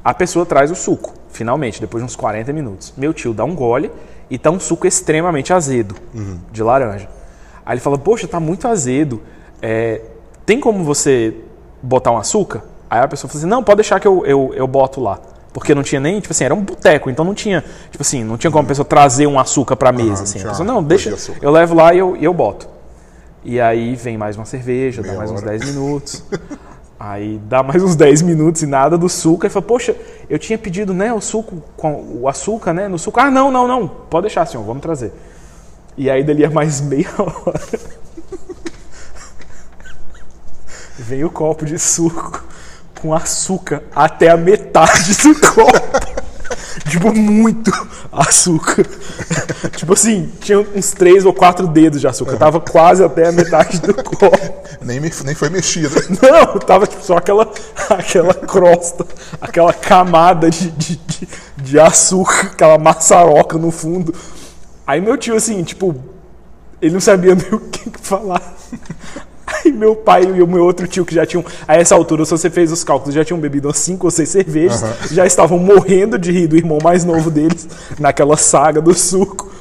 a 0.07 0.13
pessoa 0.13 0.45
traz 0.45 0.71
o 0.71 0.75
suco, 0.75 1.13
finalmente, 1.27 1.81
depois 1.81 2.01
de 2.01 2.05
uns 2.05 2.15
40 2.15 2.53
minutos. 2.53 2.93
Meu 2.95 3.13
tio 3.13 3.33
dá 3.33 3.43
um 3.43 3.53
gole 3.53 3.91
e 4.29 4.37
tá 4.37 4.49
um 4.49 4.57
suco 4.57 4.87
extremamente 4.87 5.51
azedo, 5.51 5.95
de 6.49 6.63
laranja. 6.63 7.09
Aí 7.65 7.73
ele 7.73 7.81
fala, 7.81 7.97
poxa, 7.97 8.25
tá 8.25 8.39
muito 8.39 8.69
azedo. 8.69 9.21
é, 9.61 9.99
tem 10.45 10.61
como 10.61 10.81
você 10.81 11.35
botar 11.83 12.11
um 12.11 12.17
açúcar? 12.17 12.63
Aí 12.89 13.01
a 13.01 13.07
pessoa 13.09 13.29
fala 13.29 13.41
assim, 13.41 13.49
não, 13.49 13.61
pode 13.61 13.79
deixar 13.79 13.99
que 13.99 14.07
eu, 14.07 14.25
eu, 14.25 14.53
eu 14.55 14.65
boto 14.65 15.01
lá. 15.01 15.19
Porque 15.51 15.75
não 15.75 15.83
tinha 15.83 15.99
nem, 15.99 16.21
tipo 16.21 16.31
assim, 16.31 16.45
era 16.45 16.55
um 16.55 16.61
boteco, 16.61 17.09
então 17.09 17.25
não 17.25 17.33
tinha, 17.33 17.61
tipo 17.91 18.01
assim, 18.01 18.23
não 18.23 18.37
tinha 18.37 18.49
como 18.49 18.63
a 18.63 18.67
pessoa 18.67 18.85
trazer 18.85 19.27
um 19.27 19.37
açúcar 19.37 19.75
pra 19.75 19.91
mesa, 19.91 20.09
não 20.09 20.23
assim. 20.23 20.39
A 20.39 20.47
pessoa, 20.51 20.65
não, 20.65 20.81
deixa, 20.81 21.13
eu 21.41 21.51
levo 21.51 21.75
lá 21.75 21.93
e 21.93 21.97
eu, 21.97 22.15
eu 22.15 22.33
boto. 22.33 22.69
E 23.43 23.59
aí 23.59 23.93
vem 23.93 24.17
mais 24.17 24.37
uma 24.37 24.45
cerveja, 24.45 25.01
dá 25.01 25.09
Meia 25.09 25.17
mais 25.17 25.31
uns 25.31 25.41
hora. 25.41 25.57
10 25.57 25.65
minutos. 25.73 26.23
Aí 26.99 27.39
dá 27.43 27.61
mais 27.61 27.83
uns 27.83 27.95
10 27.97 28.21
minutos 28.23 28.63
e 28.63 28.65
nada 28.65 28.97
do 28.97 29.07
suco. 29.07 29.45
Aí 29.45 29.49
fala, 29.49 29.65
poxa, 29.65 29.95
eu 30.29 30.39
tinha 30.39 30.57
pedido, 30.57 30.93
né, 30.93 31.13
o 31.13 31.21
suco, 31.21 31.63
com 31.75 32.19
o 32.21 32.27
açúcar, 32.27 32.73
né, 32.73 32.87
no 32.87 32.97
suco. 32.97 33.19
Ah, 33.19 33.29
não, 33.29 33.51
não, 33.51 33.67
não, 33.67 33.87
pode 33.87 34.23
deixar, 34.23 34.45
senhor, 34.45 34.63
vamos 34.63 34.81
trazer. 34.81 35.13
E 35.95 36.09
aí 36.09 36.23
dali 36.23 36.45
a 36.45 36.49
mais 36.49 36.79
meia 36.81 37.09
hora. 37.17 37.79
Vem 40.99 41.23
o 41.23 41.29
copo 41.29 41.65
de 41.65 41.77
suco 41.77 42.43
com 42.99 43.13
açúcar 43.13 43.83
até 43.95 44.29
a 44.29 44.37
metade 44.37 45.15
do 45.17 45.35
copo. 45.53 46.16
Tipo, 46.89 47.13
muito 47.13 47.71
açúcar. 48.11 48.85
tipo 49.75 49.93
assim, 49.93 50.31
tinha 50.39 50.59
uns 50.59 50.91
três 50.91 51.25
ou 51.25 51.33
quatro 51.33 51.67
dedos 51.67 52.01
de 52.01 52.07
açúcar. 52.07 52.37
Tava 52.37 52.59
quase 52.59 53.03
até 53.03 53.27
a 53.27 53.31
metade 53.31 53.79
do 53.79 53.93
copo. 54.03 54.37
Nem, 54.81 54.99
me- 54.99 55.11
nem 55.25 55.35
foi 55.35 55.49
mexido. 55.49 55.95
Não, 56.21 56.59
tava 56.59 56.85
tipo, 56.87 57.03
só 57.03 57.17
aquela, 57.17 57.49
aquela 57.89 58.33
crosta, 58.33 59.05
aquela 59.41 59.73
camada 59.73 60.49
de, 60.49 60.69
de, 60.71 60.95
de, 60.97 61.27
de 61.57 61.79
açúcar, 61.79 62.47
aquela 62.53 62.77
maçaroca 62.77 63.57
no 63.57 63.71
fundo. 63.71 64.13
Aí 64.85 65.01
meu 65.01 65.17
tio, 65.17 65.35
assim, 65.35 65.63
tipo, 65.63 65.95
ele 66.81 66.93
não 66.93 67.01
sabia 67.01 67.35
nem 67.35 67.53
o 67.53 67.59
que 67.59 67.91
falar. 68.01 68.55
Aí 69.67 69.71
meu 69.71 69.95
pai 69.95 70.23
e 70.23 70.41
o 70.41 70.47
meu 70.47 70.63
outro 70.63 70.87
tio, 70.87 71.05
que 71.05 71.13
já 71.13 71.25
tinham, 71.25 71.43
a 71.67 71.75
essa 71.75 71.93
altura, 71.93 72.23
se 72.25 72.31
você 72.31 72.49
fez 72.49 72.71
os 72.71 72.83
cálculos, 72.83 73.13
já 73.13 73.23
tinham 73.23 73.39
bebido 73.39 73.67
umas 73.67 73.77
5 73.77 74.07
ou 74.07 74.11
6 74.11 74.29
cervejas, 74.29 74.83
já 75.11 75.25
estavam 75.25 75.59
morrendo 75.59 76.17
de 76.17 76.31
rir 76.31 76.47
do 76.47 76.55
irmão 76.55 76.79
mais 76.81 77.03
novo 77.03 77.29
deles, 77.29 77.67
naquela 77.99 78.37
saga 78.37 78.81
do 78.81 78.93
suco. 78.93 79.51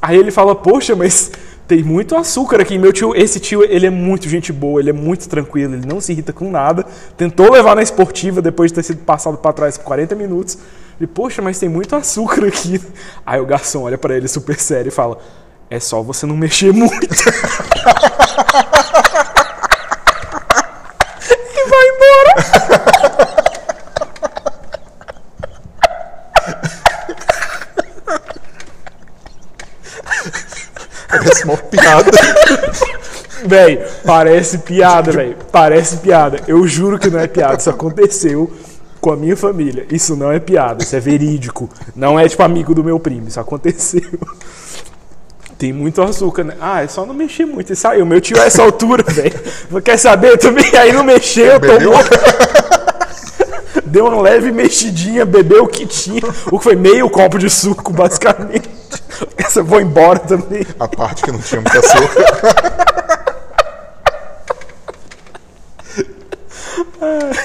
Aí 0.00 0.18
ele 0.18 0.30
fala, 0.30 0.54
poxa, 0.54 0.96
mas 0.96 1.30
tem 1.66 1.82
muito 1.82 2.14
açúcar 2.16 2.60
aqui. 2.60 2.76
Meu 2.76 2.92
tio, 2.92 3.14
esse 3.14 3.40
tio, 3.40 3.62
ele 3.64 3.86
é 3.86 3.90
muito 3.90 4.28
gente 4.28 4.52
boa, 4.52 4.80
ele 4.80 4.90
é 4.90 4.92
muito 4.92 5.28
tranquilo, 5.28 5.74
ele 5.74 5.86
não 5.86 6.00
se 6.00 6.12
irrita 6.12 6.32
com 6.32 6.50
nada. 6.50 6.84
Tentou 7.16 7.50
levar 7.50 7.74
na 7.74 7.82
esportiva 7.82 8.42
depois 8.42 8.70
de 8.70 8.74
ter 8.74 8.82
sido 8.82 8.98
passado 9.04 9.38
para 9.38 9.52
trás 9.52 9.78
por 9.78 9.84
40 9.84 10.14
minutos. 10.14 10.58
Ele, 11.00 11.06
poxa, 11.06 11.40
mas 11.40 11.58
tem 11.58 11.68
muito 11.68 11.96
açúcar 11.96 12.46
aqui. 12.46 12.80
Aí 13.24 13.40
o 13.40 13.46
garçom 13.46 13.84
olha 13.84 13.96
para 13.96 14.16
ele 14.16 14.28
super 14.28 14.58
sério 14.58 14.88
e 14.88 14.92
fala: 14.92 15.18
É 15.70 15.80
só 15.80 16.02
você 16.02 16.26
não 16.26 16.36
mexer 16.36 16.72
muito. 16.72 17.06
e 21.56 21.68
vai 21.68 21.88
embora. 21.88 23.32
Piada. 31.92 32.10
Véi, 33.44 33.84
parece 34.06 34.58
piada, 34.58 35.10
véi. 35.10 35.36
Parece 35.50 35.96
piada. 35.96 36.40
Eu 36.46 36.66
juro 36.66 36.96
que 36.96 37.10
não 37.10 37.18
é 37.18 37.26
piada. 37.26 37.56
Isso 37.56 37.70
aconteceu 37.70 38.50
com 39.00 39.10
a 39.10 39.16
minha 39.16 39.36
família. 39.36 39.84
Isso 39.90 40.14
não 40.14 40.30
é 40.30 40.38
piada, 40.38 40.84
isso 40.84 40.94
é 40.94 41.00
verídico. 41.00 41.68
Não 41.94 42.18
é 42.18 42.28
tipo 42.28 42.42
amigo 42.44 42.72
do 42.72 42.84
meu 42.84 43.00
primo. 43.00 43.26
Isso 43.26 43.40
aconteceu. 43.40 44.02
Tem 45.58 45.72
muito 45.72 46.00
açúcar, 46.02 46.44
né? 46.44 46.54
Ah, 46.60 46.82
é 46.82 46.88
só 46.88 47.04
não 47.04 47.14
mexer 47.14 47.44
muito. 47.44 47.72
E 47.72 47.76
saiu. 47.76 48.06
Meu 48.06 48.20
tio 48.20 48.40
a 48.40 48.44
essa 48.44 48.62
altura, 48.62 49.02
velho. 49.02 49.82
Quer 49.82 49.98
saber? 49.98 50.38
Também 50.38 50.76
aí 50.76 50.92
não 50.92 51.04
mexeu, 51.04 51.58
tomou. 51.60 51.94
Deu 53.84 54.06
uma 54.06 54.20
leve 54.20 54.50
mexidinha, 54.52 55.24
bebeu 55.24 55.64
o 55.64 55.68
que 55.68 55.86
tinha. 55.86 56.22
O 56.50 56.58
que 56.58 56.64
foi 56.64 56.76
meio 56.76 57.08
copo 57.08 57.38
de 57.38 57.48
suco, 57.48 57.92
basicamente. 57.92 58.68
Essa 59.36 59.64
foi 59.64 59.82
embora 59.82 60.18
também. 60.18 60.66
A 60.78 60.88
parte 60.88 61.22
que 61.22 61.32
não 61.32 61.38
tinha 61.38 61.60
muito 61.60 61.78
açúcar. 61.78 62.82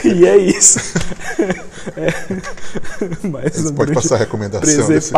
E 0.04 0.26
é 0.26 0.38
isso. 0.38 0.80
É. 1.98 3.28
Mais 3.28 3.54
Você 3.56 3.74
pode 3.74 3.94
passar 3.94 4.16
a 4.16 4.20
recomendação 4.20 4.88
desse-. 4.88 5.12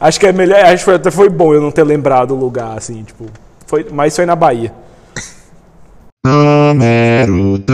Acho 0.00 0.20
que 0.20 0.26
é 0.26 0.32
melhor. 0.32 0.60
Acho 0.64 0.78
que 0.78 0.84
foi- 0.84 0.94
até 0.94 1.10
foi 1.10 1.28
bom 1.28 1.54
eu 1.54 1.60
não 1.60 1.70
ter 1.70 1.82
lembrado 1.84 2.32
o 2.32 2.36
lugar, 2.38 2.76
assim, 2.76 3.02
tipo. 3.02 3.26
Foi, 3.66 3.86
mas 3.90 4.14
foi 4.14 4.26
na 4.26 4.36
Bahia. 4.36 4.72
Número 6.24 7.58
2. 7.58 7.68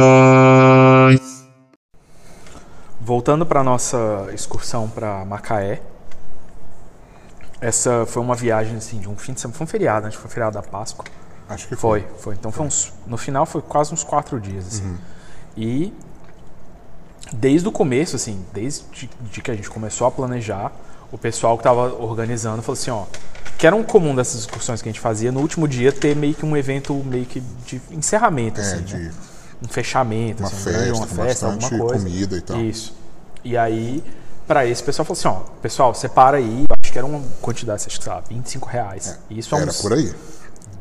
Voltando 3.09 3.47
para 3.47 3.65
nossa 3.65 4.29
excursão 4.35 4.87
para 4.87 5.25
Macaé. 5.25 5.81
Essa 7.59 8.05
foi 8.05 8.21
uma 8.21 8.35
viagem 8.35 8.77
assim 8.77 8.99
de 9.01 9.09
um 9.09 9.17
fim 9.17 9.33
de 9.33 9.41
semana, 9.41 9.57
foi 9.57 9.65
um 9.65 9.67
feriado, 9.67 10.07
acho 10.07 10.19
que 10.19 10.21
foi 10.23 10.31
feriado 10.31 10.53
da 10.53 10.63
Páscoa. 10.63 11.07
Acho 11.49 11.67
que 11.69 11.75
Foi, 11.75 12.07
foi. 12.19 12.35
Então 12.35 12.53
foi 12.53 12.67
uns, 12.67 12.93
no 13.07 13.17
final 13.17 13.47
foi 13.47 13.63
quase 13.63 13.95
uns 13.95 14.05
quatro 14.05 14.39
dias, 14.39 14.67
assim. 14.67 14.99
E 15.57 15.91
desde 17.33 17.67
o 17.67 17.73
começo, 17.73 18.15
assim, 18.15 18.45
desde 18.53 18.85
de 19.23 19.41
que 19.41 19.51
a 19.51 19.55
gente 19.55 19.71
começou 19.71 20.07
a 20.07 20.11
planejar, 20.11 20.71
o 21.11 21.17
pessoal 21.17 21.57
que 21.57 21.63
estava 21.63 21.91
organizando 21.95 22.61
falou 22.61 22.79
assim, 22.79 22.91
ó, 22.91 23.07
que 23.57 23.67
era 23.67 23.75
um 23.75 23.85
comum 23.85 24.15
dessas 24.15 24.41
excursões 24.41 24.83
que 24.83 24.89
a 24.91 24.93
gente 24.93 25.01
fazia, 25.01 25.33
no 25.33 25.41
último 25.41 25.67
dia 25.67 25.91
ter 25.91 26.15
meio 26.15 26.35
que 26.35 26.45
um 26.45 26.55
evento 26.55 26.93
meio 26.93 27.25
que 27.25 27.41
de 27.41 27.81
encerramento, 27.91 28.61
É, 28.61 28.65
assim, 28.65 28.83
de 28.83 28.97
né? 28.97 29.15
um 29.65 29.69
fechamento, 29.69 30.43
uma 30.43 30.49
assim, 30.49 30.65
festa, 30.65 30.93
uma 30.95 31.07
festa, 31.07 31.47
alguma 31.47 31.71
coisa. 31.71 32.05
comida 32.05 32.37
e 32.37 32.41
tal. 32.43 32.61
Isso. 32.61 32.98
E 33.45 33.57
aí, 33.57 34.03
para 34.47 34.67
esse 34.67 34.83
pessoal 34.83 35.05
falou 35.05 35.19
assim, 35.19 35.29
ó, 35.29 35.51
pessoal, 35.61 35.95
separa 35.95 36.39
aí, 36.39 36.65
acho 36.83 36.93
que 36.93 36.99
era 36.99 37.07
uma 37.07 37.23
quantidade, 37.41 37.85
acho 37.87 37.99
que 37.99 38.05
sei 38.05 38.13
lá, 38.13 38.21
25 38.29 38.69
reais. 38.69 39.19
E 39.31 39.39
isso 39.39 39.55
Era 39.55 39.73
por 39.73 39.93
aí. 39.93 40.13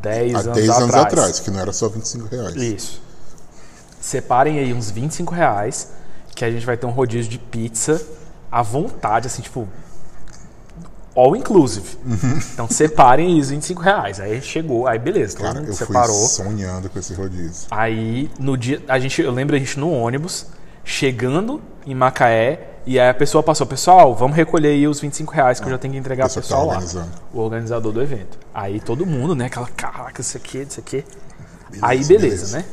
10 0.02 0.36
Há 0.36 0.40
anos 0.40 0.56
10 0.56 0.70
anos 0.70 0.90
atrás. 0.90 1.06
atrás, 1.06 1.40
que 1.40 1.52
não 1.52 1.60
era 1.60 1.74
só 1.74 1.90
25 1.90 2.28
reais. 2.28 2.56
Isso. 2.56 3.02
Separem 4.00 4.60
aí 4.60 4.74
uns 4.74 4.92
25 4.92 5.34
reais, 5.34 5.90
que 6.36 6.46
a 6.46 6.52
gente 6.52 6.66
vai 6.66 6.78
ter 6.78 6.86
um 6.86 6.92
rodízio 6.92 7.30
de 7.30 7.40
pizza 7.40 8.02
à 8.52 8.62
vontade, 8.62 9.28
assim, 9.28 9.42
tipo. 9.42 9.68
All 11.16 11.36
inclusive. 11.36 11.98
Então 12.54 12.70
separem 12.70 13.34
aí 13.34 13.40
os 13.42 13.50
25 13.50 13.82
reais. 13.82 14.20
Aí 14.20 14.40
chegou, 14.40 14.86
aí 14.86 15.00
beleza, 15.00 15.36
todo 15.36 15.48
Cara, 15.48 15.60
mundo 15.60 15.70
eu 15.70 15.74
separou. 15.74 16.16
fui 16.16 16.28
sonhando 16.46 16.90
com 16.92 17.00
esse 17.00 17.14
rodízio. 17.16 17.68
Aí 17.72 18.30
no 18.40 18.56
dia. 18.56 18.84
A 18.88 19.00
gente, 19.00 19.20
eu 19.20 19.32
lembro 19.32 19.56
a 19.56 19.60
gente 19.60 19.80
no 19.80 19.92
ônibus, 19.92 20.46
chegando 20.92 21.62
em 21.86 21.94
Macaé, 21.94 22.70
e 22.86 22.98
aí 22.98 23.10
a 23.10 23.14
pessoa 23.14 23.44
passou, 23.44 23.68
pessoal, 23.68 24.16
vamos 24.16 24.38
recolher 24.38 24.70
aí 24.70 24.88
os 24.88 25.02
25 25.02 25.34
reais 25.34 25.60
que 25.60 25.66
eu 25.66 25.70
já 25.72 25.78
tenho 25.78 25.94
que 25.94 26.00
entregar 26.00 26.26
pro 26.30 26.36
pessoal 26.36 26.70
tá 26.70 26.80
lá. 26.80 27.08
O 27.34 27.40
organizador 27.42 27.92
do 27.92 28.02
evento. 28.02 28.40
Aí 28.54 28.80
todo 28.80 29.06
mundo, 29.06 29.36
né? 29.36 29.48
Aquela, 29.48 29.68
caraca, 29.68 30.22
isso 30.22 30.38
aqui, 30.38 30.60
isso 30.60 30.80
aqui. 30.80 31.04
Beleza, 31.70 31.86
aí 31.86 31.98
beleza, 32.06 32.20
beleza. 32.22 32.58
né? 32.60 32.66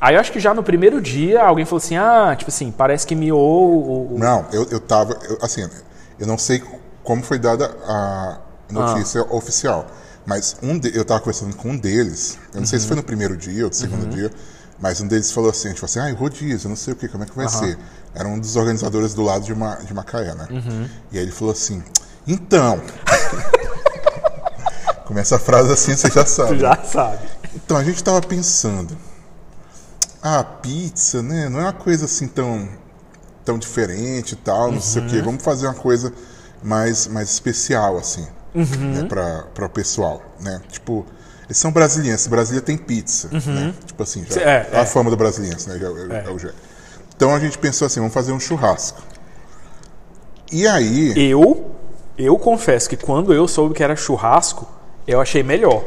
Aí 0.00 0.14
eu 0.16 0.20
acho 0.20 0.32
que 0.32 0.40
já 0.40 0.52
no 0.52 0.64
primeiro 0.64 1.00
dia 1.00 1.42
alguém 1.44 1.64
falou 1.64 1.76
assim: 1.78 1.96
ah, 1.96 2.34
tipo 2.36 2.50
assim, 2.50 2.72
parece 2.72 3.06
que 3.06 3.14
miou 3.14 3.38
o. 3.38 4.14
o- 4.16 4.18
Não, 4.18 4.46
eu, 4.52 4.66
eu 4.68 4.80
tava. 4.80 5.16
eu- 5.28 5.38
assim, 5.40 5.64
eu 6.18 6.26
não 6.26 6.36
sei 6.36 6.60
como 7.04 7.22
foi 7.22 7.38
dada 7.38 7.66
a 7.86 8.38
notícia 8.68 9.20
Ah. 9.20 9.34
oficial. 9.36 9.86
Mas 10.26 10.56
um 10.62 10.76
de- 10.78 10.96
eu 10.96 11.04
tava 11.04 11.20
conversando 11.20 11.54
com 11.54 11.70
um 11.70 11.78
deles, 11.78 12.36
eu 12.52 12.60
não 12.60 12.66
sei 12.66 12.78
Uhum. 12.78 12.82
se 12.82 12.88
foi 12.88 12.96
no 12.96 13.02
primeiro 13.04 13.36
dia 13.36 13.62
ou 13.64 13.68
no 13.68 13.74
segundo 13.74 14.06
dia, 14.08 14.30
mas 14.80 15.00
um 15.00 15.06
deles 15.06 15.30
falou 15.30 15.50
assim, 15.50 15.72
tipo 15.72 15.84
assim, 15.84 15.98
ah, 15.98 16.12
rodízio, 16.14 16.66
eu 16.66 16.70
não 16.70 16.76
sei 16.76 16.94
o 16.94 16.96
que, 16.96 17.06
como 17.06 17.22
é 17.24 17.26
que 17.26 17.36
vai 17.36 17.48
ser. 17.48 17.78
Era 18.14 18.26
um 18.26 18.38
dos 18.38 18.56
organizadores 18.56 19.12
do 19.12 19.22
lado 19.22 19.44
de, 19.44 19.54
Ma, 19.54 19.74
de 19.76 19.92
Macaé, 19.92 20.34
né? 20.34 20.48
Uhum. 20.50 20.88
E 21.12 21.18
aí 21.18 21.24
ele 21.24 21.32
falou 21.32 21.52
assim, 21.52 21.82
então. 22.26 22.80
Começa 25.04 25.36
a 25.36 25.38
frase 25.38 25.72
assim, 25.72 25.94
você 25.96 26.08
já 26.10 26.24
sabe. 26.24 26.54
Tu 26.54 26.60
já 26.60 26.76
sabe. 26.82 27.18
Então, 27.54 27.76
a 27.76 27.84
gente 27.84 28.02
tava 28.02 28.22
pensando. 28.22 28.96
Ah, 30.22 30.42
pizza, 30.44 31.22
né? 31.22 31.48
Não 31.48 31.60
é 31.60 31.64
uma 31.64 31.72
coisa 31.72 32.04
assim 32.04 32.28
tão, 32.28 32.68
tão 33.44 33.58
diferente 33.58 34.32
e 34.32 34.36
tal, 34.36 34.70
não 34.72 34.80
sei 34.80 35.02
o 35.04 35.08
quê. 35.08 35.20
Vamos 35.20 35.42
fazer 35.42 35.66
uma 35.66 35.74
coisa 35.74 36.12
mais, 36.62 37.06
mais 37.06 37.30
especial, 37.30 37.98
assim, 37.98 38.26
né? 38.54 39.04
Pra, 39.08 39.44
pra 39.54 39.66
o 39.66 39.70
pessoal, 39.70 40.22
né? 40.40 40.60
Tipo, 40.70 41.04
eles 41.50 41.58
são 41.58 41.72
brasileiros. 41.72 42.28
Brasília 42.28 42.62
tem 42.62 42.78
pizza, 42.78 43.28
né? 43.32 43.74
Tipo 43.84 44.04
assim, 44.04 44.24
já, 44.30 44.40
É, 44.40 44.68
é, 44.72 44.76
a 44.78 44.82
é. 44.82 44.86
fama 44.86 45.10
do 45.10 45.16
brasileiro, 45.16 45.58
né? 45.66 45.78
Já, 45.80 45.88
é. 46.16 46.24
é 46.26 46.30
o 46.30 46.38
já. 46.38 46.52
Então, 47.16 47.34
a 47.34 47.40
gente 47.40 47.58
pensou 47.58 47.86
assim, 47.86 47.98
vamos 47.98 48.14
fazer 48.14 48.30
um 48.30 48.38
churrasco. 48.38 49.02
E 50.52 50.64
aí... 50.66 51.12
Eu, 51.28 51.72
eu 52.16 52.38
confesso 52.38 52.88
que 52.88 52.96
quando 52.96 53.34
eu 53.34 53.48
soube 53.48 53.74
que 53.74 53.82
era 53.82 53.96
churrasco, 53.96 54.64
eu 55.06 55.20
achei 55.20 55.42
melhor. 55.42 55.82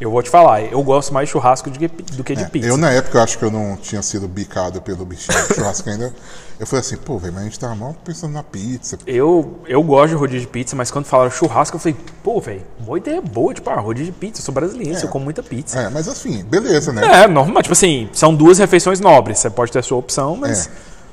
Eu 0.00 0.10
vou 0.10 0.22
te 0.22 0.30
falar, 0.30 0.62
eu 0.62 0.82
gosto 0.82 1.12
mais 1.12 1.28
de 1.28 1.32
churrasco 1.32 1.70
do 1.70 1.78
que, 1.78 1.88
do 1.88 2.24
que 2.24 2.34
de 2.34 2.42
É, 2.44 2.48
pizza. 2.48 2.68
Eu, 2.68 2.76
na 2.76 2.90
época, 2.90 3.18
eu 3.18 3.22
acho 3.22 3.38
que 3.38 3.44
eu 3.44 3.50
não 3.50 3.76
tinha 3.76 4.00
sido 4.02 4.26
bicado 4.28 4.80
pelo 4.82 5.04
bichinho 5.04 5.36
do 5.48 5.54
churrasco 5.54 5.88
ainda. 5.90 6.12
Eu 6.58 6.66
falei 6.66 6.80
assim, 6.80 6.96
pô, 6.96 7.18
velho, 7.18 7.32
mas 7.34 7.42
a 7.42 7.44
gente 7.46 7.58
tava 7.58 7.74
mal 7.74 7.94
pensando 8.04 8.32
na 8.32 8.42
pizza. 8.42 8.96
Eu, 9.06 9.58
eu 9.66 9.82
gosto 9.82 10.10
de 10.10 10.14
rodízio 10.14 10.42
de 10.42 10.46
pizza, 10.46 10.76
mas 10.76 10.88
quando 10.90 11.04
falaram 11.04 11.30
churrasco, 11.30 11.76
eu 11.76 11.80
falei, 11.80 11.96
pô, 12.22 12.40
velho, 12.40 12.62
boa 12.78 12.96
ideia 12.96 13.20
boa, 13.20 13.52
tipo, 13.52 13.68
ah, 13.70 13.80
rodízio 13.80 14.12
de 14.12 14.18
pizza, 14.18 14.40
eu 14.40 14.44
sou 14.44 14.54
brasileiro, 14.54 14.96
eu 14.98 15.08
como 15.08 15.24
muita 15.24 15.42
pizza. 15.42 15.80
É, 15.80 15.88
mas 15.88 16.06
assim, 16.06 16.44
beleza, 16.44 16.92
né? 16.92 17.24
É, 17.24 17.26
normal, 17.26 17.60
tipo 17.62 17.72
assim, 17.72 18.08
são 18.12 18.32
duas 18.34 18.58
refeições 18.58 19.00
nobres, 19.00 19.40
você 19.40 19.50
pode 19.50 19.72
ter 19.72 19.80
a 19.80 19.82
sua 19.82 19.98
opção, 19.98 20.36
mas 20.36 20.68
É. 20.68 20.70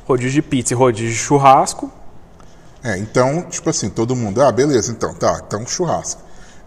rodízio 0.07 0.33
de 0.33 0.41
pizza 0.43 0.73
e 0.73 0.77
rodízio 0.77 1.09
de 1.11 1.17
churrasco, 1.17 1.91
É, 2.83 2.97
então, 2.97 3.43
tipo 3.49 3.69
assim, 3.69 3.89
todo 3.89 4.15
mundo, 4.15 4.41
ah, 4.43 4.51
beleza, 4.51 4.91
então, 4.91 5.13
tá, 5.13 5.41
então 5.47 5.65
churrasco. 5.67 6.21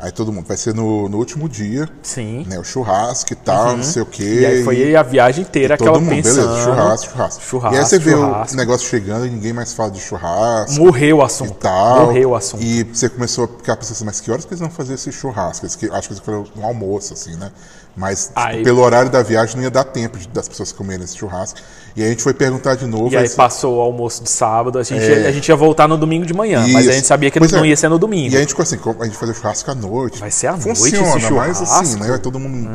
Aí 0.05 0.13
todo 0.13 0.31
mundo, 0.31 0.47
vai 0.47 0.57
ser 0.59 0.75
no, 0.75 1.09
no 1.09 1.17
último 1.17 1.49
dia, 1.49 1.89
sim. 2.03 2.45
né, 2.47 2.59
o 2.59 2.63
churrasco 2.63 3.33
e 3.33 3.37
tal, 3.37 3.75
não 3.75 3.83
sei 3.83 4.03
o 4.03 4.07
quê. 4.07 4.41
E 4.43 4.45
aí 4.47 4.63
foi 4.63 4.95
a 4.95 5.03
viagem 5.03 5.43
inteira 5.43 5.79
todo 5.79 5.89
aquela 5.89 5.99
mundo, 5.99 6.11
pensando. 6.11 6.47
beleza, 6.49 6.63
churrasco, 6.63 7.11
churrasco. 7.11 7.43
Churrasco, 7.43 7.75
E 7.75 7.79
aí 7.79 7.85
você 7.87 7.99
vê 7.99 8.11
churrasco. 8.11 8.53
o 8.53 8.57
negócio 8.59 8.87
chegando 8.87 9.27
e 9.27 9.31
ninguém 9.31 9.55
mais 9.55 9.73
fala 9.73 9.91
de 9.91 10.01
churrasco. 10.01 10.79
Morreu 10.79 11.19
o 11.19 11.23
e 11.23 11.25
assunto. 11.25 11.55
tal. 11.55 12.07
Morreu 12.07 12.31
o 12.31 12.35
assunto. 12.37 12.63
E 12.63 12.85
você 12.85 13.09
começou 13.09 13.45
a 13.47 13.49
ficar 13.49 13.77
pensando 13.77 13.93
assim, 13.93 14.05
mas 14.05 14.21
que 14.21 14.31
horas 14.31 14.45
que 14.45 14.51
eles 14.53 14.61
vão 14.61 14.69
fazer 14.71 14.93
esse 14.93 15.11
churrasco? 15.11 15.65
Eles 15.65 15.75
que, 15.75 15.87
acho 15.91 16.09
que 16.09 16.13
eles 16.13 16.23
foram 16.23 16.45
um 16.55 16.67
almoço, 16.67 17.15
assim, 17.15 17.35
né? 17.37 17.51
Mas 17.97 18.33
Aí- 18.35 18.65
pelo 18.65 18.81
horário 18.83 19.09
da 19.11 19.23
viagem 19.23 19.55
não 19.57 19.63
ia 19.63 19.71
dar 19.71 19.85
tempo 19.85 20.19
de- 20.19 20.27
das 20.29 20.49
pessoas 20.49 20.73
comerem 20.73 21.05
esse 21.05 21.17
churrasco. 21.17 21.61
E 21.95 22.01
aí 22.03 22.09
a 22.09 22.11
gente 22.11 22.25
foi 22.25 22.35
perguntar 22.35 22.75
de 22.75 22.87
novo. 22.87 23.13
E 23.13 23.17
aí 23.17 23.29
passou 23.29 23.77
o 23.77 23.81
almoço 23.81 24.25
de 24.25 24.29
sábado, 24.31 24.81
a 24.81 24.83
gente, 24.83 25.05
É. 25.05 25.29
a 25.29 25.31
gente 25.33 25.49
ia 25.49 25.55
voltar 25.55 25.87
no 25.87 25.97
domingo 25.97 26.27
de 26.27 26.35
manhã, 26.35 26.61
mas 26.63 26.75
a 26.75 26.81
Isso. 26.81 26.93
gente 26.93 27.07
sabia 27.07 27.31
que 27.31 27.39
não 27.39 27.65
é. 27.65 27.69
ia 27.69 27.77
ser 27.77 27.89
no 27.89 27.99
domingo. 27.99 28.33
E 28.33 28.37
aí 28.37 28.39
a 28.39 28.41
gente 28.41 28.49
ficou 28.49 28.65
assim, 28.65 28.79
a 29.01 29.05
gente 29.05 29.17
fazer 29.17 29.35
churrasco 29.35 29.71
à 29.71 29.75
noite. 29.77 30.19
Vai 30.19 30.31
ser 30.33 30.49
à 30.49 30.53
noite 30.57 30.65
Funciona, 30.77 31.17
esse 31.17 31.31
mas 31.33 31.63
assim, 31.63 31.67
churrasco? 31.67 32.01
né? 32.03 32.09
Vai 32.09 32.19
todo 32.19 32.41
mundo. 32.41 32.69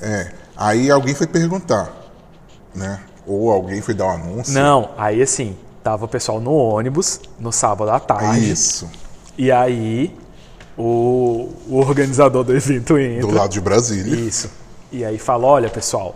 É. 0.00 0.32
Aí 0.56 0.90
alguém 0.90 1.14
foi 1.14 1.26
perguntar, 1.26 1.92
né? 2.74 2.98
Ou 3.26 3.50
alguém 3.50 3.82
foi 3.82 3.92
dar 3.92 4.06
um 4.06 4.10
anúncio. 4.12 4.54
Não, 4.54 4.88
aí 4.96 5.20
assim, 5.20 5.54
tava 5.84 6.06
o 6.06 6.08
pessoal 6.08 6.40
no 6.40 6.52
ônibus, 6.52 7.20
no 7.38 7.52
sábado 7.52 7.90
à 7.90 8.00
tarde. 8.00 8.50
Isso. 8.50 8.88
E 9.36 9.52
aí 9.52 10.16
o, 10.76 11.48
o 11.68 11.76
organizador 11.78 12.44
do 12.44 12.54
evento 12.54 12.98
entra. 12.98 13.26
Do 13.28 13.34
lado 13.34 13.50
de 13.50 13.60
Brasília. 13.60 14.14
Isso. 14.14 14.50
E 14.92 15.04
aí 15.04 15.18
fala, 15.18 15.46
olha, 15.46 15.68
pessoal, 15.68 16.14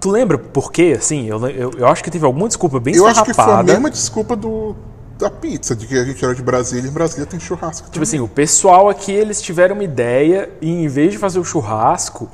tu 0.00 0.10
lembra 0.10 0.36
por 0.38 0.70
quê? 0.72 0.94
Assim, 0.98 1.26
eu, 1.26 1.44
eu, 1.48 1.70
eu 1.78 1.86
acho 1.88 2.02
que 2.04 2.10
teve 2.10 2.24
alguma 2.24 2.46
desculpa 2.48 2.78
bem 2.80 2.94
Eu 2.94 3.06
acho 3.06 3.24
que 3.24 3.32
foi 3.32 3.44
a 3.44 3.62
mesma 3.62 3.90
desculpa 3.90 4.36
do, 4.36 4.74
da 5.18 5.30
pizza, 5.30 5.74
de 5.74 5.86
que 5.86 5.96
a 5.96 6.04
gente 6.04 6.22
era 6.24 6.34
de 6.34 6.42
Brasília 6.42 6.86
e 6.86 6.90
em 6.90 6.92
Brasília 6.92 7.24
tem 7.26 7.38
churrasco. 7.40 7.88
Tipo 7.90 8.02
assim, 8.02 8.20
o 8.20 8.28
pessoal 8.28 8.88
aqui, 8.88 9.12
eles 9.12 9.40
tiveram 9.40 9.74
uma 9.74 9.84
ideia 9.84 10.50
e 10.60 10.68
em 10.70 10.88
vez 10.88 11.12
de 11.12 11.18
fazer 11.18 11.38
o 11.38 11.44
churrasco, 11.44 12.28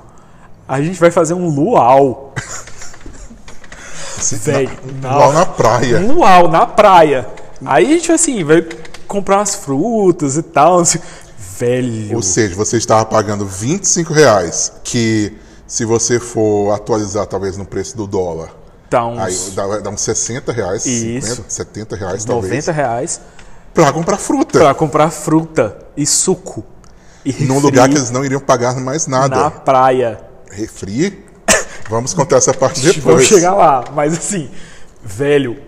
a 0.66 0.80
gente 0.82 0.98
vai 0.98 1.10
fazer 1.10 1.34
um 1.34 1.48
luau. 1.48 2.32
assim, 4.18 4.36
véi, 4.36 4.68
na, 5.02 5.10
na- 5.10 5.16
lá 5.18 5.32
na 5.32 5.46
praia. 5.46 5.98
Um 5.98 6.12
luau 6.14 6.48
na 6.48 6.66
praia. 6.66 7.26
Aí 7.64 7.86
a 7.86 7.88
gente, 7.90 8.12
assim, 8.12 8.42
vai 8.44 8.62
comprar 9.08 9.38
umas 9.38 9.54
frutas 9.56 10.36
e 10.36 10.42
tal. 10.42 10.82
Velho. 11.58 12.14
Ou 12.14 12.22
seja, 12.22 12.54
você 12.54 12.76
estava 12.76 13.04
pagando 13.04 13.44
25 13.44 14.12
reais, 14.12 14.72
que 14.84 15.36
se 15.66 15.84
você 15.84 16.20
for 16.20 16.72
atualizar 16.72 17.26
talvez 17.26 17.56
no 17.56 17.64
preço 17.64 17.96
do 17.96 18.06
dólar, 18.06 18.50
Tá 18.88 19.04
uns 19.04 19.18
aí 19.18 19.54
dá, 19.54 19.78
dá 19.80 19.90
uns 19.90 20.00
60 20.00 20.50
reais, 20.52 20.86
Isso. 20.86 21.28
50, 21.36 21.50
70 21.50 21.96
reais 21.96 22.24
talvez, 22.24 22.66
90 22.66 22.72
reais 22.72 23.20
pra 23.74 23.92
comprar 23.92 24.16
fruta. 24.16 24.58
pra 24.58 24.74
comprar 24.74 25.10
fruta 25.10 25.78
e 25.96 26.06
suco. 26.06 26.64
E 27.24 27.32
Num 27.44 27.54
refri 27.54 27.60
lugar 27.66 27.88
que 27.88 27.96
eles 27.96 28.10
não 28.10 28.24
iriam 28.24 28.40
pagar 28.40 28.74
mais 28.80 29.06
nada. 29.06 29.36
Na 29.36 29.50
praia. 29.50 30.20
Refri? 30.50 31.22
Vamos 31.90 32.14
contar 32.14 32.36
essa 32.36 32.54
parte 32.54 32.80
Vamos 32.80 32.96
depois. 32.96 33.26
chegar 33.26 33.54
lá. 33.54 33.84
Mas 33.94 34.14
assim, 34.16 34.48
velho, 35.04 35.58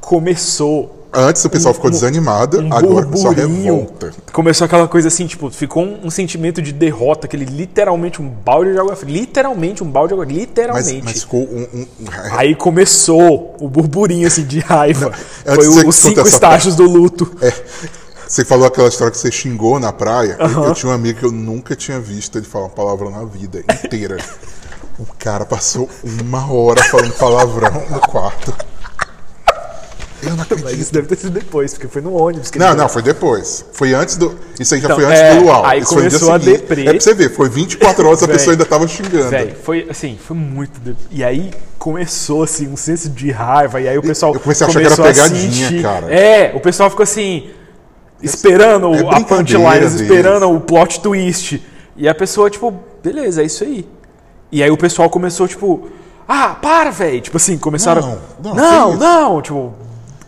começou 0.00 0.99
Antes 1.12 1.44
o 1.44 1.50
pessoal 1.50 1.74
ficou 1.74 1.90
desanimado, 1.90 2.60
um 2.60 2.72
agora 2.72 3.04
começou 3.04 3.30
a 3.30 3.34
burburinho. 3.34 3.74
revolta. 3.74 4.12
Começou 4.32 4.64
aquela 4.64 4.86
coisa 4.86 5.08
assim, 5.08 5.26
tipo, 5.26 5.50
ficou 5.50 5.82
um, 5.82 6.06
um 6.06 6.10
sentimento 6.10 6.62
de 6.62 6.72
derrota, 6.72 7.26
aquele 7.26 7.44
literalmente 7.44 8.22
um 8.22 8.28
balde 8.28 8.72
de 8.72 8.78
água 8.78 8.94
fria. 8.94 9.20
Literalmente 9.20 9.82
um 9.82 9.90
balde 9.90 10.08
de 10.08 10.14
água 10.14 10.26
Mas, 10.26 10.34
literalmente. 10.36 11.02
mas 11.04 11.20
ficou 11.22 11.40
um. 11.42 11.66
um- 11.74 11.80
um- 12.00 12.06
Aí 12.38 12.54
começou 12.54 13.56
o 13.60 13.68
burburinho 13.68 14.26
assim 14.26 14.44
de 14.44 14.60
raiva. 14.60 15.12
antes 15.44 15.66
Foi 15.66 15.84
o- 15.84 15.88
os 15.88 15.96
cinco 15.96 16.20
estágios 16.28 16.76
do 16.76 16.84
luto. 16.84 17.30
É, 17.42 17.52
você 18.28 18.44
falou 18.44 18.64
aquela 18.68 18.86
história 18.88 19.10
que 19.10 19.18
você 19.18 19.32
xingou 19.32 19.80
na 19.80 19.92
praia. 19.92 20.36
Eu- 20.38 20.64
Eu 20.66 20.74
tinha 20.74 20.92
um 20.92 20.94
amigo 20.94 21.18
que 21.18 21.26
eu 21.26 21.32
nunca 21.32 21.74
tinha 21.74 21.98
visto 21.98 22.38
ele 22.38 22.46
falar 22.46 22.68
palavrão 22.68 23.10
na 23.10 23.24
vida 23.24 23.64
inteira. 23.84 24.18
o 24.96 25.06
cara 25.18 25.44
passou 25.44 25.88
uma 26.22 26.52
hora 26.52 26.80
falando 26.84 27.12
palavrão 27.14 27.82
no 27.90 27.98
quarto. 28.00 28.54
Eu 30.22 30.30
não 30.30 30.36
Mas 30.38 30.52
acredito. 30.52 30.80
isso 30.80 30.92
deve 30.92 31.06
ter 31.08 31.16
sido 31.16 31.30
depois, 31.30 31.72
porque 31.74 31.88
foi 31.88 32.02
no 32.02 32.14
ônibus 32.14 32.50
que 32.50 32.58
Não, 32.58 32.74
não, 32.74 32.88
foi 32.88 33.02
depois. 33.02 33.64
Foi 33.72 33.94
antes 33.94 34.16
do. 34.16 34.36
Isso 34.58 34.74
aí 34.74 34.80
já 34.80 34.86
Então, 34.86 34.96
foi 34.96 35.06
antes 35.06 35.20
é, 35.20 35.34
do 35.36 35.42
luau. 35.44 35.64
aí 35.64 35.80
Isso 35.80 35.88
foi 35.94 35.96
começou 36.04 36.32
a 36.34 36.38
seguinte. 36.40 36.58
deprê. 36.60 36.82
É 36.82 36.90
pra 36.92 37.00
você 37.00 37.14
ver, 37.14 37.30
foi 37.30 37.48
24 37.48 38.06
horas 38.06 38.22
a 38.22 38.26
Véi. 38.26 38.36
pessoa 38.36 38.54
ainda 38.54 38.64
tava 38.66 38.86
xingando. 38.86 39.30
Velho, 39.30 39.54
foi 39.62 39.86
assim, 39.90 40.18
foi 40.22 40.36
muito. 40.36 40.78
de- 40.80 40.96
E 41.10 41.24
aí 41.24 41.50
começou 41.78 42.42
assim, 42.42 42.68
um 42.68 42.76
senso 42.76 43.08
de 43.08 43.30
raiva, 43.30 43.80
e 43.80 43.88
aí 43.88 43.96
o 43.96 44.02
pessoal. 44.02 44.34
Eu 44.34 44.40
comecei 44.40 44.66
a 44.66 44.70
achar 44.70 44.80
que 44.80 44.86
era 44.86 44.96
pegadinha, 44.96 45.68
sentir- 45.68 45.82
cara. 45.82 46.12
É, 46.12 46.52
o 46.54 46.60
pessoal 46.60 46.90
ficou 46.90 47.02
assim, 47.04 47.48
esperando 48.22 48.94
É 48.94 49.00
a 49.16 49.20
punchline, 49.20 49.86
esperando 49.86 50.50
o 50.50 50.60
plot 50.60 51.00
twist. 51.00 51.62
E 51.96 52.08
a 52.08 52.14
pessoa, 52.14 52.48
tipo, 52.50 52.72
beleza, 53.02 53.42
é 53.42 53.46
isso 53.46 53.64
aí. 53.64 53.86
E 54.52 54.62
aí 54.62 54.70
o 54.70 54.76
pessoal 54.76 55.08
começou, 55.08 55.46
tipo, 55.48 55.88
ah, 56.28 56.56
para, 56.60 56.90
velho. 56.90 57.20
Tipo 57.20 57.36
assim, 57.36 57.56
começaram. 57.58 58.18
Não, 58.42 58.54
não, 58.54 58.54
não, 58.54 58.96
não, 58.96 59.42
tipo. 59.42 59.72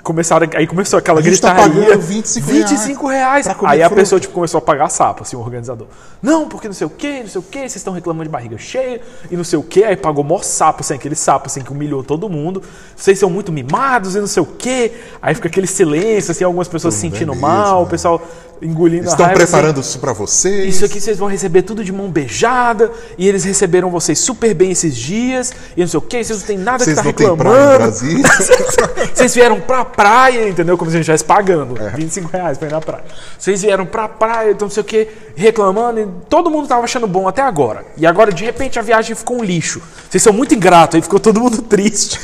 Começaram, 0.03 0.49
aí 0.55 0.67
começou 0.67 0.99
aquela 0.99 1.21
A 1.21 1.23
gente 1.23 1.41
tá 1.41 1.55
gritaria. 1.55 1.83
pagando 1.85 2.01
25 2.01 2.51
reais 2.51 2.71
25 2.71 3.07
reais. 3.07 3.47
Aí 3.47 3.83
a 3.83 3.87
fruta. 3.87 4.03
pessoa 4.03 4.21
tipo, 4.21 4.35
começou 4.35 4.59
a 4.59 4.61
pagar 4.61 4.89
sapo, 4.89 5.23
assim, 5.23 5.37
o 5.37 5.41
organizador. 5.41 5.87
Não, 6.21 6.49
porque 6.49 6.67
não 6.67 6.75
sei 6.75 6.87
o 6.87 6.91
que, 6.91 7.21
não 7.21 7.29
sei 7.29 7.39
o 7.41 7.45
que, 7.45 7.59
vocês 7.61 7.77
estão 7.77 7.93
reclamando 7.93 8.25
de 8.25 8.31
barriga 8.31 8.59
cheia 8.59 9.01
e 9.31 9.37
não 9.37 9.45
sei 9.45 9.59
o 9.59 9.63
que. 9.63 9.85
Aí 9.85 9.97
pagou 9.97 10.25
mó 10.25 10.39
sapo, 10.43 10.81
assim, 10.81 10.95
aquele 10.95 11.15
sapo 11.15 11.47
assim, 11.47 11.63
que 11.63 11.71
humilhou 11.71 12.03
todo 12.03 12.29
mundo. 12.29 12.63
Vocês 12.97 13.19
são 13.19 13.31
muito 13.31 13.53
mimados 13.53 14.17
e 14.17 14.21
não 14.21 14.27
sei 14.27 14.43
o 14.43 14.47
que. 14.47 14.91
Aí 15.21 15.35
fica 15.35 15.47
aquele 15.49 15.69
silêncio, 15.69 16.33
assim, 16.33 16.43
algumas 16.43 16.67
pessoas 16.67 16.95
se 16.95 17.01
sentindo 17.01 17.35
mal, 17.37 17.85
o 17.85 17.87
pessoal 17.87 18.21
engolindo 18.63 19.07
Estão 19.09 19.25
a 19.25 19.29
raiva. 19.29 19.43
assim. 19.43 19.53
preparando 19.53 19.81
isso 19.81 19.99
pra 19.99 20.13
vocês. 20.13 20.77
Isso 20.77 20.85
aqui 20.85 21.01
vocês 21.01 21.19
vão 21.19 21.29
receber 21.29 21.63
tudo 21.63 21.83
de 21.85 21.93
mão 21.93 22.09
beijada 22.09 22.91
e 23.19 23.29
eles 23.29 23.45
receberam 23.45 23.91
vocês 23.91 24.19
super 24.19 24.55
bem 24.55 24.71
esses 24.71 24.97
dias 24.97 25.53
e 25.77 25.81
não 25.81 25.89
sei 25.89 25.99
o 25.99 26.01
que, 26.01 26.23
vocês 26.23 26.39
não 26.41 26.47
tem 26.47 26.59
nada 26.59 26.85
Vocês 26.85 26.99
que 26.99 27.05
tá 27.05 27.13
têm 27.13 27.27
reclamando. 27.29 27.93
praia. 27.93 27.93
Vocês 29.15 29.35
vieram 29.35 29.61
pra 29.61 29.85
praia, 29.85 30.49
entendeu? 30.49 30.77
Como 30.79 30.91
se 30.91 30.97
a 30.97 30.99
gente 30.99 31.05
estivesse 31.11 31.25
pagando 31.25 31.81
É. 31.81 31.91
25 31.91 32.31
reais 32.33 32.57
pra 32.59 32.69
ir 32.69 32.71
na 32.71 32.81
praia. 32.81 33.05
Vocês 33.39 33.63
vieram 33.63 33.85
pra 33.87 34.09
praia, 34.09 34.51
então 34.53 34.67
não 34.67 34.73
sei 34.73 34.81
o 34.81 34.85
que, 34.85 35.09
reclamando, 35.37 36.01
e 36.01 36.09
todo 36.29 36.51
mundo 36.51 36.67
tava 36.69 36.85
achando 36.85 37.07
bom 37.07 37.29
até 37.29 37.43
agora. 37.43 37.85
E 37.97 38.07
agora, 38.07 38.33
de 38.33 38.45
repente, 38.45 38.79
a 38.79 38.83
viagem 38.83 39.15
ficou 39.15 39.39
um 39.39 39.45
lixo. 39.45 39.81
Vocês 40.09 40.23
são 40.23 40.33
muito 40.33 40.55
ingratos, 40.55 40.97
aí 40.97 41.03
ficou 41.03 41.21
todo 41.21 41.41
mundo 41.41 41.61
triste. 41.63 42.19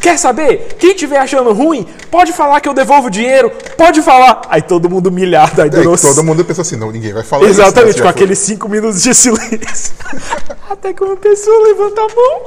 quer 0.00 0.18
saber? 0.18 0.76
Quem 0.78 0.94
tiver 0.94 1.18
achando 1.18 1.52
ruim, 1.52 1.86
pode 2.10 2.32
falar 2.32 2.60
que 2.60 2.68
eu 2.68 2.74
devolvo 2.74 3.08
o 3.08 3.10
dinheiro, 3.10 3.50
pode 3.76 4.02
falar. 4.02 4.42
Aí 4.48 4.62
todo 4.62 4.88
mundo 4.88 5.08
humilhado, 5.08 5.57
aí 5.62 5.68
É, 5.68 5.70
durou 5.70 5.94
e 5.94 5.98
todo 5.98 6.22
mundo 6.24 6.44
pensa 6.44 6.62
assim, 6.62 6.76
não, 6.76 6.90
ninguém 6.90 7.12
vai 7.12 7.22
falar 7.22 7.42
isso, 7.44 7.60
Exatamente, 7.60 7.96
né? 7.96 8.02
com 8.02 8.08
aqueles 8.08 8.38
cinco 8.38 8.68
minutos 8.68 9.02
de 9.02 9.14
silêncio. 9.14 9.92
Até 10.70 10.92
que 10.92 11.02
uma 11.04 11.16
pessoa 11.16 11.66
levanta 11.68 12.00
a 12.00 12.06
mão. 12.08 12.42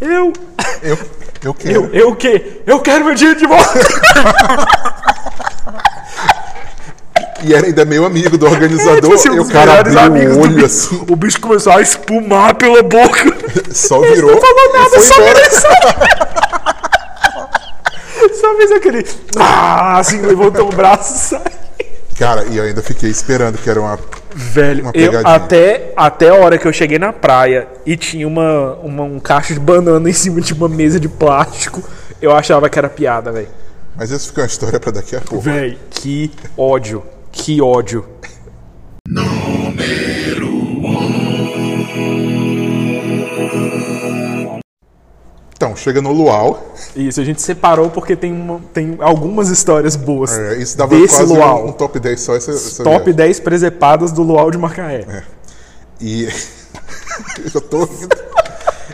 Eu, 0.00 0.32
Eu, 0.80 0.96
eu 1.42 1.52
quero. 1.54 1.74
eu, 1.74 1.90
eu 1.92 2.08
o 2.10 2.14
quê? 2.16 2.60
Eu 2.64 2.78
quero 2.78 3.04
meu 3.04 3.14
dinheiro 3.16 3.38
de 3.38 3.46
volta. 3.46 3.72
E 7.44 7.54
era 7.54 7.66
ainda 7.66 7.84
meu 7.84 8.04
amigo 8.04 8.36
do 8.36 8.46
organizador, 8.46 9.00
Tipo 9.00 9.14
assim, 9.14 9.30
um 9.30 9.34
e 9.36 9.40
o 9.40 9.48
cara 9.48 9.78
abriu 9.78 10.32
o 10.32 10.40
olho 10.40 10.54
bicho. 10.54 10.66
assim, 10.66 11.04
O 11.08 11.14
bicho 11.14 11.40
começou 11.40 11.72
a 11.72 11.80
espumar 11.80 12.54
pela 12.56 12.82
boca. 12.82 13.20
só 13.72 14.00
virou 14.00 14.32
Não 14.32 14.40
falou 14.40 14.72
nada, 14.72 15.00
só 15.00 15.14
fez, 15.14 15.62
só 18.40 18.56
fez 18.56 18.72
aquele. 18.72 19.06
Ah, 19.36 19.98
assim, 19.98 20.20
levantou 20.20 20.68
o 20.68 20.74
braço 20.74 21.14
e 21.14 21.18
saiu. 21.18 21.42
Cara, 22.18 22.44
e 22.50 22.56
eu 22.56 22.64
ainda 22.64 22.82
fiquei 22.82 23.08
esperando 23.10 23.56
que 23.58 23.70
era 23.70 23.80
uma... 23.80 23.98
Velho, 24.34 24.82
Uma 24.82 24.90
eu, 24.94 25.06
pegadinha. 25.10 25.34
até, 25.34 25.92
até 25.96 26.28
a 26.28 26.34
hora 26.34 26.58
que 26.58 26.66
eu 26.66 26.72
cheguei 26.72 26.98
na 26.98 27.12
praia 27.12 27.68
e 27.86 27.96
tinha 27.96 28.26
uma, 28.26 28.74
uma- 28.82 29.04
um 29.04 29.20
caixa 29.20 29.54
de 29.54 29.60
banana 29.60 30.08
em 30.08 30.12
cima 30.12 30.40
de 30.40 30.52
uma 30.52 30.68
mesa 30.68 30.98
de 30.98 31.08
plástico, 31.08 31.82
eu 32.20 32.32
achava 32.32 32.68
que 32.68 32.78
era 32.78 32.88
piada, 32.88 33.30
velho. 33.32 33.48
Mas 33.96 34.10
isso 34.10 34.28
fica 34.28 34.42
uma 34.42 34.46
história 34.46 34.78
pra 34.80 34.90
daqui 34.92 35.16
a 35.16 35.20
pouco. 35.20 35.40
Véi, 35.42 35.78
que 35.90 36.30
ódio. 36.56 37.04
Que 37.32 37.60
ódio. 37.62 38.04
Então, 45.58 45.74
chega 45.74 46.00
no 46.00 46.12
Luau, 46.12 46.72
Isso, 46.94 47.20
a 47.20 47.24
gente 47.24 47.42
separou 47.42 47.90
porque 47.90 48.14
tem, 48.14 48.32
uma- 48.32 48.60
tem 48.72 48.96
algumas 49.00 49.48
histórias 49.48 49.96
boas. 49.96 50.30
é, 50.38 50.56
isso 50.56 50.78
dava 50.78 50.94
desse 50.96 51.16
quase 51.16 51.32
luau. 51.34 51.64
um, 51.64 51.68
um 51.70 51.72
top 51.72 51.98
10 51.98 52.20
só 52.20 52.36
essa, 52.36 52.52
essa 52.52 52.84
Top 52.84 52.98
viagem. 52.98 53.14
10 53.14 53.40
presepadas 53.40 54.12
do 54.12 54.22
Luau 54.22 54.52
de 54.52 54.56
Macaé. 54.56 55.04
É. 55.08 55.22
E 56.00 56.28
eu 57.52 57.60
tô 57.60 57.84
rindo. 57.86 58.16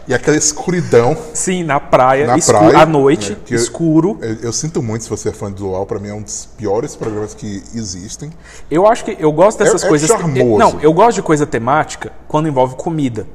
E 0.09 0.15
aquela 0.15 0.37
escuridão 0.39 1.15
Sim, 1.35 1.65
na 1.65 1.79
praia, 1.81 2.27
na 2.27 2.39
escuro, 2.39 2.59
praia. 2.59 2.79
à 2.79 2.87
noite, 2.87 3.33
né, 3.33 3.39
escuro. 3.51 4.19
Eu, 4.23 4.35
eu 4.45 4.53
sinto 4.53 4.83
muito 4.83 5.05
se 5.05 5.11
você 5.11 5.29
é 5.29 5.33
fã 5.33 5.51
do 5.53 5.67
Luau, 5.67 5.85
pra 5.85 5.99
mim 5.99 6.09
é 6.09 6.15
um 6.15 6.23
dos 6.23 6.47
piores 6.59 6.97
programas 6.97 7.35
que 7.35 7.63
existem. 7.75 8.31
Eu 8.71 8.87
acho 8.87 9.05
que 9.05 9.17
eu 9.21 9.33
gosto 9.33 9.59
dessas 9.59 9.83
É- 9.83 9.87
é 9.87 9.89
coisas. 9.91 10.09
charmoso. 10.09 10.59
Não, 10.59 10.81
eu 10.81 10.93
gosto 10.95 11.17
de 11.17 11.23
coisa 11.23 11.45
temática 11.47 12.11
quando 12.27 12.49
envolve 12.49 12.75
comida. 12.77 13.27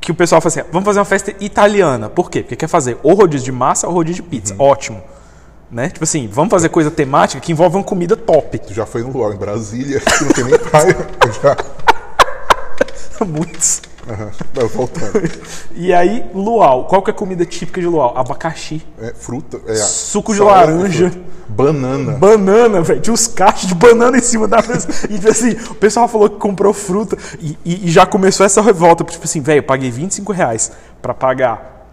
Que 0.00 0.10
o 0.10 0.14
pessoal 0.14 0.40
fala 0.40 0.48
assim: 0.48 0.70
vamos 0.72 0.86
fazer 0.86 0.98
uma 0.98 1.04
festa 1.04 1.34
italiana. 1.40 2.08
Por 2.08 2.30
quê? 2.30 2.42
Porque 2.42 2.56
quer 2.56 2.68
fazer 2.68 2.98
ou 3.02 3.14
rodízio 3.14 3.44
de 3.44 3.52
massa 3.52 3.86
ou 3.86 3.94
rodízio 3.94 4.22
de 4.22 4.28
pizza. 4.28 4.54
Uhum. 4.54 4.60
Ótimo. 4.62 5.02
Né? 5.70 5.88
Tipo 5.88 6.02
assim, 6.02 6.26
vamos 6.26 6.50
fazer 6.50 6.68
coisa 6.68 6.90
temática 6.90 7.40
que 7.40 7.52
envolve 7.52 7.76
uma 7.76 7.84
comida 7.84 8.16
top. 8.16 8.58
Tu 8.58 8.74
já 8.74 8.84
foi 8.84 9.02
no 9.02 9.12
Luau 9.12 9.32
em 9.32 9.36
Brasília, 9.36 10.00
que 10.00 10.24
não 10.24 10.32
tem 10.32 10.44
nem 10.44 10.58
praia. 10.58 10.96
Já. 11.40 11.56
Muitos. 13.24 13.82
Aham, 14.10 14.30
mas 14.54 14.72
voltando. 14.72 15.22
E 15.74 15.92
aí, 15.94 16.24
luau. 16.34 16.86
Qual 16.86 17.00
que 17.02 17.10
é 17.10 17.14
a 17.14 17.16
comida 17.16 17.44
típica 17.46 17.80
de 17.80 17.86
luau? 17.86 18.12
Abacaxi. 18.16 18.84
É, 19.00 19.14
fruta. 19.14 19.60
É, 19.66 19.74
Suco 19.76 20.32
de 20.32 20.38
salada 20.38 20.72
laranja. 20.74 21.12
Banana. 21.48 22.12
Banana, 22.12 22.82
velho. 22.82 23.00
Tinha 23.00 23.14
uns 23.14 23.26
cachos 23.26 23.68
de 23.68 23.74
banana 23.74 24.18
em 24.18 24.22
cima 24.22 24.46
da 24.48 24.58
mesa. 24.62 24.88
E 25.08 25.14
tipo 25.14 25.28
assim, 25.28 25.50
o 25.70 25.74
pessoal 25.74 26.06
falou 26.08 26.28
que 26.28 26.36
comprou 26.36 26.72
fruta. 26.74 27.16
E, 27.40 27.56
e- 27.64 27.86
e 27.88 27.90
já 27.90 28.04
começou 28.06 28.44
essa 28.44 28.60
revolta. 28.60 29.04
Tipo 29.04 29.24
assim, 29.24 29.40
velho, 29.40 29.58
eu 29.58 29.62
paguei 29.62 29.90
25 29.90 30.32
reais 30.32 30.72
pra 31.00 31.14
pagar 31.14 31.86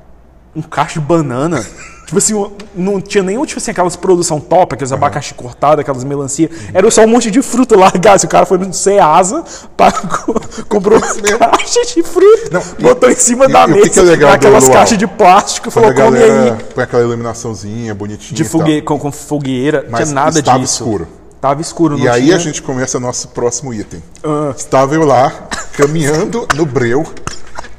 um 0.55 0.61
cacho 0.61 0.99
de 0.99 1.05
banana. 1.05 1.63
Tipo 2.07 2.19
assim, 2.19 2.51
não 2.73 3.01
tinha 3.01 3.21
nenhum, 3.21 3.45
tipo 3.45 3.59
assim, 3.59 3.69
aquelas 3.71 3.97
produção 3.97 4.39
top, 4.39 4.73
aqueles 4.75 4.93
abacaxi 4.93 5.33
cortados, 5.33 5.81
aquelas 5.81 6.05
melancia. 6.05 6.49
Era 6.73 6.89
só 6.89 7.03
um 7.03 7.07
monte 7.07 7.29
de 7.29 7.41
fruta 7.41 7.75
largada. 7.77 8.17
O 8.23 8.29
cara 8.29 8.45
foi 8.45 8.57
no 8.57 8.73
Ceasa, 8.73 9.43
pagou, 9.75 10.39
comprou 10.69 10.97
uma 10.99 11.07
caixa 11.51 11.81
de 11.93 12.01
fruta, 12.01 12.49
Não, 12.49 12.61
e- 12.79 12.81
botou 12.81 13.09
em 13.11 13.15
cima 13.15 13.45
e- 13.45 13.51
da 13.51 13.65
e 13.65 13.71
mesa, 13.71 13.89
que 14.17 14.47
é 14.47 14.49
luau? 14.49 14.71
caixas 14.71 14.97
de 14.97 15.05
plástico, 15.05 15.69
falou, 15.69 15.93
come 15.93 16.17
aí. 16.17 16.53
põe 16.73 16.83
aquela 16.85 17.03
iluminaçãozinha 17.03 17.93
bonitinha. 17.93 18.35
De 18.37 18.43
e 18.43 18.45
fogue... 18.45 18.81
com, 18.81 18.97
com 18.97 19.11
fogueira, 19.11 19.81
não 19.83 19.91
Mas 19.91 20.03
tinha 20.03 20.15
nada 20.15 20.39
estava 20.39 20.59
disso. 20.59 20.83
escuro. 20.83 21.07
Tava 21.41 21.61
escuro, 21.61 21.97
não 21.97 22.05
E 22.05 22.09
aí 22.09 22.23
tinha... 22.23 22.35
a 22.37 22.39
gente 22.39 22.61
começa 22.61 22.99
nosso 23.01 23.27
próximo 23.27 23.73
item. 23.73 24.01
Ah. 24.23 24.53
Estava 24.57 24.95
eu 24.95 25.05
lá, 25.05 25.31
caminhando 25.73 26.47
no 26.55 26.65
breu, 26.65 27.05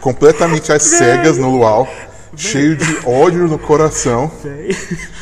completamente 0.00 0.70
às 0.72 0.82
cegas 0.82 1.36
no 1.38 1.50
luau, 1.50 1.88
cheio 2.38 2.76
de 2.76 2.98
ódio 3.06 3.46
no 3.48 3.58
coração 3.58 4.30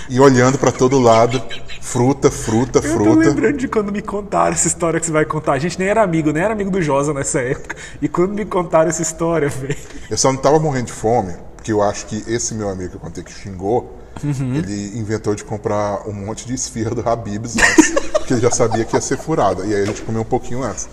e 0.09 0.21
olhando 0.21 0.59
pra 0.59 0.71
todo 0.71 0.99
lado, 0.99 1.43
fruta, 1.81 2.31
fruta, 2.31 2.79
Eu 2.79 2.83
tô 2.83 2.89
fruta. 2.89 3.29
lembrando 3.29 3.57
de 3.57 3.69
quando 3.69 3.91
me 3.91 4.03
contaram 4.03 4.53
essa 4.53 4.69
história 4.69 5.01
que 5.01 5.07
você 5.07 5.13
vai 5.13 5.25
contar. 5.25 5.53
A 5.55 5.59
gente 5.59 5.79
nem 5.79 5.89
era 5.89 6.03
amigo, 6.03 6.33
nem 6.33 6.43
era 6.43 6.53
amigo 6.53 6.71
do 6.71 6.81
Josa 6.83 7.13
nessa 7.15 7.41
época. 7.41 7.77
E 8.03 8.09
quando 8.09 8.33
me 8.35 8.45
contaram 8.45 8.89
essa 8.91 9.03
história, 9.03 9.49
velho. 9.49 9.77
Eu 10.11 10.17
só 10.17 10.33
não 10.33 10.39
tava 10.41 10.59
morrendo 10.59 10.87
de 10.87 10.93
fome, 10.93 11.33
porque 11.57 11.73
eu 11.73 11.83
acho 11.83 12.07
que 12.07 12.23
esse 12.29 12.55
meu 12.55 12.69
amigo 12.69 12.91
que 12.91 12.97
eu 12.97 13.01
contei 13.01 13.23
que 13.25 13.33
xingou, 13.33 13.95
Uhum. 14.25 14.55
ele 14.55 14.99
inventou 14.99 15.35
de 15.35 15.45
comprar 15.45 16.09
um 16.09 16.13
monte 16.15 16.47
de 16.47 16.55
esfirra 16.55 16.95
do 16.95 17.07
Habib's 17.07 17.55
antes, 17.59 17.91
porque 18.13 18.33
ele 18.33 18.41
já 18.41 18.51
sabia 18.51 18.83
que 18.83 18.97
ia 18.97 19.01
ser 19.03 19.19
furada. 19.19 19.63
E 19.67 19.75
aí 19.75 19.83
a 19.83 19.85
gente 19.85 20.01
comeu 20.01 20.23
um 20.23 20.25
pouquinho 20.25 20.63
antes. 20.63 20.89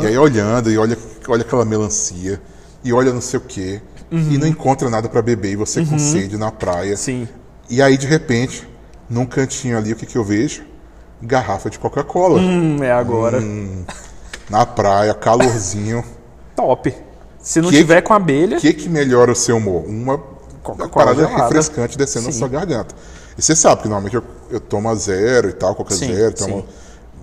E 0.00 0.06
aí 0.06 0.16
olhando, 0.16 0.70
e 0.70 0.78
olha, 0.78 0.96
olha 1.26 1.42
aquela 1.42 1.64
melancia, 1.64 2.40
e 2.84 2.92
olha 2.92 3.12
não 3.12 3.20
sei 3.20 3.38
o 3.38 3.42
quê, 3.42 3.80
e 4.10 4.36
não 4.38 4.46
encontra 4.46 4.90
nada 4.90 5.08
pra 5.08 5.22
beber, 5.22 5.52
e 5.52 5.56
você 5.56 5.84
com 5.84 5.98
sede 5.98 6.36
na 6.36 6.50
praia. 6.50 6.92
Uhum. 6.92 6.96
Sim. 6.96 7.28
E 7.68 7.80
aí, 7.80 7.96
de 7.96 8.06
repente, 8.06 8.68
num 9.08 9.24
cantinho 9.24 9.78
ali, 9.78 9.92
o 9.92 9.96
que, 9.96 10.06
que 10.06 10.16
eu 10.18 10.24
vejo? 10.24 10.64
Garrafa 11.22 11.70
de 11.70 11.78
Coca-Cola. 11.78 12.40
Hum, 12.40 12.82
é 12.82 12.90
agora. 12.90 13.40
Na 14.48 14.66
praia, 14.66 15.14
calorzinho. 15.14 16.02
Top. 16.56 16.92
Se 17.40 17.60
não 17.60 17.70
Que- 17.70 17.76
tiver 17.78 18.00
com 18.02 18.12
abelha, 18.12 18.56
O 18.58 18.60
que, 18.60 18.72
que 18.72 18.88
melhora 18.88 19.32
o 19.32 19.36
seu 19.36 19.56
humor? 19.56 19.84
Uma 19.86 20.18
parada 20.88 21.22
gelada. 21.22 21.44
refrescante 21.44 21.96
descendo 21.96 22.26
na 22.26 22.32
Sim. 22.32 22.38
sua 22.38 22.48
garganta. 22.48 22.94
E 23.38 23.42
você 23.42 23.54
sabe 23.56 23.82
que 23.82 23.88
normalmente 23.88 24.16
eu, 24.16 24.22
eu 24.50 24.60
tomo 24.60 24.88
a 24.90 24.94
zero 24.94 25.48
e 25.48 25.52
tal, 25.52 25.74
Coca 25.74 25.94
Sim, 25.94 26.12
zero. 26.14 26.34
Tomo... 26.34 26.58
sim. 26.60 26.64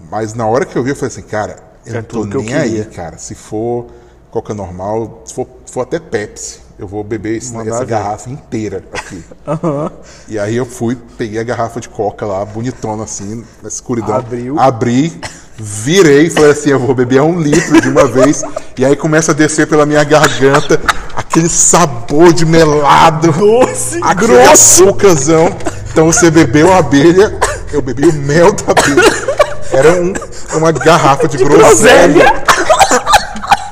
Mas 0.09 0.33
na 0.33 0.47
hora 0.47 0.65
que 0.65 0.75
eu 0.75 0.81
vi, 0.83 0.91
eu 0.91 0.95
falei 0.95 1.09
assim, 1.13 1.21
cara, 1.21 1.57
eu 1.85 1.93
É 1.93 1.95
não 1.97 2.03
tô 2.03 2.23
nem 2.23 2.53
aí, 2.55 2.83
cara. 2.85 3.17
Se 3.17 3.35
for 3.35 3.87
Coca 4.31 4.53
normal, 4.53 5.21
se 5.25 5.33
for, 5.35 5.47
se 5.65 5.71
for 5.73 5.81
até 5.81 5.99
Pepsi, 5.99 6.61
eu 6.79 6.87
vou 6.87 7.03
beber 7.03 7.37
esse- 7.37 7.55
essa 7.67 7.83
garrafa 7.85 8.29
inteira 8.29 8.83
aqui. 8.93 9.23
E 10.27 10.37
aí 10.37 10.55
eu 10.55 10.65
fui, 10.65 10.97
peguei 11.17 11.39
a 11.39 11.43
garrafa 11.43 11.79
de 11.79 11.87
Coca 11.89 12.25
lá, 12.25 12.43
bonitona 12.45 13.03
assim, 13.03 13.43
na 13.63 13.69
escuridão. 13.69 14.15
Abriu. 14.15 14.59
Abri, 14.59 15.19
virei 15.57 16.29
falei 16.29 16.51
assim, 16.51 16.69
eu 16.71 16.79
vou 16.79 16.93
beber 16.93 17.21
um 17.21 17.39
litro 17.39 17.79
de 17.81 17.87
uma 17.89 18.05
vez. 18.05 18.43
E 18.77 18.85
aí 18.85 18.95
começa 18.95 19.31
a 19.31 19.35
descer 19.35 19.67
pela 19.67 19.85
minha 19.85 20.03
garganta 20.03 20.79
aquele 21.15 21.47
sabor 21.49 22.33
de 22.33 22.45
melado. 22.45 23.31
Doce, 23.31 23.99
grosso. 24.15 24.83
açúcarzão. 24.83 25.55
Então 25.91 26.05
você 26.11 26.29
bebeu 26.29 26.71
a 26.73 26.77
abelha, 26.77 27.35
eu 27.71 27.81
bebi 27.81 28.05
o 28.07 28.13
mel 28.13 28.51
da 28.53 28.71
abelha. 28.71 29.37
Era 29.71 30.01
um- 30.01 30.13
uma 30.57 30.71
garrafa 30.71 31.27
de, 31.27 31.37
groselha. 31.37 32.13
groselha. 32.13 32.43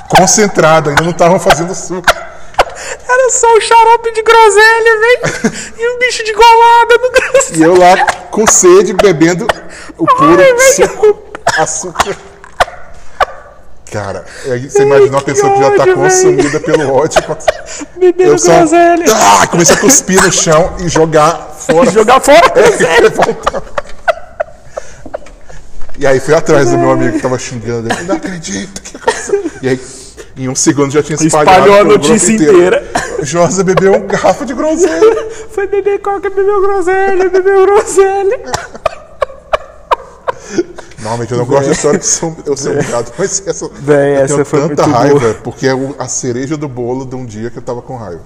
Concentrado, 0.10 0.90
ainda 0.90 1.02
não 1.04 1.12
estavam 1.12 1.40
fazendo 1.40 1.74
suco. 1.76 2.12
Era 3.08 3.30
só 3.32 3.54
o 3.56 3.62
xarope 3.62 4.12
de 4.14 4.22
groselha, 4.22 5.00
velho. 5.00 5.54
e 5.78 5.96
um 5.96 6.00
bicho 6.00 6.24
de 6.24 6.34
golada 6.34 6.96
no 7.02 7.12
groselha. 7.12 7.58
E 7.58 7.64
eu 7.64 7.78
lá 7.78 8.06
com 8.32 8.46
sede, 8.46 8.94
bebendo 8.94 9.48
o 9.98 10.06
puro 10.06 10.42
Ai, 10.42 10.74
suco, 10.74 11.24
açúcar. 11.58 12.18
Cara, 13.92 14.26
você 14.44 14.82
imagina 14.82 15.12
uma 15.12 15.20
que 15.20 15.26
pessoa 15.26 15.54
que 15.54 15.60
já 15.62 15.72
tá 15.72 15.84
ódio, 15.84 15.96
consumida 15.96 16.60
pelo 16.60 16.94
ódio. 16.94 17.22
Bebendo 17.98 18.32
Eu 18.32 18.38
só 18.38 18.58
groselha. 18.58 19.06
ah, 19.10 19.48
comecei 19.48 19.76
a 19.76 19.80
cuspir 19.80 20.22
no 20.22 20.32
chão 20.34 20.76
e 20.80 20.90
jogar 20.90 21.56
fora. 21.58 21.90
Jogar 21.92 22.20
fora 22.20 22.50
groselha. 22.50 23.12
E 25.98 26.06
aí 26.06 26.20
fui 26.20 26.34
atrás 26.34 26.70
do 26.72 26.78
meu 26.78 26.92
amigo 26.92 27.14
que 27.14 27.22
tava 27.22 27.40
xingando. 27.40 27.88
Ele, 27.90 28.04
não 28.04 28.18
acredito 28.18 28.82
que. 28.82 28.98
E 29.62 29.70
aí, 29.70 29.82
em 30.38 30.50
um 30.50 30.56
segundo 30.56 30.92
já 30.92 31.02
tinha 31.02 31.16
espalhado. 31.16 31.62
Espalhou 31.62 31.82
a 31.82 31.84
notícia 31.84 32.34
inteira. 32.34 32.84
Josa 33.22 33.64
bebeu 33.64 33.94
uma 33.94 34.06
garrafa 34.06 34.46
de 34.46 34.54
groselha. 34.54 35.30
Foi 35.50 35.68
beber 35.68 36.00
coca, 36.00 36.30
bebeu 36.30 36.62
groselha, 36.62 37.30
bebeu 37.30 37.66
groselha. 37.66 38.40
Normalmente 41.00 41.32
eu 41.32 41.38
não 41.38 41.46
gosto 41.46 41.66
de 41.66 41.72
história 41.72 42.00
que 42.00 42.06
são, 42.06 42.36
eu 42.46 42.58
sou 42.58 42.72
obrigado, 42.72 43.14
mas 43.18 43.48
essa, 43.48 43.70
Véi, 43.80 44.16
eu 44.16 44.22
essa 44.22 44.34
tenho 44.34 44.46
foi 44.46 44.68
tanta 44.68 44.86
raiva, 44.86 45.20
boa. 45.20 45.34
porque 45.36 45.68
é 45.68 45.72
a 46.00 46.08
cereja 46.08 46.58
do 46.58 46.68
bolo 46.68 47.06
de 47.06 47.16
um 47.16 47.26
dia 47.26 47.52
que 47.52 47.60
eu 47.60 47.62
tava 47.62 47.82
com 47.82 47.96
raiva. 47.96 48.24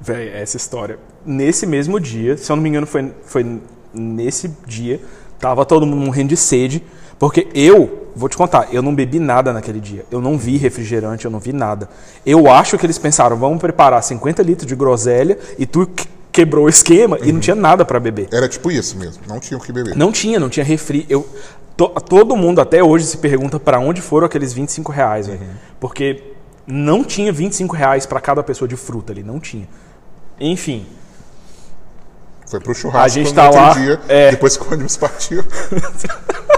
Véi, 0.00 0.28
essa 0.28 0.56
história. 0.56 1.00
Nesse 1.24 1.66
mesmo 1.66 1.98
dia, 1.98 2.36
se 2.36 2.50
eu 2.50 2.54
não 2.54 2.62
me 2.62 2.68
engano, 2.68 2.86
foi, 2.86 3.12
foi 3.24 3.60
nesse 3.92 4.48
dia, 4.64 5.00
tava 5.40 5.64
todo 5.66 5.84
mundo 5.84 6.06
morrendo 6.06 6.28
de 6.28 6.36
sede, 6.36 6.82
porque 7.18 7.48
eu 7.52 8.05
vou 8.16 8.28
te 8.28 8.36
contar, 8.36 8.68
eu 8.72 8.80
não 8.82 8.94
bebi 8.94 9.18
nada 9.20 9.52
naquele 9.52 9.78
dia. 9.78 10.04
Eu 10.10 10.20
não 10.20 10.38
vi 10.38 10.56
refrigerante, 10.56 11.24
eu 11.26 11.30
não 11.30 11.38
vi 11.38 11.52
nada. 11.52 11.88
Eu 12.24 12.50
acho 12.50 12.78
que 12.78 12.86
eles 12.86 12.98
pensaram, 12.98 13.36
vamos 13.36 13.58
preparar 13.60 14.02
50 14.02 14.42
litros 14.42 14.66
de 14.66 14.74
groselha 14.74 15.38
e 15.58 15.66
tu 15.66 15.86
que- 15.86 16.08
quebrou 16.32 16.64
o 16.66 16.68
esquema 16.68 17.18
e 17.22 17.30
não 17.32 17.40
tinha 17.40 17.54
nada 17.56 17.84
pra 17.84 18.00
beber. 18.00 18.28
Era 18.32 18.48
tipo 18.48 18.70
isso 18.70 18.96
mesmo. 18.98 19.22
Não 19.28 19.38
tinha 19.38 19.56
o 19.56 19.60
que 19.60 19.70
beber. 19.72 19.94
Não 19.96 20.10
tinha, 20.10 20.38
não 20.40 20.48
tinha 20.48 20.64
refri. 20.64 21.06
Eu, 21.08 21.26
to- 21.76 21.88
todo 22.08 22.34
mundo 22.36 22.60
até 22.60 22.82
hoje 22.82 23.04
se 23.06 23.18
pergunta 23.18 23.58
pra 23.60 23.78
onde 23.78 24.00
foram 24.02 24.26
aqueles 24.26 24.52
25 24.52 24.90
reais, 24.92 25.26
velho. 25.26 25.40
Porque 25.80 26.32
não 26.66 27.04
tinha 27.04 27.32
25 27.32 27.74
reais 27.76 28.04
pra 28.06 28.20
cada 28.20 28.42
pessoa 28.42 28.66
de 28.68 28.76
fruta 28.76 29.12
ali, 29.12 29.22
não 29.22 29.38
tinha. 29.40 29.68
Enfim, 30.40 30.84
Foi 32.48 32.60
pro 32.60 32.74
churrasco 32.74 33.04
A 33.04 33.08
gente 33.08 33.28
no 33.30 33.34
tá 33.34 33.44
outro 33.46 33.60
lá, 33.60 33.72
dia, 33.72 34.00
é. 34.08 34.30
depois 34.30 34.56
que 34.56 34.64
o 34.68 34.72
ônibus 34.72 34.96
partiu. 34.98 35.42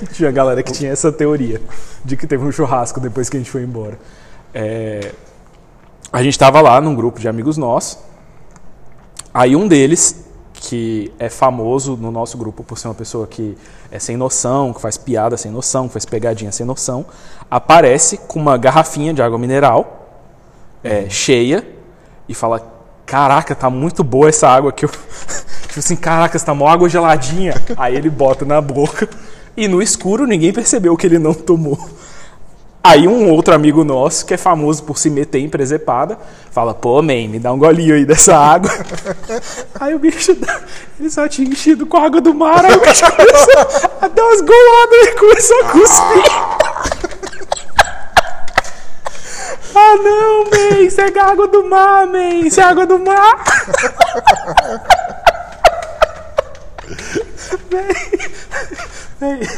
tinha 0.12 0.30
galera 0.30 0.62
que 0.62 0.72
tinha 0.72 0.90
essa 0.90 1.12
teoria 1.12 1.60
de 2.04 2.16
que 2.16 2.26
teve 2.26 2.44
um 2.44 2.52
churrasco 2.52 3.00
depois 3.00 3.28
que 3.28 3.36
a 3.36 3.40
gente 3.40 3.50
foi 3.50 3.62
embora. 3.62 3.98
É, 4.52 5.12
a 6.12 6.22
gente 6.22 6.38
tava 6.38 6.60
lá 6.60 6.80
num 6.80 6.94
grupo 6.94 7.20
de 7.20 7.28
amigos 7.28 7.56
nossos. 7.56 7.98
Aí 9.32 9.56
um 9.56 9.66
deles, 9.66 10.24
que 10.52 11.12
é 11.18 11.28
famoso 11.28 11.96
no 11.96 12.10
nosso 12.10 12.38
grupo 12.38 12.62
por 12.62 12.78
ser 12.78 12.88
uma 12.88 12.94
pessoa 12.94 13.26
que 13.26 13.56
é 13.90 13.98
sem 13.98 14.16
noção, 14.16 14.72
que 14.72 14.80
faz 14.80 14.96
piada 14.96 15.36
sem 15.36 15.50
noção, 15.50 15.88
que 15.88 15.92
faz 15.92 16.04
pegadinha 16.04 16.52
sem 16.52 16.64
noção, 16.64 17.04
aparece 17.50 18.16
com 18.16 18.38
uma 18.38 18.56
garrafinha 18.56 19.12
de 19.12 19.20
água 19.20 19.38
mineral 19.38 20.08
é, 20.84 21.08
cheia 21.08 21.66
e 22.28 22.34
fala: 22.34 22.62
Caraca, 23.04 23.54
tá 23.54 23.68
muito 23.68 24.04
boa 24.04 24.28
essa 24.28 24.48
água 24.48 24.70
aqui. 24.70 24.84
Eu... 24.84 24.90
tipo 25.66 25.78
assim, 25.80 25.96
caraca, 25.96 26.38
tá 26.38 26.54
mó 26.54 26.68
água 26.68 26.88
geladinha. 26.88 27.54
Aí 27.76 27.96
ele 27.96 28.08
bota 28.08 28.44
na 28.44 28.60
boca 28.60 29.08
e 29.56 29.68
no 29.68 29.82
escuro 29.82 30.26
ninguém 30.26 30.52
percebeu 30.52 30.96
que 30.96 31.06
ele 31.06 31.18
não 31.18 31.34
tomou. 31.34 31.78
Aí 32.86 33.08
um 33.08 33.30
outro 33.30 33.54
amigo 33.54 33.82
nosso, 33.82 34.26
que 34.26 34.34
é 34.34 34.36
famoso 34.36 34.82
por 34.82 34.98
se 34.98 35.08
meter 35.08 35.38
em 35.38 35.48
presepada, 35.48 36.18
fala, 36.50 36.74
pô, 36.74 37.00
man, 37.00 37.28
me 37.28 37.38
dá 37.38 37.50
um 37.50 37.58
golinho 37.58 37.94
aí 37.94 38.04
dessa 38.04 38.36
água. 38.36 38.70
aí 39.80 39.94
o 39.94 39.98
bicho, 39.98 40.36
ele 41.00 41.08
só 41.08 41.26
tinha 41.26 41.48
enchido 41.48 41.86
com 41.86 41.96
a 41.96 42.04
água 42.04 42.20
do 42.20 42.34
mar, 42.34 42.62
aí 42.62 42.76
o 42.76 42.80
bicho 42.80 43.00
começou 43.16 43.88
a 44.02 44.08
dar 44.08 44.22
umas 44.22 44.40
goladas 44.42 45.06
e 45.06 45.12
começou 45.12 45.60
a 45.60 45.64
cuspir. 45.70 46.24
ah 49.74 49.96
não, 49.96 50.44
man, 50.44 50.80
isso 50.82 51.00
é 51.00 51.20
água 51.20 51.48
do 51.48 51.64
mar, 51.64 52.06
man, 52.06 52.34
isso 52.44 52.60
é 52.60 52.64
água 52.64 52.84
do 52.84 52.98
mar. 52.98 53.44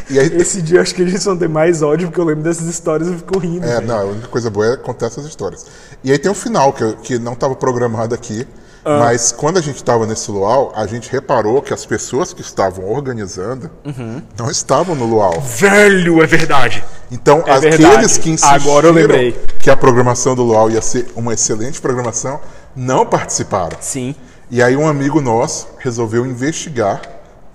E 0.09 0.19
aí- 0.19 0.37
Esse 0.37 0.63
dia 0.63 0.79
eu 0.79 0.83
acho 0.83 0.95
que 0.95 1.03
a 1.03 1.07
gente 1.07 1.23
só 1.23 1.35
tem 1.35 1.49
mais 1.49 1.83
ódio 1.83 2.09
porque 2.09 2.21
eu 2.21 2.25
lembro 2.25 2.43
dessas 2.45 2.67
histórias 2.67 3.09
e 3.09 3.13
eu 3.13 3.19
fico 3.19 3.39
rindo. 3.39 3.65
É, 3.67 3.75
velho. 3.77 3.87
não, 3.87 3.99
a 3.99 4.05
única 4.05 4.29
coisa 4.29 4.51
boa 4.51 4.67
é 4.75 4.77
contar 4.77 5.07
essas 5.07 5.25
histórias. 5.27 5.67
E 6.05 6.13
aí 6.13 6.19
tem 6.19 6.31
o 6.31 6.35
final, 6.35 6.73
que, 6.73 6.83
eu- 6.85 6.97
que 6.97 7.19
não 7.19 7.33
estava 7.33 7.55
programado 7.57 8.15
aqui, 8.15 8.47
Ah. 8.85 8.99
mas 9.01 9.33
quando 9.33 9.57
a 9.59 9.61
gente 9.61 9.77
estava 9.77 10.07
nesse 10.07 10.31
luau, 10.31 10.73
a 10.77 10.87
gente 10.87 11.11
reparou 11.11 11.61
que 11.61 11.75
as 11.75 11.85
pessoas 11.85 12.33
que 12.33 12.43
estavam 12.43 12.89
organizando 12.89 13.69
Uhum. 13.85 14.23
não 14.39 14.49
estavam 14.51 14.95
no 14.95 15.05
luau. 15.07 15.41
Velho, 15.41 16.23
é 16.23 16.27
verdade. 16.27 16.85
Então, 17.11 17.43
É 17.47 17.53
aqueles 17.57 17.79
verdade. 17.79 18.21
que 18.21 18.31
insistiram 18.31 18.55
Agora 18.55 18.87
eu 18.89 18.93
lembrei. 18.93 19.33
que 19.59 19.69
a 19.71 19.77
programação 19.77 20.35
do 20.37 20.43
luau 20.45 20.71
ia 20.71 20.83
ser 20.83 21.07
uma 21.17 21.35
excelente 21.35 21.81
programação, 21.81 22.39
não 22.77 23.05
participaram. 23.05 23.77
Sim. 23.81 24.15
E 24.49 24.63
aí 24.63 24.77
um 24.77 24.87
amigo 24.87 25.21
nosso 25.21 25.67
resolveu 25.79 26.25
investigar 26.25 27.03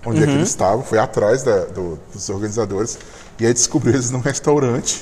onde 0.04 0.22
é 0.22 0.26
que 0.26 0.30
Uhum. 0.32 0.38
eles 0.38 0.48
estavam, 0.48 0.82
foi 0.82 0.98
atrás 0.98 1.42
da- 1.42 1.64
do- 1.66 1.98
dos 2.12 2.28
organizadores, 2.28 2.98
e 3.38 3.46
aí 3.46 3.52
descobriu 3.54 3.94
eles 3.94 4.10
num 4.10 4.20
restaurante 4.20 5.00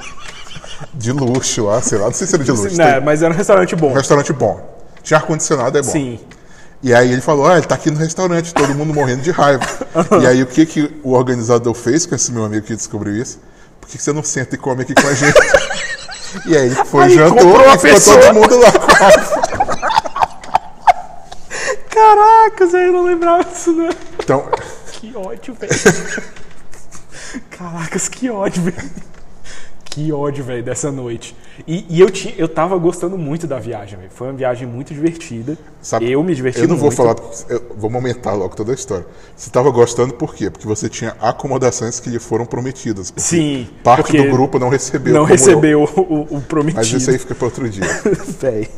de 0.94 1.12
luxo 1.12 1.64
lá, 1.66 1.80
sei 1.82 1.98
lá, 1.98 2.06
não 2.06 2.12
sei 2.12 2.26
se 2.26 2.34
era 2.34 2.44
de 2.44 2.50
luxo. 2.50 2.76
Não, 2.76 2.84
tem- 2.92 3.00
mas 3.00 3.22
era 3.22 3.32
um 3.32 3.36
restaurante 3.36 3.74
bom. 3.76 3.90
Um 3.90 3.94
restaurante 3.94 4.32
bom. 4.32 4.78
Tinha 5.02 5.18
ar-condicionado, 5.18 5.78
é 5.78 5.82
bom. 5.82 5.90
Sim. 5.90 6.20
E 6.82 6.94
aí 6.94 7.12
ele 7.12 7.20
falou, 7.20 7.46
ah, 7.46 7.58
ele 7.58 7.66
tá 7.66 7.74
aqui 7.74 7.90
no 7.90 7.98
restaurante, 7.98 8.54
todo 8.54 8.74
mundo 8.74 8.94
morrendo 8.94 9.22
de 9.22 9.30
raiva. 9.30 9.64
e 10.22 10.26
aí 10.26 10.42
o 10.42 10.46
que, 10.46 10.64
que 10.64 11.00
o 11.02 11.12
organizador 11.12 11.74
fez 11.74 12.06
com 12.06 12.14
esse 12.14 12.32
meu 12.32 12.44
amigo 12.44 12.66
que 12.66 12.74
descobriu 12.74 13.14
isso? 13.16 13.38
Por 13.80 13.88
que, 13.88 13.98
que 13.98 14.02
você 14.02 14.12
não 14.12 14.22
senta 14.22 14.54
e 14.54 14.58
come 14.58 14.82
aqui 14.82 14.94
com 14.94 15.06
a 15.06 15.14
gente? 15.14 15.38
e 16.46 16.56
aí 16.56 16.66
ele 16.66 16.74
foi, 16.86 17.04
Aí 17.04 17.14
jantou 17.14 17.60
e 17.74 17.78
ficou 17.78 18.00
todo 18.00 18.34
mundo 18.34 18.58
lá 18.60 18.72
com 18.72 18.92
raiva. 18.92 19.40
Caracas, 21.90 22.72
eu 22.74 22.92
não 22.92 23.04
lembrava 23.04 23.44
disso, 23.44 23.72
não. 23.72 23.90
Então, 24.30 24.48
Que 24.92 25.16
ódio, 25.16 25.54
velho. 25.54 25.72
Caracas, 27.50 28.08
que 28.08 28.30
ódio, 28.30 28.62
velho. 28.62 28.90
Que 29.84 30.12
ódio, 30.12 30.44
velho, 30.44 30.62
dessa 30.62 30.92
noite. 30.92 31.34
E, 31.66 31.84
e 31.88 32.00
eu, 32.00 32.08
tinha, 32.10 32.32
eu 32.38 32.48
tava 32.48 32.76
gostando 32.78 33.18
muito 33.18 33.44
da 33.46 33.58
viagem, 33.58 33.98
velho. 33.98 34.10
Foi 34.14 34.28
uma 34.28 34.34
viagem 34.36 34.66
muito 34.68 34.94
divertida. 34.94 35.58
Sabe, 35.82 36.08
eu 36.10 36.22
me 36.22 36.32
diverti 36.32 36.60
Eu 36.60 36.68
não 36.68 36.76
vou 36.76 36.86
muito. 36.86 36.96
falar, 36.96 37.16
eu 37.48 37.74
vou 37.76 37.92
aumentar 37.92 38.34
logo 38.34 38.54
toda 38.54 38.70
a 38.70 38.74
história. 38.74 39.04
Você 39.36 39.48
estava 39.48 39.68
gostando 39.70 40.14
por 40.14 40.32
quê? 40.32 40.48
Porque 40.48 40.66
você 40.66 40.88
tinha 40.88 41.16
acomodações 41.20 41.98
que 41.98 42.08
lhe 42.08 42.20
foram 42.20 42.46
prometidas. 42.46 43.12
Sim, 43.16 43.68
Parte 43.82 44.16
do 44.16 44.30
grupo 44.30 44.60
não 44.60 44.68
recebeu. 44.68 45.12
Não 45.12 45.22
como 45.22 45.32
eu. 45.32 45.36
recebeu 45.36 45.82
o, 45.82 46.36
o- 46.36 46.40
prometido. 46.42 46.78
Mas 46.78 46.92
isso 46.92 47.10
aí 47.10 47.18
fica 47.18 47.34
para 47.34 47.46
outro 47.46 47.68
dia. 47.68 47.82
Véi. 48.40 48.68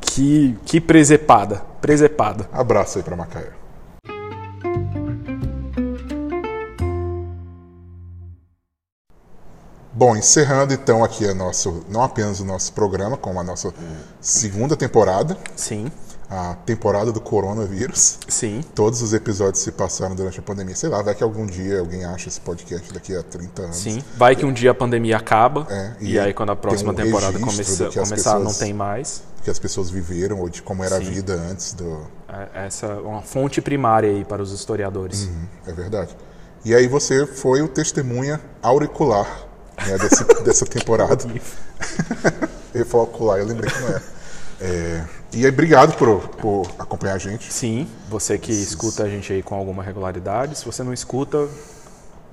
Que, 0.00 0.56
que 0.64 0.80
presepada. 0.80 1.62
Presepada. 1.80 2.48
Abraço 2.52 2.98
aí 2.98 3.04
para 3.04 3.14
Macaé. 3.14 3.50
Bom, 9.92 10.16
encerrando 10.16 10.72
então 10.72 11.02
aqui 11.02 11.26
a 11.28 11.34
nosso, 11.34 11.84
não 11.88 12.02
apenas 12.02 12.38
o 12.40 12.44
nosso 12.44 12.72
programa, 12.72 13.16
como 13.16 13.40
a 13.40 13.42
nossa 13.42 13.74
segunda 14.20 14.76
temporada, 14.76 15.36
Sim, 15.56 15.90
a 16.30 16.54
temporada 16.64 17.10
do 17.10 17.20
coronavírus. 17.20 18.18
sim. 18.28 18.60
Todos 18.72 19.02
os 19.02 19.12
episódios 19.12 19.64
se 19.64 19.72
passaram 19.72 20.14
durante 20.14 20.38
a 20.38 20.42
pandemia. 20.42 20.76
Sei 20.76 20.88
lá, 20.88 21.02
vai 21.02 21.12
que 21.12 21.24
algum 21.24 21.44
dia 21.44 21.80
alguém 21.80 22.04
acha 22.04 22.28
esse 22.28 22.40
podcast 22.40 22.92
daqui 22.94 23.16
a 23.16 23.22
30 23.24 23.62
anos. 23.62 23.76
Sim. 23.76 24.04
Vai 24.16 24.36
que 24.36 24.46
um 24.46 24.52
dia 24.52 24.70
a 24.70 24.74
pandemia 24.74 25.16
acaba. 25.16 25.66
É, 25.68 25.92
e, 26.00 26.12
e 26.12 26.18
aí, 26.20 26.32
quando 26.32 26.50
a 26.50 26.56
próxima 26.56 26.92
um 26.92 26.94
temporada 26.94 27.36
começa- 27.40 27.88
começar, 27.90 28.34
não 28.34 28.44
pessoas- 28.46 28.58
tem 28.58 28.72
mais. 28.72 29.22
Que 29.42 29.50
as 29.50 29.58
pessoas 29.58 29.90
viveram 29.90 30.38
ou 30.38 30.48
de 30.48 30.62
como 30.62 30.84
era 30.84 30.98
a 30.98 31.00
Sim. 31.00 31.10
vida 31.10 31.32
antes 31.34 31.72
do. 31.72 32.06
É- 32.28 32.66
Essa 32.66 32.86
é 32.86 32.94
uma 33.00 33.22
fonte 33.22 33.60
primária 33.60 34.08
aí 34.08 34.24
para 34.24 34.40
os 34.40 34.52
historiadores. 34.52 35.28
É 35.66 35.72
verdade. 35.72 36.16
E 36.64 36.74
aí 36.74 36.86
você 36.86 37.26
foi 37.26 37.60
o 37.62 37.66
testemunha 37.66 38.38
auricular 38.62 39.46
né, 39.86 39.98
desse- 39.98 40.24
dessa 40.42 40.66
temporada. 40.66 41.24
eu 42.74 42.80
ia 42.80 42.86
falar 42.86 43.04
ocular, 43.04 43.38
eu 43.38 43.46
lembrei 43.46 43.70
que 43.70 43.80
não 43.80 43.88
era. 43.88 44.02
É, 44.62 45.04
e 45.32 45.44
aí, 45.46 45.50
obrigado 45.50 45.96
por, 45.96 46.28
por 46.36 46.70
acompanhar 46.78 47.14
a 47.14 47.18
gente. 47.18 47.50
Sim, 47.52 47.88
você 48.10 48.36
que 48.36 48.52
escuta 48.52 49.04
a 49.04 49.08
gente 49.08 49.32
aí 49.32 49.42
com 49.42 49.54
alguma 49.54 49.82
regularidade. 49.82 50.58
Se 50.58 50.66
você 50.66 50.82
não 50.82 50.92
escuta, 50.92 51.48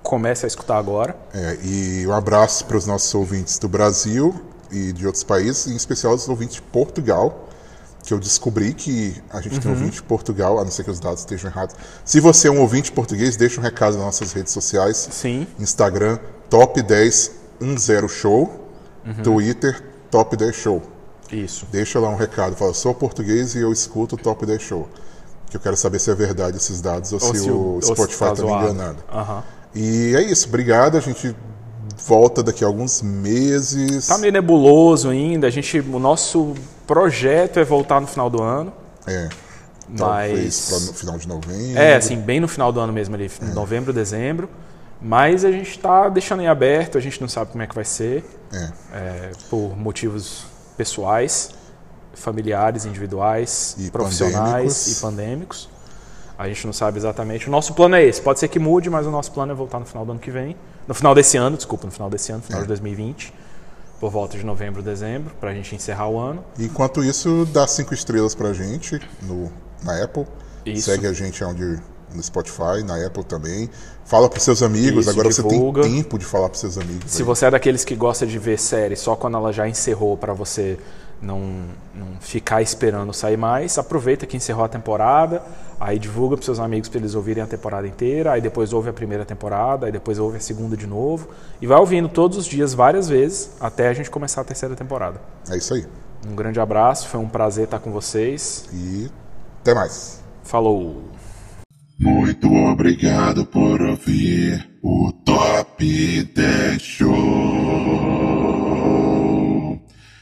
comece 0.03 0.45
a 0.45 0.47
escutar 0.47 0.77
agora. 0.77 1.15
É, 1.33 1.57
e 1.63 2.05
um 2.05 2.11
abraço 2.13 2.65
para 2.65 2.75
os 2.77 2.85
nossos 2.85 3.13
ouvintes 3.15 3.57
do 3.59 3.69
Brasil 3.69 4.35
e 4.69 4.91
de 4.91 5.05
outros 5.05 5.23
países, 5.23 5.67
em 5.67 5.75
especial 5.75 6.13
os 6.13 6.27
ouvintes 6.27 6.55
de 6.55 6.61
Portugal, 6.63 7.47
que 8.03 8.13
eu 8.13 8.19
descobri 8.19 8.73
que 8.73 9.21
a 9.29 9.39
gente 9.41 9.59
tem 9.59 9.71
ouvinte 9.71 9.95
de 9.97 10.03
Portugal, 10.03 10.59
a 10.59 10.63
não 10.63 10.71
ser 10.71 10.83
que 10.83 10.91
os 10.91 10.99
dados 10.99 11.19
estejam 11.21 11.49
errados. 11.49 11.75
Se 12.03 12.19
você 12.19 12.47
é 12.47 12.51
um 12.51 12.59
ouvinte 12.59 12.91
português, 12.91 13.37
deixa 13.37 13.59
um 13.59 13.63
recado 13.63 13.93
nas 13.95 14.05
nossas 14.05 14.33
redes 14.33 14.51
sociais. 14.51 15.07
Sim. 15.11 15.47
Instagram, 15.59 16.19
Top 16.49 16.81
10 16.81 17.31
10 17.59 18.11
Show. 18.11 18.63
Twitter, 19.23 19.81
Top 20.11 20.35
10 20.35 20.55
Show. 20.55 20.81
Isso. 21.31 21.65
Deixa 21.71 21.99
lá 21.99 22.09
um 22.09 22.15
recado. 22.15 22.55
Fala, 22.55 22.73
sou 22.73 22.93
português 22.93 23.55
e 23.55 23.59
eu 23.59 23.71
escuto 23.71 24.15
o 24.15 24.17
Top 24.17 24.45
10 24.45 24.61
Show. 24.61 24.87
Que 25.49 25.55
eu 25.57 25.61
quero 25.61 25.77
saber 25.77 25.99
se 25.99 26.11
é 26.11 26.15
verdade 26.15 26.57
esses 26.57 26.81
dados 26.81 27.11
ou, 27.13 27.19
Ou 27.21 27.35
se, 27.35 27.49
o 27.49 27.75
o- 27.77 27.81
Spotify 27.81 28.19
tá 28.19 28.35
tá 28.35 28.43
me 28.43 28.49
enganando. 28.51 28.97
Aham. 29.11 29.43
E 29.73 30.13
é 30.15 30.21
isso. 30.21 30.47
Obrigado. 30.47 30.97
A 30.97 30.99
gente 30.99 31.33
volta 32.05 32.43
daqui 32.43 32.63
a 32.63 32.67
alguns 32.67 33.01
meses. 33.01 34.07
Tá 34.07 34.17
meio 34.17 34.33
nebuloso 34.33 35.09
ainda. 35.09 35.47
A 35.47 35.49
gente, 35.49 35.79
o 35.79 35.99
nosso 35.99 36.53
projeto 36.85 37.59
é 37.59 37.63
voltar 37.63 38.01
no 38.01 38.07
final 38.07 38.29
do 38.29 38.41
ano. 38.41 38.73
É. 39.05 39.29
Talvez 39.95 40.43
Mas- 40.43 40.69
para 40.69 40.79
no 40.87 40.93
final 40.93 41.17
de 41.17 41.27
novembro. 41.29 41.79
É, 41.81 41.95
assim, 41.95 42.17
bem 42.17 42.41
no 42.41 42.47
final 42.49 42.73
do 42.73 42.79
ano 42.81 42.91
mesmo 42.91 43.15
ali, 43.15 43.31
novembro, 43.53 43.93
dezembro. 43.93 44.49
Mas 45.01 45.45
a 45.45 45.51
gente 45.51 45.77
tá 45.79 46.09
deixando 46.09 46.41
em 46.41 46.47
aberto, 46.47 46.97
a 46.97 47.01
gente 47.01 47.21
não 47.21 47.27
sabe 47.27 47.51
como 47.51 47.63
é 47.63 47.67
que 47.67 47.75
vai 47.75 47.85
ser, 47.85 48.23
É. 48.51 48.71
é, 48.93 49.31
por 49.49 49.77
motivos 49.77 50.45
pessoais, 50.75 51.51
familiares, 52.13 52.85
individuais, 52.85 53.75
E 53.77 53.91
profissionais 53.91 54.43
pandêmicos. 54.53 54.87
e 54.97 55.01
pandêmicos. 55.01 55.69
A 56.37 56.47
gente 56.47 56.65
não 56.65 56.73
sabe 56.73 56.97
exatamente. 56.97 57.47
O 57.47 57.51
nosso 57.51 57.73
plano 57.73 57.95
é 57.95 58.03
esse. 58.03 58.21
Pode 58.21 58.39
ser 58.39 58.47
que 58.47 58.59
mude, 58.59 58.89
mas 58.89 59.07
o 59.07 59.11
nosso 59.11 59.31
plano 59.31 59.51
é 59.51 59.55
voltar 59.55 59.79
no 59.79 59.85
final 59.85 60.05
do 60.05 60.11
ano 60.11 60.19
que 60.19 60.29
vem. 60.31 60.55
No 60.87 60.93
final 60.93 61.13
desse 61.15 61.35
ano, 61.37 61.57
desculpa, 61.57 61.85
no 61.85 61.91
final 61.91 62.09
desse 62.09 62.31
ano, 62.31 62.41
final 62.43 62.59
É. 62.59 62.63
de 62.63 62.67
2020. 62.67 63.33
Por 63.99 64.11
volta 64.11 64.37
de 64.37 64.45
novembro, 64.45 64.83
dezembro, 64.83 65.33
pra 65.39 65.51
gente 65.53 65.73
encerrar 65.75 66.07
o 66.09 66.19
ano. 66.19 66.43
Enquanto 66.59 67.03
isso, 67.03 67.47
dá 67.51 67.65
cinco 67.65 67.93
estrelas 67.93 68.35
pra 68.35 68.53
gente 68.53 68.99
no, 69.23 69.51
na 69.83 70.03
Apple. 70.03 70.27
Isso. 70.63 70.83
Segue 70.91 71.07
a 71.07 71.13
gente 71.13 71.43
onde 71.43 71.79
no 72.17 72.23
Spotify, 72.23 72.83
na 72.85 73.05
Apple 73.05 73.23
também. 73.23 73.69
Fala 74.03 74.29
pros 74.29 74.43
seus 74.43 74.61
amigos, 74.61 75.05
Isso, 75.05 75.09
agora 75.09 75.29
divulga. 75.29 75.83
você 75.83 75.89
tem 75.89 76.01
tempo 76.01 76.17
de 76.17 76.25
falar 76.25 76.49
pros 76.49 76.61
seus 76.61 76.77
amigos. 76.77 77.11
Se 77.11 77.21
aí. 77.21 77.25
você 77.25 77.45
é 77.45 77.51
daqueles 77.51 77.85
que 77.85 77.95
gosta 77.95 78.25
de 78.25 78.37
ver 78.37 78.59
série 78.59 78.95
só 78.95 79.15
quando 79.15 79.37
ela 79.37 79.53
já 79.53 79.67
encerrou 79.67 80.17
pra 80.17 80.33
você 80.33 80.77
não, 81.21 81.39
não 81.93 82.19
ficar 82.19 82.61
esperando 82.61 83.13
sair 83.13 83.37
mais, 83.37 83.77
aproveita 83.77 84.25
que 84.25 84.37
encerrou 84.37 84.63
a 84.63 84.67
temporada, 84.67 85.41
aí 85.79 85.97
divulga 85.97 86.35
pros 86.35 86.45
seus 86.45 86.59
amigos 86.59 86.89
para 86.89 86.99
eles 86.99 87.15
ouvirem 87.15 87.43
a 87.43 87.47
temporada 87.47 87.87
inteira, 87.87 88.33
aí 88.33 88.41
depois 88.41 88.71
ouve 88.73 88.89
a 88.89 88.93
primeira 88.93 89.25
temporada, 89.25 89.85
aí 89.85 89.91
depois 89.91 90.19
ouve 90.19 90.37
a 90.37 90.39
segunda 90.39 90.77
de 90.77 90.87
novo 90.87 91.29
e 91.61 91.67
vai 91.67 91.79
ouvindo 91.79 92.07
todos 92.07 92.37
os 92.37 92.45
dias 92.45 92.73
várias 92.73 93.09
vezes 93.09 93.51
até 93.59 93.87
a 93.87 93.93
gente 93.93 94.09
começar 94.09 94.41
a 94.41 94.43
terceira 94.43 94.75
temporada. 94.75 95.19
É 95.49 95.57
isso 95.57 95.73
aí. 95.73 95.85
Um 96.27 96.35
grande 96.35 96.59
abraço, 96.59 97.07
foi 97.07 97.19
um 97.19 97.27
prazer 97.29 97.65
estar 97.65 97.79
com 97.79 97.91
vocês. 97.91 98.65
E 98.73 99.09
até 99.61 99.73
mais. 99.73 100.21
Falou. 100.43 101.03
Muito 101.99 102.53
obrigado 102.53 103.43
por 103.45 103.81
ouvir 103.81 104.69
o 104.83 105.11
Top 105.25 105.83
10 105.83 106.79
Show. 106.79 107.11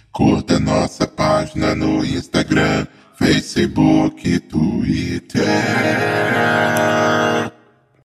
Curta 0.10 0.58
nossa 0.58 1.06
página 1.06 1.76
no 1.76 2.06
Instagram, 2.06 2.88
Facebook, 3.18 4.40
Twitter. 4.40 5.44